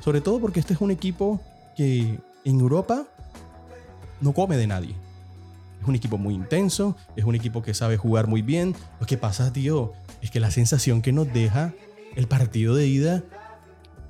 Sobre 0.00 0.20
todo 0.20 0.40
porque 0.40 0.60
este 0.60 0.74
es 0.74 0.80
un 0.80 0.90
equipo 0.90 1.40
que 1.76 2.18
en 2.44 2.60
Europa 2.60 3.04
no 4.20 4.32
come 4.32 4.56
de 4.56 4.66
nadie. 4.66 4.94
Es 5.80 5.88
un 5.88 5.94
equipo 5.94 6.18
muy 6.18 6.34
intenso, 6.34 6.96
es 7.16 7.24
un 7.24 7.34
equipo 7.34 7.62
que 7.62 7.74
sabe 7.74 7.96
jugar 7.96 8.26
muy 8.26 8.42
bien. 8.42 8.74
Lo 9.00 9.06
que 9.06 9.16
pasa, 9.16 9.52
tío, 9.52 9.92
es 10.22 10.30
que 10.30 10.40
la 10.40 10.50
sensación 10.50 11.02
que 11.02 11.12
nos 11.12 11.32
deja 11.32 11.74
el 12.16 12.26
partido 12.26 12.74
de 12.74 12.86
ida 12.86 13.24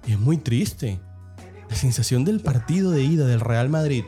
es 0.07 0.19
muy 0.19 0.39
triste. 0.39 1.01
La 1.69 1.77
sensación 1.77 2.25
del 2.25 2.41
partido 2.41 2.91
de 2.91 3.03
ida 3.03 3.27
del 3.27 3.41
Real 3.41 3.69
Madrid, 3.69 4.05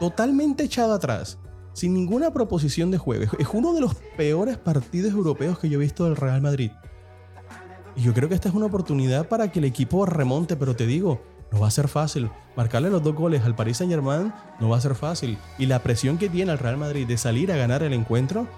totalmente 0.00 0.64
echado 0.64 0.94
atrás, 0.94 1.38
sin 1.74 1.92
ninguna 1.92 2.32
proposición 2.32 2.90
de 2.90 2.98
juego. 2.98 3.24
Es 3.38 3.48
uno 3.52 3.74
de 3.74 3.80
los 3.80 3.94
peores 4.16 4.56
partidos 4.56 5.12
europeos 5.12 5.58
que 5.58 5.68
yo 5.68 5.78
he 5.78 5.82
visto 5.82 6.04
del 6.04 6.16
Real 6.16 6.40
Madrid. 6.40 6.70
Y 7.96 8.02
yo 8.02 8.14
creo 8.14 8.28
que 8.28 8.34
esta 8.34 8.48
es 8.48 8.54
una 8.54 8.66
oportunidad 8.66 9.28
para 9.28 9.52
que 9.52 9.58
el 9.58 9.66
equipo 9.66 10.06
remonte, 10.06 10.56
pero 10.56 10.74
te 10.74 10.86
digo, 10.86 11.22
no 11.52 11.60
va 11.60 11.68
a 11.68 11.70
ser 11.70 11.88
fácil. 11.88 12.30
Marcarle 12.56 12.90
los 12.90 13.02
dos 13.02 13.14
goles 13.14 13.42
al 13.42 13.54
Paris 13.54 13.76
Saint 13.76 13.92
Germain 13.92 14.32
no 14.60 14.68
va 14.68 14.78
a 14.78 14.80
ser 14.80 14.94
fácil. 14.94 15.38
Y 15.58 15.66
la 15.66 15.80
presión 15.80 16.18
que 16.18 16.28
tiene 16.28 16.52
el 16.52 16.58
Real 16.58 16.76
Madrid 16.76 17.06
de 17.06 17.16
salir 17.16 17.52
a 17.52 17.56
ganar 17.56 17.82
el 17.82 17.92
encuentro, 17.92 18.48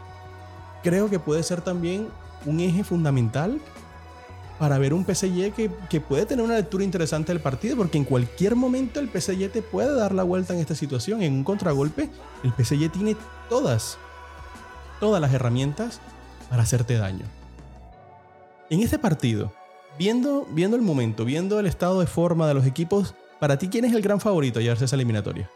creo 0.82 1.10
que 1.10 1.18
puede 1.18 1.42
ser 1.42 1.60
también 1.60 2.08
un 2.46 2.60
eje 2.60 2.84
fundamental 2.84 3.60
para 4.58 4.78
ver 4.78 4.94
un 4.94 5.04
PSG 5.04 5.52
que, 5.52 5.70
que, 5.90 6.00
puede 6.00 6.24
tener 6.24 6.44
una 6.44 6.54
lectura 6.54 6.82
interesante 6.82 7.32
del 7.32 7.42
partido, 7.42 7.76
porque 7.76 7.98
en 7.98 8.04
cualquier 8.04 8.56
momento 8.56 9.00
el 9.00 9.10
PSG 9.10 9.50
te 9.50 9.62
puede 9.62 9.94
dar 9.94 10.14
la 10.14 10.22
vuelta 10.22 10.54
en 10.54 10.60
esta 10.60 10.74
situación. 10.74 11.22
En 11.22 11.34
un 11.34 11.44
contragolpe, 11.44 12.08
el 12.42 12.52
PSG 12.52 12.90
tiene 12.90 13.16
todas, 13.48 13.98
todas 14.98 15.20
las 15.20 15.34
herramientas 15.34 16.00
para 16.48 16.62
hacerte 16.62 16.96
daño. 16.96 17.26
En 18.70 18.80
este 18.80 18.98
partido, 18.98 19.52
viendo, 19.98 20.46
viendo 20.50 20.76
el 20.76 20.82
momento, 20.82 21.24
viendo 21.24 21.60
el 21.60 21.66
estado 21.66 22.00
de 22.00 22.06
forma 22.06 22.48
de 22.48 22.54
los 22.54 22.66
equipos, 22.66 23.14
para 23.38 23.58
ti, 23.58 23.68
¿quién 23.68 23.84
es 23.84 23.92
el 23.92 24.00
gran 24.00 24.20
favorito 24.20 24.58
a 24.58 24.62
llevarse 24.62 24.86
esa 24.86 24.96
eliminatoria? 24.96 25.50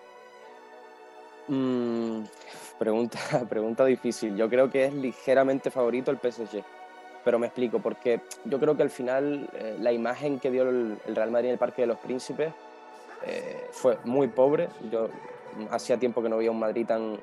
Mm, 1.48 2.20
pregunta, 2.78 3.18
pregunta 3.48 3.86
difícil. 3.86 4.36
Yo 4.36 4.50
creo 4.50 4.70
que 4.70 4.84
es 4.84 4.94
ligeramente 4.94 5.70
favorito 5.70 6.10
el 6.10 6.18
PSG 6.18 6.62
pero 7.24 7.38
me 7.38 7.46
explico, 7.46 7.80
porque 7.80 8.20
yo 8.44 8.58
creo 8.58 8.76
que 8.76 8.82
al 8.82 8.90
final 8.90 9.48
eh, 9.54 9.76
la 9.78 9.92
imagen 9.92 10.38
que 10.38 10.50
dio 10.50 10.62
el, 10.68 10.98
el, 11.06 11.16
Real 11.16 11.30
Madrid 11.30 11.48
en 11.48 11.52
el 11.52 11.58
Parque 11.58 11.82
de 11.82 11.86
los 11.86 11.98
Príncipes 11.98 12.52
eh, 13.26 13.68
fue 13.72 13.98
muy 14.04 14.28
pobre. 14.28 14.68
Yo 14.90 15.08
hacía 15.70 15.98
tiempo 15.98 16.22
que 16.22 16.28
no 16.28 16.38
veía 16.38 16.50
un 16.50 16.58
Madrid 16.58 16.86
tan, 16.86 17.18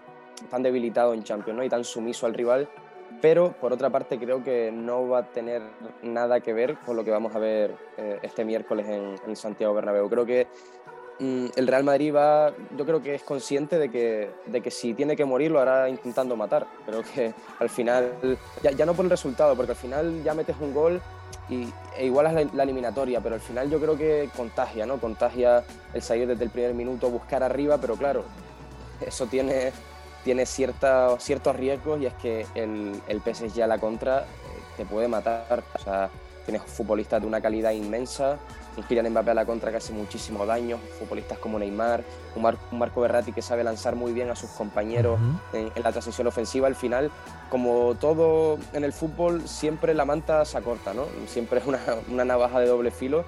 tan 0.50 0.64
debilitado 0.64 1.14
en 1.14 1.24
Champions 1.24 1.58
¿no? 1.58 1.64
y 1.64 1.70
tan 1.70 1.84
sumiso 1.84 2.26
al 2.26 2.34
rival, 2.34 2.68
pero 3.22 3.54
por 3.54 3.74
otra 3.74 3.90
parte 3.90 4.20
creo 4.20 4.44
que 4.44 4.72
no 4.72 5.08
va 5.08 5.20
a 5.20 5.24
tener 5.24 5.62
nada 6.04 6.40
que 6.40 6.54
ver 6.54 6.78
con 6.86 6.96
lo 6.96 7.04
que 7.04 7.12
vamos 7.12 7.36
a 7.36 7.40
ver 7.40 7.76
eh, 7.98 8.20
este 8.22 8.46
miércoles 8.46 8.88
en, 8.88 9.16
en 9.26 9.36
Santiago 9.36 9.74
Bernabéu. 9.74 10.10
Creo 10.10 10.26
que 10.26 10.48
el 11.20 11.68
Real 11.68 11.84
Madrid 11.84 12.14
va, 12.14 12.54
yo 12.78 12.86
creo 12.86 13.02
que 13.02 13.16
es 13.16 13.24
consciente 13.24 13.80
de 13.80 13.90
que, 13.90 14.30
de 14.46 14.62
que 14.62 14.70
si 14.70 14.94
tiene 14.94 15.16
que 15.16 15.26
morir 15.26 15.52
lo 15.52 15.60
hará 15.60 15.90
intentando 15.90 16.36
matar, 16.36 16.68
pero 16.86 17.02
que 17.02 17.34
al 17.60 17.70
final, 17.70 18.38
ya, 18.62 18.86
no 18.86 18.94
por 18.94 19.06
el 19.06 19.12
resultado, 19.12 19.56
porque 19.56 19.72
al 19.72 19.78
final 19.78 20.24
ya 20.24 20.34
metes 20.34 20.56
un 20.60 20.74
gol 20.74 21.02
y, 21.50 21.70
e 21.98 22.06
igualas 22.06 22.34
la, 22.34 22.44
la, 22.54 22.64
eliminatoria, 22.64 23.20
pero 23.22 23.36
al 23.36 23.42
final 23.42 23.70
yo 23.70 23.80
creo 23.80 23.98
que 23.98 24.30
contagia, 24.36 24.86
¿no? 24.86 25.00
Contagia 25.00 25.64
el 25.94 26.02
salir 26.02 26.28
desde 26.28 26.44
el 26.44 26.50
primer 26.50 26.74
minuto, 26.74 27.10
buscar 27.10 27.42
arriba, 27.42 27.78
pero 27.80 27.96
claro, 27.96 28.24
eso 29.02 29.26
tiene, 29.26 29.72
tiene 30.24 30.46
cierta, 30.46 31.18
ciertos 31.20 31.56
riesgos 31.56 32.00
y 32.02 32.06
es 32.06 32.14
que 32.16 32.46
el, 32.54 33.02
el 33.08 33.22
PSG 33.22 33.62
a 33.64 33.68
la 33.68 33.80
contra 33.80 34.20
eh, 34.20 34.26
te 34.78 34.86
puede 34.86 35.08
matar, 35.08 35.64
o 35.74 35.80
sea, 35.80 36.10
tienes 36.46 36.64
futbolistas 36.64 37.22
de 37.22 37.28
una 37.28 37.42
calidad 37.42 37.72
inmensa, 37.72 38.38
un 38.78 38.84
Kylian 38.84 39.10
Mbappé 39.10 39.32
a 39.32 39.34
la 39.34 39.46
contra 39.46 39.72
que 39.72 39.78
hace 39.78 39.92
muchísimo 39.92 40.46
daño, 40.46 40.78
futbolistas 41.00 41.40
como 41.40 41.58
Neymar, 41.60 42.04
un, 42.36 42.42
Mar 42.42 42.58
un 42.72 42.80
Marco 42.80 43.02
Berratti 43.02 43.34
que 43.34 43.42
sabe 43.42 43.64
lanzar 43.64 43.96
muy 43.96 44.14
bien 44.14 44.30
a 44.30 44.36
sus 44.36 44.52
compañeros 44.52 45.20
uh 45.20 45.24
-huh. 45.24 45.60
en, 45.60 45.72
en, 45.76 45.84
la 45.84 45.92
transición 45.92 46.28
ofensiva. 46.28 46.68
Al 46.68 46.76
final, 46.76 47.12
como 47.50 47.96
todo 47.96 48.60
en 48.74 48.84
el 48.84 48.94
fútbol, 48.94 49.48
siempre 49.48 49.94
la 49.94 50.06
manta 50.06 50.46
se 50.46 50.58
acorta, 50.58 50.94
¿no? 50.94 51.06
Siempre 51.28 51.60
es 51.60 51.66
una, 51.66 51.80
una 52.10 52.24
navaja 52.24 52.60
de 52.60 52.68
doble 52.68 52.92
filo. 52.92 53.26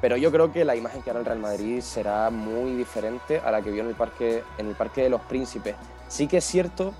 Pero 0.00 0.16
yo 0.16 0.32
creo 0.32 0.52
que 0.52 0.64
la 0.64 0.74
imagen 0.74 1.00
que 1.02 1.10
hará 1.10 1.20
el 1.20 1.24
Real 1.24 1.38
Madrid 1.38 1.80
será 1.80 2.28
muy 2.30 2.74
diferente 2.74 3.40
a 3.44 3.52
la 3.52 3.62
que 3.62 3.70
vio 3.70 3.82
en 3.82 3.88
el 3.88 3.94
Parque, 3.94 4.42
en 4.58 4.66
el 4.68 4.74
parque 4.74 5.02
de 5.02 5.10
los 5.10 5.20
Príncipes. 5.22 5.76
Sí 6.08 6.26
que 6.26 6.38
es 6.38 6.44
cierto 6.44 6.92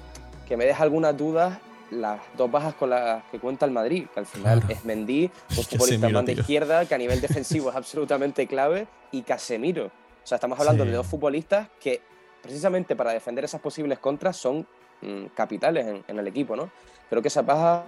que 0.46 0.57
me 0.57 0.64
deja 0.64 0.84
algunas 0.84 1.16
dudas 1.16 1.59
las 1.93 2.20
dos 2.36 2.51
bajas 2.51 2.74
con 2.74 2.90
las 2.90 3.22
que 3.24 3.38
cuenta 3.38 3.66
el 3.66 3.72
Madrid, 3.72 4.07
que 4.12 4.20
al 4.20 4.26
final 4.26 4.61
claro. 4.61 4.74
es 4.74 4.84
Mendy, 4.84 5.30
un 5.57 5.64
futbolista 5.64 6.09
más 6.09 6.24
de 6.24 6.32
izquierda, 6.32 6.86
que 6.86 6.95
a 6.95 6.99
nivel 6.99 7.20
defensivo 7.20 7.70
es 7.70 7.76
absolutamente 7.76 8.47
clave, 8.47 8.86
y 9.11 9.22
Casemiro. 9.22 9.86
O 9.86 10.26
sea, 10.26 10.36
estamos 10.36 10.59
hablando 10.59 10.84
sí. 10.84 10.90
de 10.90 10.97
dos 10.97 11.07
futbolistas 11.07 11.68
que 11.80 12.01
precisamente 12.43 12.97
para 12.97 13.12
defender 13.12 13.45
esas 13.45 13.61
posibles 13.61 13.99
contras 13.99 14.36
son 14.36 14.66
mmm, 15.03 15.26
capitales 15.34 15.86
en, 15.86 16.05
en, 16.07 16.18
el 16.18 16.26
equipo, 16.26 16.57
¿no? 16.57 16.70
Creo 17.09 17.20
que 17.20 17.28
esas 17.28 17.45
bajas 17.45 17.84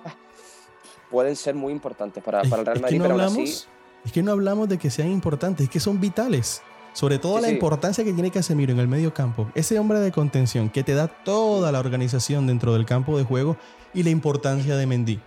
pueden 1.10 1.36
ser 1.36 1.54
muy 1.54 1.72
importantes 1.72 2.22
para, 2.22 2.42
para 2.42 2.60
el 2.60 2.66
Real 2.66 2.80
Madrid, 2.80 2.84
es 2.84 2.90
que 2.90 2.98
no 2.98 3.04
pero 3.04 3.14
hablamos, 3.14 3.50
así... 3.50 3.66
Es 4.04 4.12
que 4.12 4.22
no 4.22 4.32
hablamos 4.32 4.68
de 4.68 4.78
que 4.78 4.90
sean 4.90 5.10
importantes, 5.10 5.64
es 5.64 5.70
que 5.70 5.80
son 5.80 6.00
vitales. 6.00 6.62
Sobre 6.92 7.18
todo 7.18 7.36
sí, 7.36 7.42
la 7.42 7.48
sí. 7.48 7.54
importancia 7.54 8.04
que 8.04 8.12
tiene 8.12 8.30
Casemiro 8.30 8.72
en 8.72 8.78
el 8.78 8.86
medio 8.86 9.12
campo. 9.12 9.50
Ese 9.56 9.78
hombre 9.80 9.98
de 9.98 10.12
contención 10.12 10.70
que 10.70 10.84
te 10.84 10.94
da 10.94 11.08
toda 11.08 11.72
la 11.72 11.80
organización 11.80 12.46
dentro 12.46 12.72
del 12.72 12.86
campo 12.86 13.18
de 13.18 13.24
juego 13.24 13.56
y 13.94 14.02
la 14.02 14.10
importancia 14.10 14.76
de 14.76 14.86
Mendy. 14.86 15.20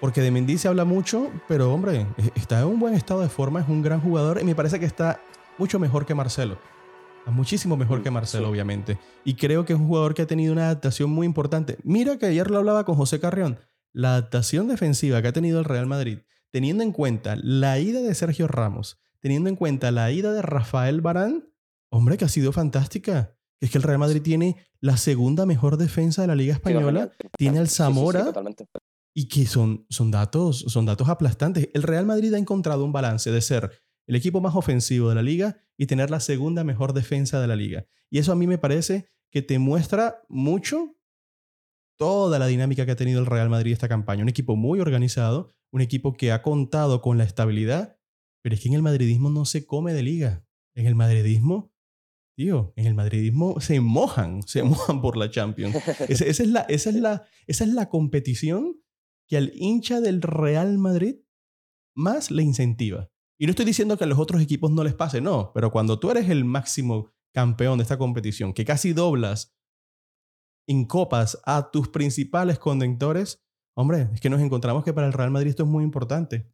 Porque 0.00 0.20
de 0.20 0.30
Mendy 0.30 0.58
se 0.58 0.68
habla 0.68 0.84
mucho, 0.84 1.30
pero 1.48 1.72
hombre, 1.72 2.06
está 2.34 2.60
en 2.60 2.66
un 2.66 2.78
buen 2.78 2.94
estado 2.94 3.22
de 3.22 3.28
forma, 3.28 3.60
es 3.60 3.68
un 3.68 3.82
gran 3.82 4.00
jugador 4.00 4.38
y 4.40 4.44
me 4.44 4.54
parece 4.54 4.78
que 4.78 4.86
está 4.86 5.20
mucho 5.58 5.78
mejor 5.78 6.04
que 6.04 6.14
Marcelo. 6.14 6.58
Está 7.18 7.30
Muchísimo 7.30 7.76
mejor 7.76 8.02
que 8.02 8.10
Marcelo, 8.10 8.44
sí. 8.44 8.50
obviamente. 8.50 8.98
Y 9.24 9.34
creo 9.34 9.64
que 9.64 9.72
es 9.72 9.78
un 9.78 9.88
jugador 9.88 10.12
que 10.12 10.22
ha 10.22 10.26
tenido 10.26 10.52
una 10.52 10.66
adaptación 10.66 11.10
muy 11.10 11.26
importante. 11.26 11.78
Mira 11.82 12.18
que 12.18 12.26
ayer 12.26 12.50
lo 12.50 12.58
hablaba 12.58 12.84
con 12.84 12.96
José 12.96 13.18
Carrión. 13.18 13.58
La 13.92 14.10
adaptación 14.10 14.68
defensiva 14.68 15.22
que 15.22 15.28
ha 15.28 15.32
tenido 15.32 15.58
el 15.58 15.64
Real 15.64 15.86
Madrid, 15.86 16.18
teniendo 16.50 16.82
en 16.82 16.92
cuenta 16.92 17.36
la 17.36 17.78
ida 17.78 18.00
de 18.00 18.14
Sergio 18.14 18.46
Ramos, 18.46 18.98
teniendo 19.20 19.48
en 19.48 19.56
cuenta 19.56 19.90
la 19.90 20.10
ida 20.10 20.32
de 20.32 20.42
Rafael 20.42 21.00
Barán, 21.00 21.48
hombre, 21.88 22.18
que 22.18 22.26
ha 22.26 22.28
sido 22.28 22.52
fantástica. 22.52 23.38
Es 23.60 23.70
que 23.70 23.78
el 23.78 23.84
Real 23.84 23.98
Madrid 23.98 24.22
tiene 24.22 24.56
la 24.80 24.96
segunda 24.96 25.46
mejor 25.46 25.76
defensa 25.76 26.22
de 26.22 26.28
la 26.28 26.34
Liga 26.34 26.54
Española. 26.54 27.10
tiene 27.38 27.58
al 27.58 27.68
sí, 27.68 27.76
Zamora. 27.76 28.32
Y 29.16 29.28
que 29.28 29.46
son, 29.46 29.86
son, 29.88 30.10
datos, 30.10 30.64
son 30.68 30.86
datos 30.86 31.08
aplastantes. 31.08 31.70
El 31.72 31.84
Real 31.84 32.04
Madrid 32.04 32.34
ha 32.34 32.38
encontrado 32.38 32.84
un 32.84 32.92
balance 32.92 33.30
de 33.30 33.40
ser 33.40 33.70
el 34.06 34.16
equipo 34.16 34.40
más 34.40 34.54
ofensivo 34.54 35.08
de 35.08 35.14
la 35.14 35.22
liga 35.22 35.56
y 35.78 35.86
tener 35.86 36.10
la 36.10 36.20
segunda 36.20 36.64
mejor 36.64 36.92
defensa 36.92 37.40
de 37.40 37.46
la 37.46 37.56
liga. 37.56 37.86
Y 38.10 38.18
eso 38.18 38.32
a 38.32 38.36
mí 38.36 38.46
me 38.46 38.58
parece 38.58 39.08
que 39.30 39.42
te 39.42 39.58
muestra 39.58 40.22
mucho 40.28 40.96
toda 41.96 42.38
la 42.38 42.46
dinámica 42.46 42.84
que 42.84 42.92
ha 42.92 42.96
tenido 42.96 43.20
el 43.20 43.26
Real 43.26 43.50
Madrid 43.50 43.72
esta 43.72 43.88
campaña. 43.88 44.22
Un 44.22 44.28
equipo 44.28 44.56
muy 44.56 44.80
organizado, 44.80 45.50
un 45.72 45.80
equipo 45.80 46.12
que 46.12 46.32
ha 46.32 46.42
contado 46.42 47.00
con 47.00 47.18
la 47.18 47.24
estabilidad, 47.24 47.98
pero 48.42 48.54
es 48.54 48.60
que 48.60 48.68
en 48.68 48.74
el 48.74 48.82
madridismo 48.82 49.30
no 49.30 49.44
se 49.44 49.66
come 49.66 49.92
de 49.92 50.02
liga. 50.02 50.44
En 50.74 50.86
el 50.86 50.94
madridismo, 50.94 51.72
tío, 52.34 52.72
en 52.76 52.86
el 52.86 52.94
madridismo 52.94 53.60
se 53.60 53.80
mojan, 53.80 54.42
se 54.42 54.62
mojan 54.64 55.00
por 55.00 55.16
la 55.16 55.30
Champions. 55.30 55.76
Esa, 56.08 56.24
esa 56.24 56.42
es 56.42 56.48
la, 56.48 56.60
esa, 56.62 56.90
es 56.90 56.96
la, 56.96 57.24
esa 57.46 57.64
es 57.64 57.70
la 57.70 57.88
competición 57.88 58.80
que 59.28 59.36
al 59.36 59.52
hincha 59.54 60.00
del 60.00 60.22
Real 60.22 60.78
Madrid 60.78 61.16
más 61.96 62.30
le 62.30 62.42
incentiva. 62.42 63.10
Y 63.38 63.46
no 63.46 63.50
estoy 63.50 63.64
diciendo 63.64 63.96
que 63.96 64.04
a 64.04 64.06
los 64.06 64.18
otros 64.18 64.42
equipos 64.42 64.70
no 64.70 64.84
les 64.84 64.94
pase, 64.94 65.20
no, 65.20 65.52
pero 65.54 65.70
cuando 65.70 65.98
tú 65.98 66.10
eres 66.10 66.28
el 66.28 66.44
máximo 66.44 67.12
campeón 67.32 67.78
de 67.78 67.82
esta 67.82 67.98
competición, 67.98 68.52
que 68.52 68.64
casi 68.64 68.92
doblas 68.92 69.56
en 70.68 70.86
copas 70.86 71.40
a 71.44 71.70
tus 71.70 71.88
principales 71.88 72.58
contendores, 72.58 73.44
hombre, 73.76 74.08
es 74.14 74.20
que 74.20 74.30
nos 74.30 74.40
encontramos 74.40 74.84
que 74.84 74.92
para 74.92 75.06
el 75.06 75.12
Real 75.12 75.30
Madrid 75.30 75.50
esto 75.50 75.64
es 75.64 75.68
muy 75.68 75.84
importante. 75.84 76.50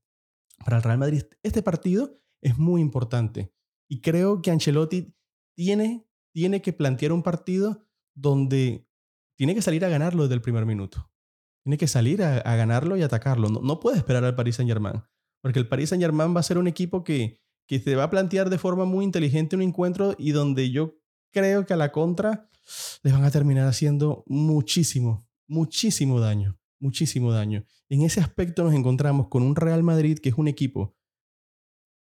Para 0.65 0.79
el 0.79 0.83
Real 0.83 0.99
Madrid 0.99 1.23
este 1.43 1.63
partido 1.63 2.21
es 2.43 2.59
muy 2.59 2.81
importante. 2.81 3.53
Y 3.89 4.01
creo 4.01 4.41
que 4.41 4.51
Ancelotti 4.51 5.15
tiene, 5.55 6.07
tiene 6.33 6.63
que 6.63 6.73
plantear 6.73 7.13
un 7.13 7.23
partido 7.23 7.87
donde 8.15 8.87
tiene 9.37 9.55
que 9.55 9.63
salir 9.63 9.85
a 9.85 9.89
ganarlo 9.89 10.25
desde 10.25 10.35
el 10.35 10.43
primer 10.43 10.67
minuto. 10.67 11.11
Tiene 11.63 11.79
que 11.79 11.89
salir 11.89 12.23
a, 12.23 12.41
ganarlo 12.57 12.97
y 12.97 13.03
atacarlo. 13.03 13.49
No, 13.49 13.61
no 13.61 13.81
puede 13.81 13.99
esperar 13.99 14.25
al 14.25 14.35
Paris 14.35 14.57
Saint-Germain. 14.57 15.03
Porque 15.43 15.59
el 15.59 15.69
Paris 15.69 15.91
Saint-Germain 15.91 16.35
va 16.35 16.41
a 16.41 16.45
ser 16.45 16.59
un 16.59 16.67
equipo 16.67 17.05
que, 17.05 17.41
que 17.67 17.79
se 17.79 17.97
va 17.97 18.05
a 18.05 18.11
plantear 18.11 18.51
de 18.51 18.59
forma 18.59 18.85
muy 18.85 19.05
inteligente 19.05 19.57
un 19.57 19.63
encuentro 19.63 20.15
y 20.19 20.33
donde 20.33 20.71
yo 20.71 20.99
creo 21.33 21.67
que 21.67 21.75
a 21.75 21.77
la 21.77 21.93
contra 21.93 22.51
les 23.03 23.13
van 23.13 23.25
a 23.25 23.31
terminar 23.31 23.67
haciendo 23.67 24.25
muchísimo, 24.27 25.29
muchísimo 25.47 26.21
daño. 26.21 26.59
Muchísimo 26.79 27.31
daño. 27.31 27.65
En 27.91 28.03
ese 28.03 28.21
aspecto 28.21 28.65
nos 28.65 28.75
encontramos 28.75 29.29
con 29.29 29.43
un 29.43 29.55
Real 29.55 29.83
Madrid 29.83 30.19
que 30.19 30.31
es 30.31 30.35
un 30.37 30.49
equipo 30.49 30.97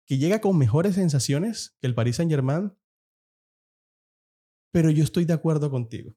que 0.06 0.18
llega 0.18 0.42
con 0.42 0.58
mejores 0.58 0.96
sensaciones 0.96 1.76
que 1.80 1.88
el 1.88 1.94
Paris 1.94 2.16
Saint-Germain, 2.16 2.74
pero 4.72 4.90
yo 4.90 5.04
estoy 5.04 5.26
de 5.26 5.34
acuerdo 5.34 5.70
contigo. 5.70 6.16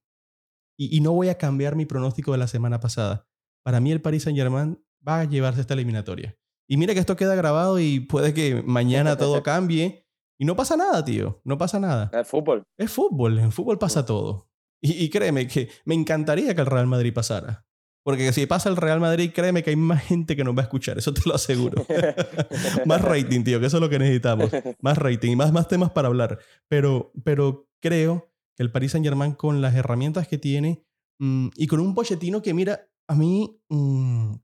Y, 0.78 0.96
y 0.96 1.00
no 1.00 1.12
voy 1.12 1.28
a 1.28 1.38
cambiar 1.38 1.76
mi 1.76 1.86
pronóstico 1.86 2.32
de 2.32 2.38
la 2.38 2.48
semana 2.48 2.80
pasada. 2.80 3.28
Para 3.64 3.80
mí 3.80 3.92
el 3.92 4.00
Paris 4.00 4.24
Saint-Germain 4.24 4.82
va 5.06 5.20
a 5.20 5.24
llevarse 5.24 5.60
esta 5.60 5.74
eliminatoria. 5.74 6.36
Y 6.68 6.76
mira 6.76 6.94
que 6.94 7.00
esto 7.00 7.16
queda 7.16 7.34
grabado 7.34 7.78
y 7.78 8.00
puede 8.00 8.32
que 8.34 8.62
mañana 8.62 9.16
todo 9.16 9.42
cambie. 9.42 10.06
Y 10.38 10.44
no 10.44 10.56
pasa 10.56 10.76
nada, 10.76 11.04
tío. 11.04 11.40
No 11.44 11.58
pasa 11.58 11.78
nada. 11.78 12.10
El 12.12 12.24
fútbol. 12.24 12.64
Es 12.78 12.90
fútbol. 12.90 13.38
En 13.38 13.52
fútbol 13.52 13.78
pasa 13.78 14.04
todo. 14.04 14.50
Y, 14.80 15.04
y 15.04 15.10
créeme 15.10 15.46
que 15.46 15.68
me 15.84 15.94
encantaría 15.94 16.54
que 16.54 16.60
el 16.60 16.66
Real 16.66 16.86
Madrid 16.86 17.12
pasara. 17.12 17.66
Porque 18.04 18.32
si 18.32 18.46
pasa 18.46 18.68
el 18.68 18.76
Real 18.76 18.98
Madrid, 18.98 19.30
créeme 19.32 19.62
que 19.62 19.70
hay 19.70 19.76
más 19.76 20.02
gente 20.02 20.34
que 20.34 20.42
nos 20.42 20.56
va 20.56 20.62
a 20.62 20.64
escuchar. 20.64 20.98
Eso 20.98 21.14
te 21.14 21.20
lo 21.24 21.34
aseguro. 21.34 21.86
más 22.86 23.00
rating, 23.00 23.44
tío, 23.44 23.60
que 23.60 23.66
eso 23.66 23.76
es 23.76 23.80
lo 23.80 23.88
que 23.88 24.00
necesitamos. 24.00 24.50
Más 24.80 24.98
rating 24.98 25.30
y 25.30 25.36
más, 25.36 25.52
más 25.52 25.68
temas 25.68 25.90
para 25.92 26.08
hablar. 26.08 26.40
Pero, 26.68 27.12
pero 27.22 27.68
creo 27.80 28.31
el 28.62 28.72
Paris 28.72 28.92
Saint-Germain, 28.92 29.34
con 29.34 29.60
las 29.60 29.74
herramientas 29.74 30.28
que 30.28 30.38
tiene 30.38 30.84
mm, 31.18 31.48
y 31.56 31.66
con 31.66 31.80
un 31.80 31.94
Pochettino 31.94 32.42
que, 32.42 32.54
mira, 32.54 32.88
a 33.08 33.14
mí 33.14 33.60
mm, 33.68 34.34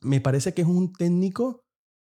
me 0.00 0.20
parece 0.20 0.54
que 0.54 0.62
es 0.62 0.68
un 0.68 0.92
técnico 0.92 1.64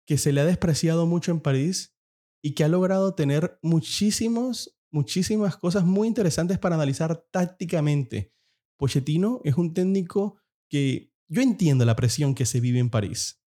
que 0.05 0.17
se 0.17 0.31
le 0.31 0.41
ha 0.41 0.45
despreciado 0.45 1.05
mucho 1.05 1.31
en 1.31 1.39
París 1.39 1.95
y 2.43 2.53
que 2.53 2.63
ha 2.63 2.67
logrado 2.67 3.15
tener 3.15 3.57
muchísimos, 3.63 4.77
muchísimas 4.91 5.57
cosas 5.57 5.83
muy 5.85 6.07
interesantes 6.07 6.59
para 6.59 6.75
analizar 6.75 7.25
tácticamente. 7.31 8.33
Pochettino 8.77 9.41
es 9.43 9.55
un 9.55 9.73
técnico 9.73 10.37
que 10.69 11.11
yo 11.27 11.41
entiendo 11.41 11.85
la 11.85 11.95
presión 11.95 12.35
que 12.35 12.45
se 12.45 12.59
vive 12.59 12.79
en 12.79 12.91
París. 12.91 13.41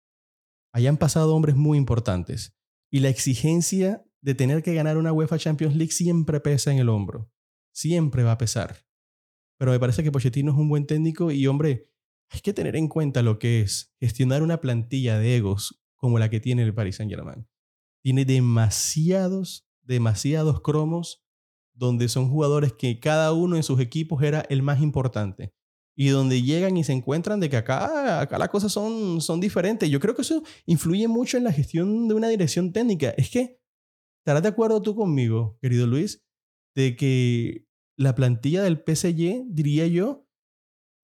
Allá 0.73 0.91
han 0.91 0.97
pasado 0.97 1.35
hombres 1.35 1.57
muy 1.57 1.79
importantes 1.79 2.57
y 2.93 3.01
la 3.01 3.09
exigencia 3.09 4.05
de 4.23 4.35
tener 4.35 4.63
que 4.63 4.75
ganar 4.75 4.97
una 4.97 5.13
UEFA 5.13 5.39
Champions 5.39 5.77
League 5.77 5.93
siempre 5.93 6.41
pesa 6.41 6.73
en 6.73 6.79
el 6.79 6.89
hombro. 6.89 7.31
Siempre 7.75 8.23
va 8.23 8.33
a 8.33 8.39
pesar. 8.39 8.87
Pero 9.59 9.73
me 9.73 9.81
parece 9.81 10.03
que 10.03 10.13
Pochettino 10.13 10.53
es 10.53 10.59
un 10.59 10.69
buen 10.69 10.87
técnico 10.87 11.31
y, 11.31 11.47
hombre, 11.47 11.91
hay 12.31 12.41
que 12.41 12.53
tener 12.53 12.77
en 12.77 12.89
cuenta 12.89 13.23
lo 13.23 13.39
que 13.39 13.61
es 13.61 13.95
gestionar 14.01 14.43
una 14.43 14.61
plantilla 14.61 15.19
de 15.19 15.37
egos 15.37 15.85
como 15.97 16.19
la 16.19 16.31
que 16.31 16.41
tiene 16.41 16.63
el 16.63 16.75
Paris 16.75 16.97
Saint-Germain. 16.97 17.47
Tiene 18.03 18.25
demasiados, 18.25 19.67
demasiados 19.83 20.61
cromos 20.61 21.25
donde 21.73 22.09
son 22.09 22.29
jugadores 22.29 22.73
que 22.73 23.01
cada 23.01 23.33
uno 23.33 23.57
en 23.57 23.63
sus 23.63 23.81
equipos 23.81 24.23
era 24.23 24.45
el 24.49 24.63
más 24.63 24.81
importante 24.81 25.53
y 25.97 26.09
donde 26.09 26.43
llegan 26.43 26.77
y 26.77 26.85
se 26.85 26.93
encuentran 26.93 27.41
de 27.41 27.49
que 27.49 27.57
acá, 27.57 28.21
acá 28.21 28.39
las 28.39 28.49
cosas 28.49 28.73
son, 28.73 29.21
son 29.21 29.41
diferentes. 29.41 29.89
Yo 29.89 30.01
creo 30.01 30.15
que 30.15 30.23
eso 30.23 30.43
influye 30.67 31.09
mucho 31.09 31.37
en 31.37 31.45
la 31.45 31.53
gestión 31.53 32.09
de 32.09 32.15
una 32.15 32.29
dirección 32.29 32.73
técnica. 32.73 33.11
Es 33.17 33.31
que, 33.31 33.61
¿estarás 34.19 34.43
de 34.43 34.49
acuerdo 34.49 34.83
tú 34.83 34.95
conmigo, 34.95 35.59
querido 35.61 35.87
Luis, 35.87 36.25
de 36.75 36.97
que 36.97 37.67
la 37.97 38.15
plantilla 38.15 38.63
del 38.63 38.83
PSG, 38.83 39.45
diría 39.47 39.87
yo, 39.87 40.27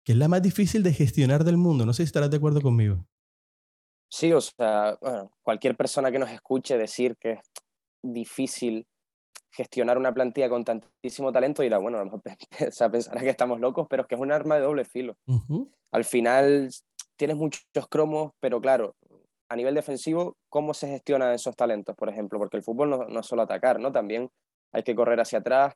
que 0.05 0.13
es 0.13 0.19
la 0.19 0.29
más 0.29 0.43
difícil 0.43 0.83
de 0.83 0.93
gestionar 0.93 1.45
del 1.45 1.57
mundo? 1.57 1.85
No 1.85 1.93
sé 1.93 2.03
si 2.03 2.07
estarás 2.07 2.31
de 2.31 2.39
acuerdo 2.39 2.61
conmigo. 2.61 3.07
Sí, 4.11 4.33
o 4.33 4.41
sea, 4.41 4.99
bueno, 5.01 5.31
cualquier 5.43 5.77
persona 5.77 6.11
que 6.11 6.19
nos 6.19 6.31
escuche 6.31 6.77
decir 6.77 7.17
que 7.17 7.33
es 7.33 7.41
difícil 8.03 8.87
gestionar 9.53 9.99
una 9.99 10.13
plantilla 10.13 10.49
con 10.49 10.65
tantísimo 10.65 11.33
talento 11.33 11.63
dirá, 11.63 11.79
bueno, 11.79 11.99
a 11.99 12.05
lo 12.05 12.07
mejor 12.07 12.23
pensará 12.93 13.21
que 13.21 13.29
estamos 13.29 13.61
locos, 13.61 13.87
pero 13.89 14.03
es 14.03 14.09
que 14.09 14.15
es 14.15 14.21
un 14.21 14.33
arma 14.33 14.57
de 14.57 14.63
doble 14.63 14.85
filo. 14.85 15.17
Al 15.93 16.05
final 16.05 16.71
tienes 17.17 17.37
muchos 17.37 17.63
cromos, 17.89 18.33
pero 18.41 18.61
claro, 18.61 18.95
a 19.49 19.57
nivel 19.57 19.75
defensivo, 19.75 20.37
¿cómo 20.49 20.75
se 20.75 20.89
gestionan 20.89 21.35
esos 21.35 21.55
talentos, 21.57 21.97
por 21.97 22.09
ejemplo? 22.09 22.39
Porque 22.39 22.57
el 22.57 22.63
fútbol 22.63 22.91
no, 22.91 23.05
no 23.09 23.21
es 23.21 23.27
solo 23.27 23.43
atacar, 23.43 23.81
¿no? 23.81 23.93
También 23.93 24.31
hay 24.73 24.83
que 24.83 24.95
correr 24.95 25.21
hacia 25.21 25.41
atrás. 25.41 25.75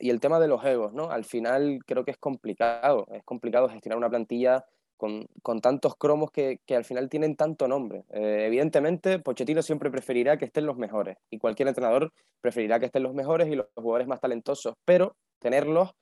Y 0.00 0.10
el 0.10 0.20
tema 0.20 0.38
de 0.38 0.48
los 0.48 0.64
egos, 0.64 0.92
¿no? 0.92 1.10
Al 1.10 1.24
final 1.24 1.80
creo 1.84 2.04
que 2.04 2.12
es 2.12 2.18
complicado, 2.18 3.06
es 3.12 3.24
complicado 3.24 3.68
gestionar 3.68 3.98
una 3.98 4.08
plantilla 4.08 4.64
con, 4.96 5.26
con 5.42 5.60
tantos 5.60 5.96
cromos 5.96 6.30
que, 6.30 6.60
que, 6.66 6.76
al 6.76 6.84
final 6.84 7.08
tienen 7.08 7.36
tanto 7.36 7.66
nombre. 7.68 8.04
Eh, 8.10 8.44
evidentemente, 8.46 9.18
Pochettino 9.18 9.62
siempre 9.62 9.90
preferirá 9.90 10.36
que 10.36 10.44
estén 10.44 10.66
los 10.66 10.76
mejores 10.76 11.16
y 11.30 11.38
cualquier 11.38 11.68
entrenador 11.68 12.12
preferirá 12.40 12.78
que 12.78 12.86
estén 12.86 13.04
los 13.04 13.14
mejores 13.14 13.48
y 13.48 13.54
los 13.54 13.66
jugadores 13.74 14.08
más 14.08 14.20
talentosos, 14.20 14.74
pero 14.84 15.16
tenerlos 15.40 15.92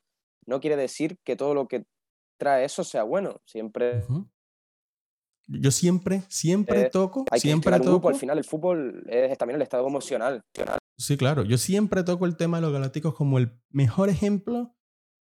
no 0.46 0.60
quiere 0.60 0.76
decir 0.76 1.18
que 1.24 1.36
todo 1.36 1.54
lo 1.54 1.68
que 1.68 1.84
trae 2.38 2.64
eso 2.64 2.84
sea 2.84 3.02
bueno. 3.02 3.40
Siempre. 3.44 4.02
Yo 5.48 5.70
siempre, 5.70 6.22
siempre 6.28 6.82
Eh, 6.82 6.90
toco, 6.90 7.24
hay 7.30 7.40
siempre 7.40 7.72
grupo. 7.76 7.90
toco. 7.92 8.08
Al 8.08 8.16
final 8.16 8.38
el 8.38 8.44
fútbol 8.44 9.04
es 9.08 9.36
también 9.38 9.56
el 9.56 9.62
estado 9.62 9.86
emocional. 9.86 10.42
Sí, 10.98 11.16
claro. 11.16 11.44
Yo 11.44 11.58
siempre 11.58 12.02
toco 12.02 12.26
el 12.26 12.36
tema 12.36 12.58
de 12.58 12.62
los 12.62 12.72
galácticos 12.72 13.14
como 13.14 13.38
el 13.38 13.60
mejor 13.70 14.08
ejemplo 14.08 14.74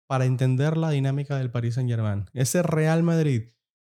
para 0.07 0.25
entender 0.25 0.75
la 0.75 0.89
dinámica 0.89 1.37
del 1.37 1.51
Paris 1.51 1.75
Saint-Germain. 1.75 2.25
Ese 2.33 2.63
Real 2.63 3.03
Madrid 3.03 3.51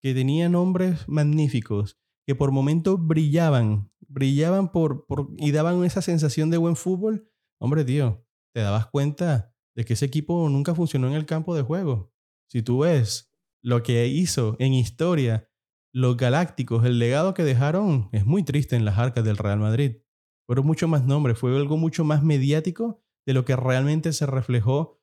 que 0.02 0.14
tenía 0.14 0.48
nombres 0.48 1.08
magníficos, 1.08 1.96
que 2.26 2.34
por 2.34 2.50
momentos 2.50 2.98
brillaban, 3.00 3.90
brillaban 4.00 4.72
por, 4.72 5.06
y 5.38 5.52
daban 5.52 5.84
esa 5.84 6.02
sensación 6.02 6.50
de 6.50 6.56
buen 6.56 6.74
fútbol. 6.74 7.30
Hombre, 7.58 7.84
tío, 7.84 8.26
te 8.52 8.60
dabas 8.60 8.88
cuenta 8.88 9.54
de 9.76 9.84
que 9.84 9.92
ese 9.92 10.06
equipo 10.06 10.48
nunca 10.48 10.74
funcionó 10.74 11.06
en 11.06 11.14
el 11.14 11.24
campo 11.24 11.54
de 11.54 11.62
juego. 11.62 12.12
Si 12.48 12.62
tú 12.62 12.80
ves 12.80 13.32
lo 13.62 13.82
que 13.84 14.08
hizo 14.08 14.56
en 14.58 14.74
historia 14.74 15.48
los 15.94 16.16
galácticos, 16.16 16.84
el 16.84 16.98
legado 16.98 17.32
que 17.32 17.44
dejaron 17.44 18.08
es 18.12 18.26
muy 18.26 18.42
triste 18.42 18.74
en 18.74 18.84
las 18.84 18.98
arcas 18.98 19.24
del 19.24 19.36
Real 19.36 19.60
Madrid 19.60 20.01
fueron 20.46 20.66
mucho 20.66 20.88
más 20.88 21.04
nombres, 21.04 21.38
fue 21.38 21.56
algo 21.56 21.76
mucho 21.76 22.04
más 22.04 22.22
mediático 22.22 23.02
de 23.26 23.34
lo 23.34 23.44
que 23.44 23.56
realmente 23.56 24.12
se 24.12 24.26
reflejó 24.26 25.00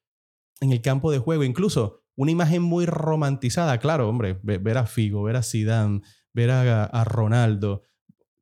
en 0.61 0.71
el 0.71 0.81
campo 0.81 1.11
de 1.11 1.19
juego. 1.19 1.43
Incluso 1.43 2.03
una 2.15 2.31
imagen 2.31 2.61
muy 2.61 2.85
romantizada, 2.85 3.77
claro, 3.79 4.09
hombre, 4.09 4.39
ve- 4.43 4.57
ver 4.57 4.77
a 4.77 4.85
Figo, 4.85 5.23
ver 5.23 5.37
a 5.37 5.43
Zidane, 5.43 6.01
ver 6.33 6.51
a, 6.51 6.83
a 6.85 7.03
Ronaldo. 7.05 7.83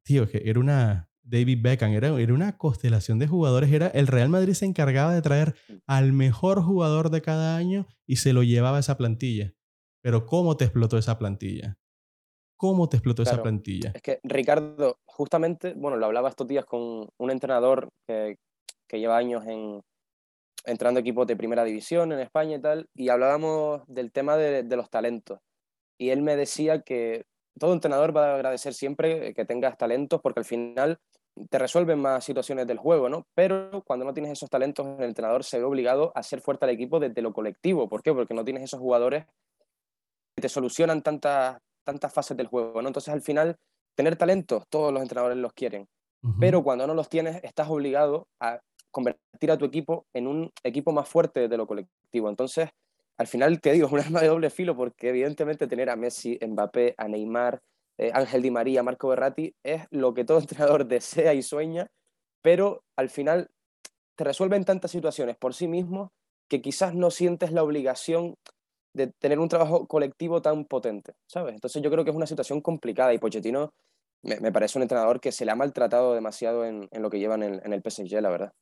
Tío, 0.03 0.27
que 0.27 0.41
era 0.45 0.59
una 0.59 1.11
David 1.21 1.59
Beckham, 1.61 1.91
era, 1.91 2.07
era 2.19 2.33
una 2.33 2.57
constelación 2.57 3.19
de 3.19 3.27
jugadores. 3.27 3.71
Era, 3.71 3.87
el 3.87 4.07
Real 4.07 4.29
Madrid 4.29 4.53
se 4.53 4.65
encargaba 4.65 5.13
de 5.13 5.21
traer 5.21 5.55
al 5.85 6.13
mejor 6.13 6.61
jugador 6.63 7.09
de 7.11 7.21
cada 7.21 7.55
año 7.57 7.85
y 8.07 8.15
se 8.15 8.33
lo 8.33 8.41
llevaba 8.43 8.77
a 8.77 8.79
esa 8.79 8.97
plantilla. 8.97 9.53
Pero 10.01 10.25
¿cómo 10.25 10.55
te 10.57 10.65
explotó 10.65 10.97
esa 10.97 11.19
plantilla? 11.19 11.77
¿Cómo 12.57 12.89
te 12.89 12.97
explotó 12.97 13.21
esa 13.21 13.31
Claro. 13.31 13.43
plantilla? 13.43 13.91
Es 13.93 14.01
que 14.01 14.19
Ricardo, 14.23 14.97
justamente, 15.05 15.73
bueno, 15.75 15.97
lo 15.97 16.05
hablaba 16.07 16.29
estos 16.29 16.47
días 16.47 16.65
con 16.65 17.07
un 17.17 17.31
entrenador 17.31 17.89
que, 18.07 18.35
que 18.87 18.99
lleva 18.99 19.17
años 19.17 19.45
en, 19.45 19.81
entrando 20.65 20.99
equipos 20.99 21.27
de 21.27 21.35
primera 21.35 21.63
división 21.63 22.11
en 22.11 22.19
España 22.19 22.57
y 22.57 22.61
tal, 22.61 22.85
y 22.95 23.09
hablábamos 23.09 23.81
del 23.87 24.11
tema 24.11 24.37
de, 24.37 24.63
de 24.63 24.75
los 24.75 24.89
talentos. 24.89 25.39
Y 25.99 26.09
él 26.09 26.21
me 26.21 26.35
decía 26.35 26.81
que 26.81 27.23
todo 27.59 27.73
entrenador 27.73 28.15
va 28.15 28.31
a 28.31 28.35
agradecer 28.35 28.73
siempre 28.73 29.33
que 29.33 29.45
tengas 29.45 29.77
talentos 29.77 30.21
porque 30.21 30.39
al 30.41 30.45
final 30.45 30.97
te 31.49 31.59
resuelven 31.59 31.99
más 31.99 32.23
situaciones 32.23 32.67
del 32.67 32.77
juego, 32.79 33.09
¿no? 33.09 33.23
Pero 33.35 33.83
cuando 33.85 34.05
no 34.05 34.13
tienes 34.13 34.31
esos 34.31 34.49
talentos, 34.49 34.87
el 34.99 35.05
entrenador 35.05 35.43
se 35.43 35.59
ve 35.59 35.65
obligado 35.65 36.11
a 36.15 36.23
ser 36.23 36.41
fuerte 36.41 36.65
al 36.65 36.71
equipo 36.71 36.99
desde 36.99 37.21
lo 37.21 37.33
colectivo. 37.33 37.87
¿Por 37.89 38.01
qué? 38.01 38.13
Porque 38.13 38.33
no 38.33 38.43
tienes 38.43 38.63
esos 38.63 38.79
jugadores 38.79 39.25
que 40.35 40.41
te 40.41 40.49
solucionan 40.49 41.01
tantas, 41.01 41.57
tantas 41.87 42.13
fases 42.13 42.35
del 42.37 42.47
juego, 42.47 42.81
¿no? 42.81 42.89
Entonces 42.89 43.13
al 43.13 43.21
final, 43.21 43.55
tener 43.95 44.17
talentos, 44.17 44.63
todos 44.69 44.93
los 44.93 45.01
entrenadores 45.01 45.37
los 45.37 45.53
quieren 45.53 45.87
pero 46.39 46.63
cuando 46.63 46.87
no 46.87 46.93
los 46.93 47.09
tienes, 47.09 47.41
estás 47.43 47.69
obligado 47.69 48.27
a 48.39 48.59
convertir 48.91 49.51
a 49.51 49.57
tu 49.57 49.65
equipo 49.65 50.07
en 50.13 50.27
un 50.27 50.51
equipo 50.63 50.91
más 50.91 51.07
fuerte 51.07 51.47
de 51.47 51.57
lo 51.57 51.67
colectivo. 51.67 52.29
Entonces, 52.29 52.69
al 53.17 53.27
final 53.27 53.61
te 53.61 53.71
digo, 53.73 53.87
es 53.87 53.93
un 53.93 53.99
arma 54.17 54.21
de 54.21 54.27
doble 54.27 54.49
filo 54.49 54.75
porque 54.75 55.09
evidentemente 55.09 55.67
tener 55.67 55.89
a 55.89 55.95
Messi, 55.95 56.37
Mbappé, 56.45 56.95
a 56.97 57.07
Neymar, 57.07 57.61
eh, 57.97 58.11
Ángel 58.13 58.41
Di 58.41 58.51
María, 58.51 58.83
Marco 58.83 59.07
Berratti 59.07 59.53
es 59.63 59.83
lo 59.89 60.13
que 60.13 60.25
todo 60.25 60.39
entrenador 60.39 60.85
desea 60.85 61.33
y 61.33 61.41
sueña, 61.41 61.87
pero 62.41 62.83
al 62.95 63.09
final 63.09 63.49
te 64.15 64.23
resuelven 64.23 64.65
tantas 64.65 64.91
situaciones 64.91 65.37
por 65.37 65.53
sí 65.53 65.67
mismos 65.67 66.09
que 66.49 66.61
quizás 66.61 66.95
no 66.95 67.11
sientes 67.11 67.51
la 67.51 67.63
obligación 67.63 68.35
de 68.97 69.07
tener 69.07 69.39
un 69.39 69.47
trabajo 69.47 69.87
colectivo 69.87 70.41
tan 70.41 70.65
potente, 70.65 71.13
¿sabes? 71.27 71.53
Entonces 71.53 71.81
yo 71.81 71.89
creo 71.89 72.03
que 72.03 72.09
es 72.09 72.15
una 72.15 72.27
situación 72.27 72.61
complicada 72.61 73.13
y 73.13 73.19
Pochettino 73.19 73.71
me, 74.23 74.39
me 74.39 74.51
parece 74.51 74.77
un 74.77 74.81
entrenador 74.81 75.19
que 75.19 75.31
se 75.31 75.45
le 75.45 75.51
ha 75.51 75.55
maltratado 75.55 76.13
demasiado 76.13 76.65
en, 76.65 76.87
en 76.91 77.01
lo 77.01 77.09
que 77.09 77.19
llevan 77.19 77.43
en, 77.43 77.61
en 77.63 77.73
el 77.73 77.81
PSG, 77.81 78.21
la 78.21 78.29
verdad. 78.29 78.53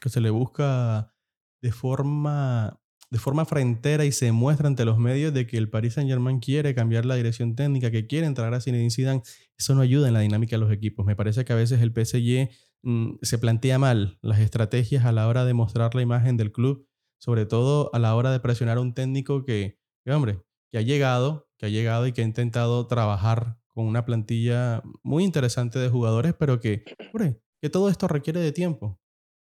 Que 0.00 0.08
se 0.08 0.20
le 0.20 0.30
busca 0.30 1.14
de 1.62 1.72
forma, 1.72 2.80
de 3.10 3.18
forma 3.18 3.44
frentera 3.44 4.04
y 4.04 4.12
se 4.12 4.32
muestra 4.32 4.66
ante 4.66 4.84
los 4.84 4.98
medios 4.98 5.32
de 5.32 5.46
que 5.46 5.56
el 5.56 5.70
Paris 5.70 5.94
Saint-Germain 5.94 6.40
quiere 6.40 6.74
cambiar 6.74 7.04
la 7.04 7.14
dirección 7.14 7.54
técnica, 7.54 7.90
que 7.90 8.06
quiere 8.06 8.26
entrar 8.26 8.52
a 8.54 8.60
Zinedine 8.60 8.90
Zidane. 8.90 9.22
Eso 9.56 9.74
no 9.74 9.82
ayuda 9.82 10.08
en 10.08 10.14
la 10.14 10.20
dinámica 10.20 10.56
de 10.56 10.60
los 10.60 10.72
equipos. 10.72 11.06
Me 11.06 11.16
parece 11.16 11.44
que 11.44 11.52
a 11.52 11.56
veces 11.56 11.80
el 11.80 11.92
PSG 11.92 12.50
mm, 12.82 13.18
se 13.22 13.38
plantea 13.38 13.78
mal 13.78 14.18
las 14.22 14.40
estrategias 14.40 15.04
a 15.04 15.12
la 15.12 15.28
hora 15.28 15.44
de 15.44 15.54
mostrar 15.54 15.94
la 15.94 16.02
imagen 16.02 16.36
del 16.36 16.50
club, 16.50 16.86
sobre 17.22 17.46
todo 17.46 17.88
a 17.92 18.00
la 18.00 18.16
hora 18.16 18.32
de 18.32 18.40
presionar 18.40 18.78
a 18.78 18.80
un 18.80 18.94
técnico 18.94 19.44
que, 19.44 19.78
que, 20.04 20.12
hombre, 20.12 20.42
que 20.72 20.78
ha 20.78 20.82
llegado, 20.82 21.48
que 21.56 21.66
ha 21.66 21.68
llegado 21.68 22.08
y 22.08 22.12
que 22.12 22.22
ha 22.22 22.24
intentado 22.24 22.88
trabajar 22.88 23.60
con 23.68 23.86
una 23.86 24.04
plantilla 24.04 24.82
muy 25.04 25.22
interesante 25.22 25.78
de 25.78 25.88
jugadores, 25.88 26.34
pero 26.34 26.58
que, 26.58 26.82
hombre, 27.12 27.40
que 27.60 27.70
todo 27.70 27.88
esto 27.88 28.08
requiere 28.08 28.40
de 28.40 28.50
tiempo. 28.50 29.00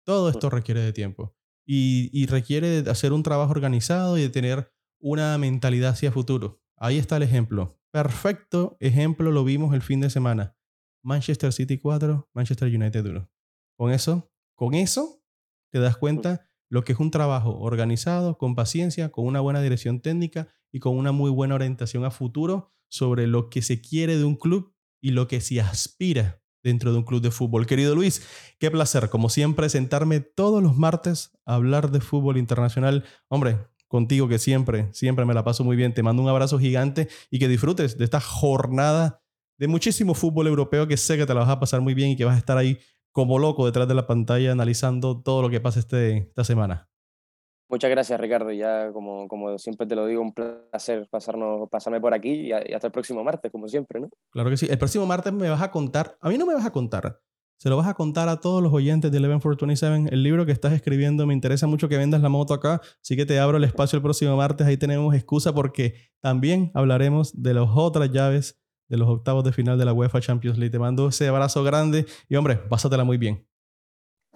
Todo 0.07 0.29
esto 0.29 0.51
requiere 0.51 0.83
de 0.83 0.93
tiempo. 0.93 1.37
Y, 1.67 2.11
y 2.13 2.27
requiere 2.27 2.83
de 2.83 2.91
hacer 2.91 3.13
un 3.13 3.25
trabajo 3.25 3.51
organizado 3.51 4.19
y 4.19 4.23
de 4.23 4.29
tener 4.29 4.73
una 5.01 5.37
mentalidad 5.37 5.91
hacia 5.91 6.13
futuro. 6.13 6.63
Ahí 6.77 6.99
está 6.99 7.17
el 7.17 7.25
ejemplo. 7.25 7.81
Perfecto 7.91 8.77
ejemplo 8.79 9.33
lo 9.33 9.43
vimos 9.43 9.75
el 9.75 9.83
fin 9.83 10.01
de 10.01 10.11
semana. 10.11 10.57
Manchester 11.03 11.53
City 11.53 11.79
4, 11.79 12.31
Manchester 12.35 12.69
United 12.69 13.05
1. 13.05 13.31
Con 13.77 13.91
eso, 13.91 14.31
con 14.55 14.75
eso 14.75 15.25
te 15.73 15.81
das 15.81 15.97
cuenta 15.97 16.47
lo 16.75 16.83
que 16.83 16.93
es 16.93 16.99
un 16.99 17.13
trabajo 17.13 17.57
organizado, 17.61 18.37
con 18.37 18.57
paciencia, 18.57 19.13
con 19.13 19.27
una 19.27 19.39
buena 19.39 19.63
dirección 19.63 20.01
técnica 20.01 20.49
y 20.73 20.81
con 20.81 20.97
una 20.97 21.13
muy 21.13 21.31
buena 21.31 21.55
orientación 21.55 22.05
a 22.05 22.11
futuro 22.11 22.73
sobre 22.89 23.29
lo 23.29 23.49
que 23.49 23.63
se 23.63 23.81
quiere 23.81 24.19
de 24.19 24.25
un 24.25 24.35
club 24.35 24.75
y 25.01 25.13
lo 25.13 25.29
que 25.29 25.41
se 25.41 25.61
aspira 25.61 26.43
dentro 26.65 26.91
de 26.91 26.99
un 26.99 27.05
club 27.05 27.23
de 27.23 27.31
fútbol. 27.31 27.67
Querido 27.67 27.95
Luis, 27.95 28.27
qué 28.59 28.73
placer, 28.73 29.09
como 29.09 29.29
siempre, 29.29 29.69
sentarme 29.69 30.19
todos 30.19 30.61
los 30.65 30.77
martes 30.77 31.31
a 31.47 31.55
hablar 31.55 31.93
de 31.93 32.01
fútbol 32.01 32.39
internacional. 32.39 33.05
Hombre, 33.29 33.57
contigo 33.87 34.27
que 34.27 34.41
siempre, 34.41 34.89
siempre 34.93 35.25
me 35.25 35.35
la 35.35 35.45
paso 35.45 35.63
muy 35.63 35.77
bien. 35.77 35.95
Te 35.95 36.03
mando 36.03 36.23
un 36.25 36.29
abrazo 36.29 36.59
gigante 36.59 37.07
y 37.31 37.39
que 37.39 37.47
disfrutes 37.47 37.99
de 37.99 38.03
esta 38.03 38.21
jornada 38.21 39.23
de 39.59 39.69
muchísimo 39.69 40.13
fútbol 40.13 40.49
europeo 40.49 40.89
que 40.89 40.97
sé 40.97 41.17
que 41.17 41.25
te 41.25 41.35
la 41.35 41.43
vas 41.43 41.51
a 41.51 41.61
pasar 41.61 41.83
muy 41.83 41.95
bien 41.95 42.11
y 42.11 42.17
que 42.17 42.25
vas 42.25 42.35
a 42.35 42.39
estar 42.39 42.59
ahí 42.59 42.81
como 43.15 43.39
loco 43.39 43.65
detrás 43.65 43.87
de 43.87 43.95
la 43.95 44.09
pantalla 44.09 44.51
analizando 44.51 45.23
todo 45.23 45.41
lo 45.41 45.49
que 45.49 45.61
pasa 45.61 45.79
este, 45.79 46.19
esta 46.19 46.43
semana. 46.43 46.91
Muchas 47.71 47.89
gracias, 47.89 48.21
Ricardo. 48.21 48.51
Ya, 48.51 48.93
como, 48.93 49.29
como 49.29 49.57
siempre 49.57 49.87
te 49.87 49.95
lo 49.95 50.07
digo, 50.07 50.21
un 50.21 50.35
placer 50.35 51.09
pasarnos, 51.09 51.69
pasarme 51.71 52.01
por 52.01 52.13
aquí 52.13 52.33
y, 52.33 52.49
y 52.49 52.73
hasta 52.75 52.89
el 52.89 52.93
próximo 52.93 53.23
martes, 53.23 53.53
como 53.53 53.69
siempre, 53.69 54.01
¿no? 54.01 54.09
Claro 54.31 54.51
que 54.51 54.57
sí. 54.57 54.67
El 54.69 54.79
próximo 54.79 55.07
martes 55.07 55.33
me 55.33 55.49
vas 55.49 55.63
a 55.63 55.71
contar, 55.71 56.19
a 56.21 56.29
mí 56.29 56.37
no 56.37 56.45
me 56.45 56.55
vas 56.55 56.67
a 56.67 56.73
contar, 56.73 57.21
se 57.57 57.71
lo 57.71 57.77
vas 57.77 57.87
a 57.87 57.95
contar 57.95 58.29
a 58.29 58.41
todos 58.41 58.61
los 58.61 58.73
oyentes 58.73 59.13
de 59.13 59.21
11-427. 59.21 60.09
El 60.11 60.25
libro 60.25 60.45
que 60.45 60.51
estás 60.51 60.73
escribiendo, 60.73 61.25
me 61.25 61.35
interesa 61.35 61.69
mucho 61.69 61.89
que 61.89 61.97
vendas 61.97 62.21
la 62.21 62.29
moto 62.29 62.53
acá, 62.53 62.81
así 63.01 63.17
que 63.17 63.27
te 63.27 63.39
abro 63.39 63.59
el 63.59 63.65
espacio 63.65 63.97
el 63.97 64.03
próximo 64.03 64.37
martes. 64.37 64.67
Ahí 64.67 64.77
tenemos 64.77 65.15
excusa 65.15 65.55
porque 65.55 65.95
también 66.21 66.73
hablaremos 66.75 67.41
de 67.41 67.55
las 67.55 67.69
otras 67.73 68.11
llaves 68.11 68.61
de 68.95 68.99
los 68.99 69.09
octavos 69.09 69.45
de 69.45 69.53
final 69.53 69.77
de 69.77 69.85
la 69.85 69.93
UEFA 69.93 70.21
Champions 70.21 70.57
League. 70.57 70.71
Te 70.71 70.79
mando 70.79 71.09
ese 71.09 71.29
abrazo 71.29 71.63
grande 71.65 72.07
y 72.29 72.37
hombre, 72.37 72.57
pásatela 72.57 73.05
muy 73.05 73.19
bien. 73.19 73.47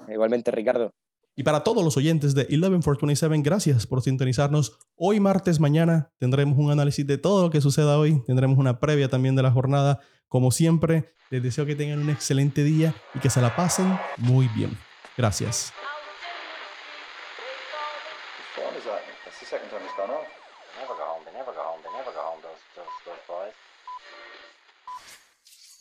Igualmente, 0.08 0.50
Ricardo. 0.50 0.90
Y 1.36 1.44
para 1.44 1.62
todos 1.62 1.84
los 1.84 1.96
oyentes 1.96 2.34
de 2.34 2.48
11-427, 2.48 3.42
gracias 3.44 3.86
por 3.86 4.02
sintonizarnos. 4.02 4.76
Hoy 4.96 5.20
martes, 5.20 5.60
mañana, 5.60 6.10
tendremos 6.18 6.58
un 6.58 6.72
análisis 6.72 7.06
de 7.06 7.16
todo 7.16 7.44
lo 7.44 7.50
que 7.50 7.60
suceda 7.60 7.98
hoy. 7.98 8.20
Tendremos 8.26 8.58
una 8.58 8.80
previa 8.80 9.08
también 9.08 9.36
de 9.36 9.44
la 9.44 9.52
jornada. 9.52 10.00
Como 10.26 10.50
siempre, 10.50 11.12
les 11.30 11.42
deseo 11.42 11.64
que 11.64 11.76
tengan 11.76 12.00
un 12.00 12.10
excelente 12.10 12.64
día 12.64 12.94
y 13.14 13.20
que 13.20 13.30
se 13.30 13.40
la 13.40 13.54
pasen 13.54 13.96
muy 14.16 14.48
bien. 14.48 14.76
Gracias. 15.16 15.72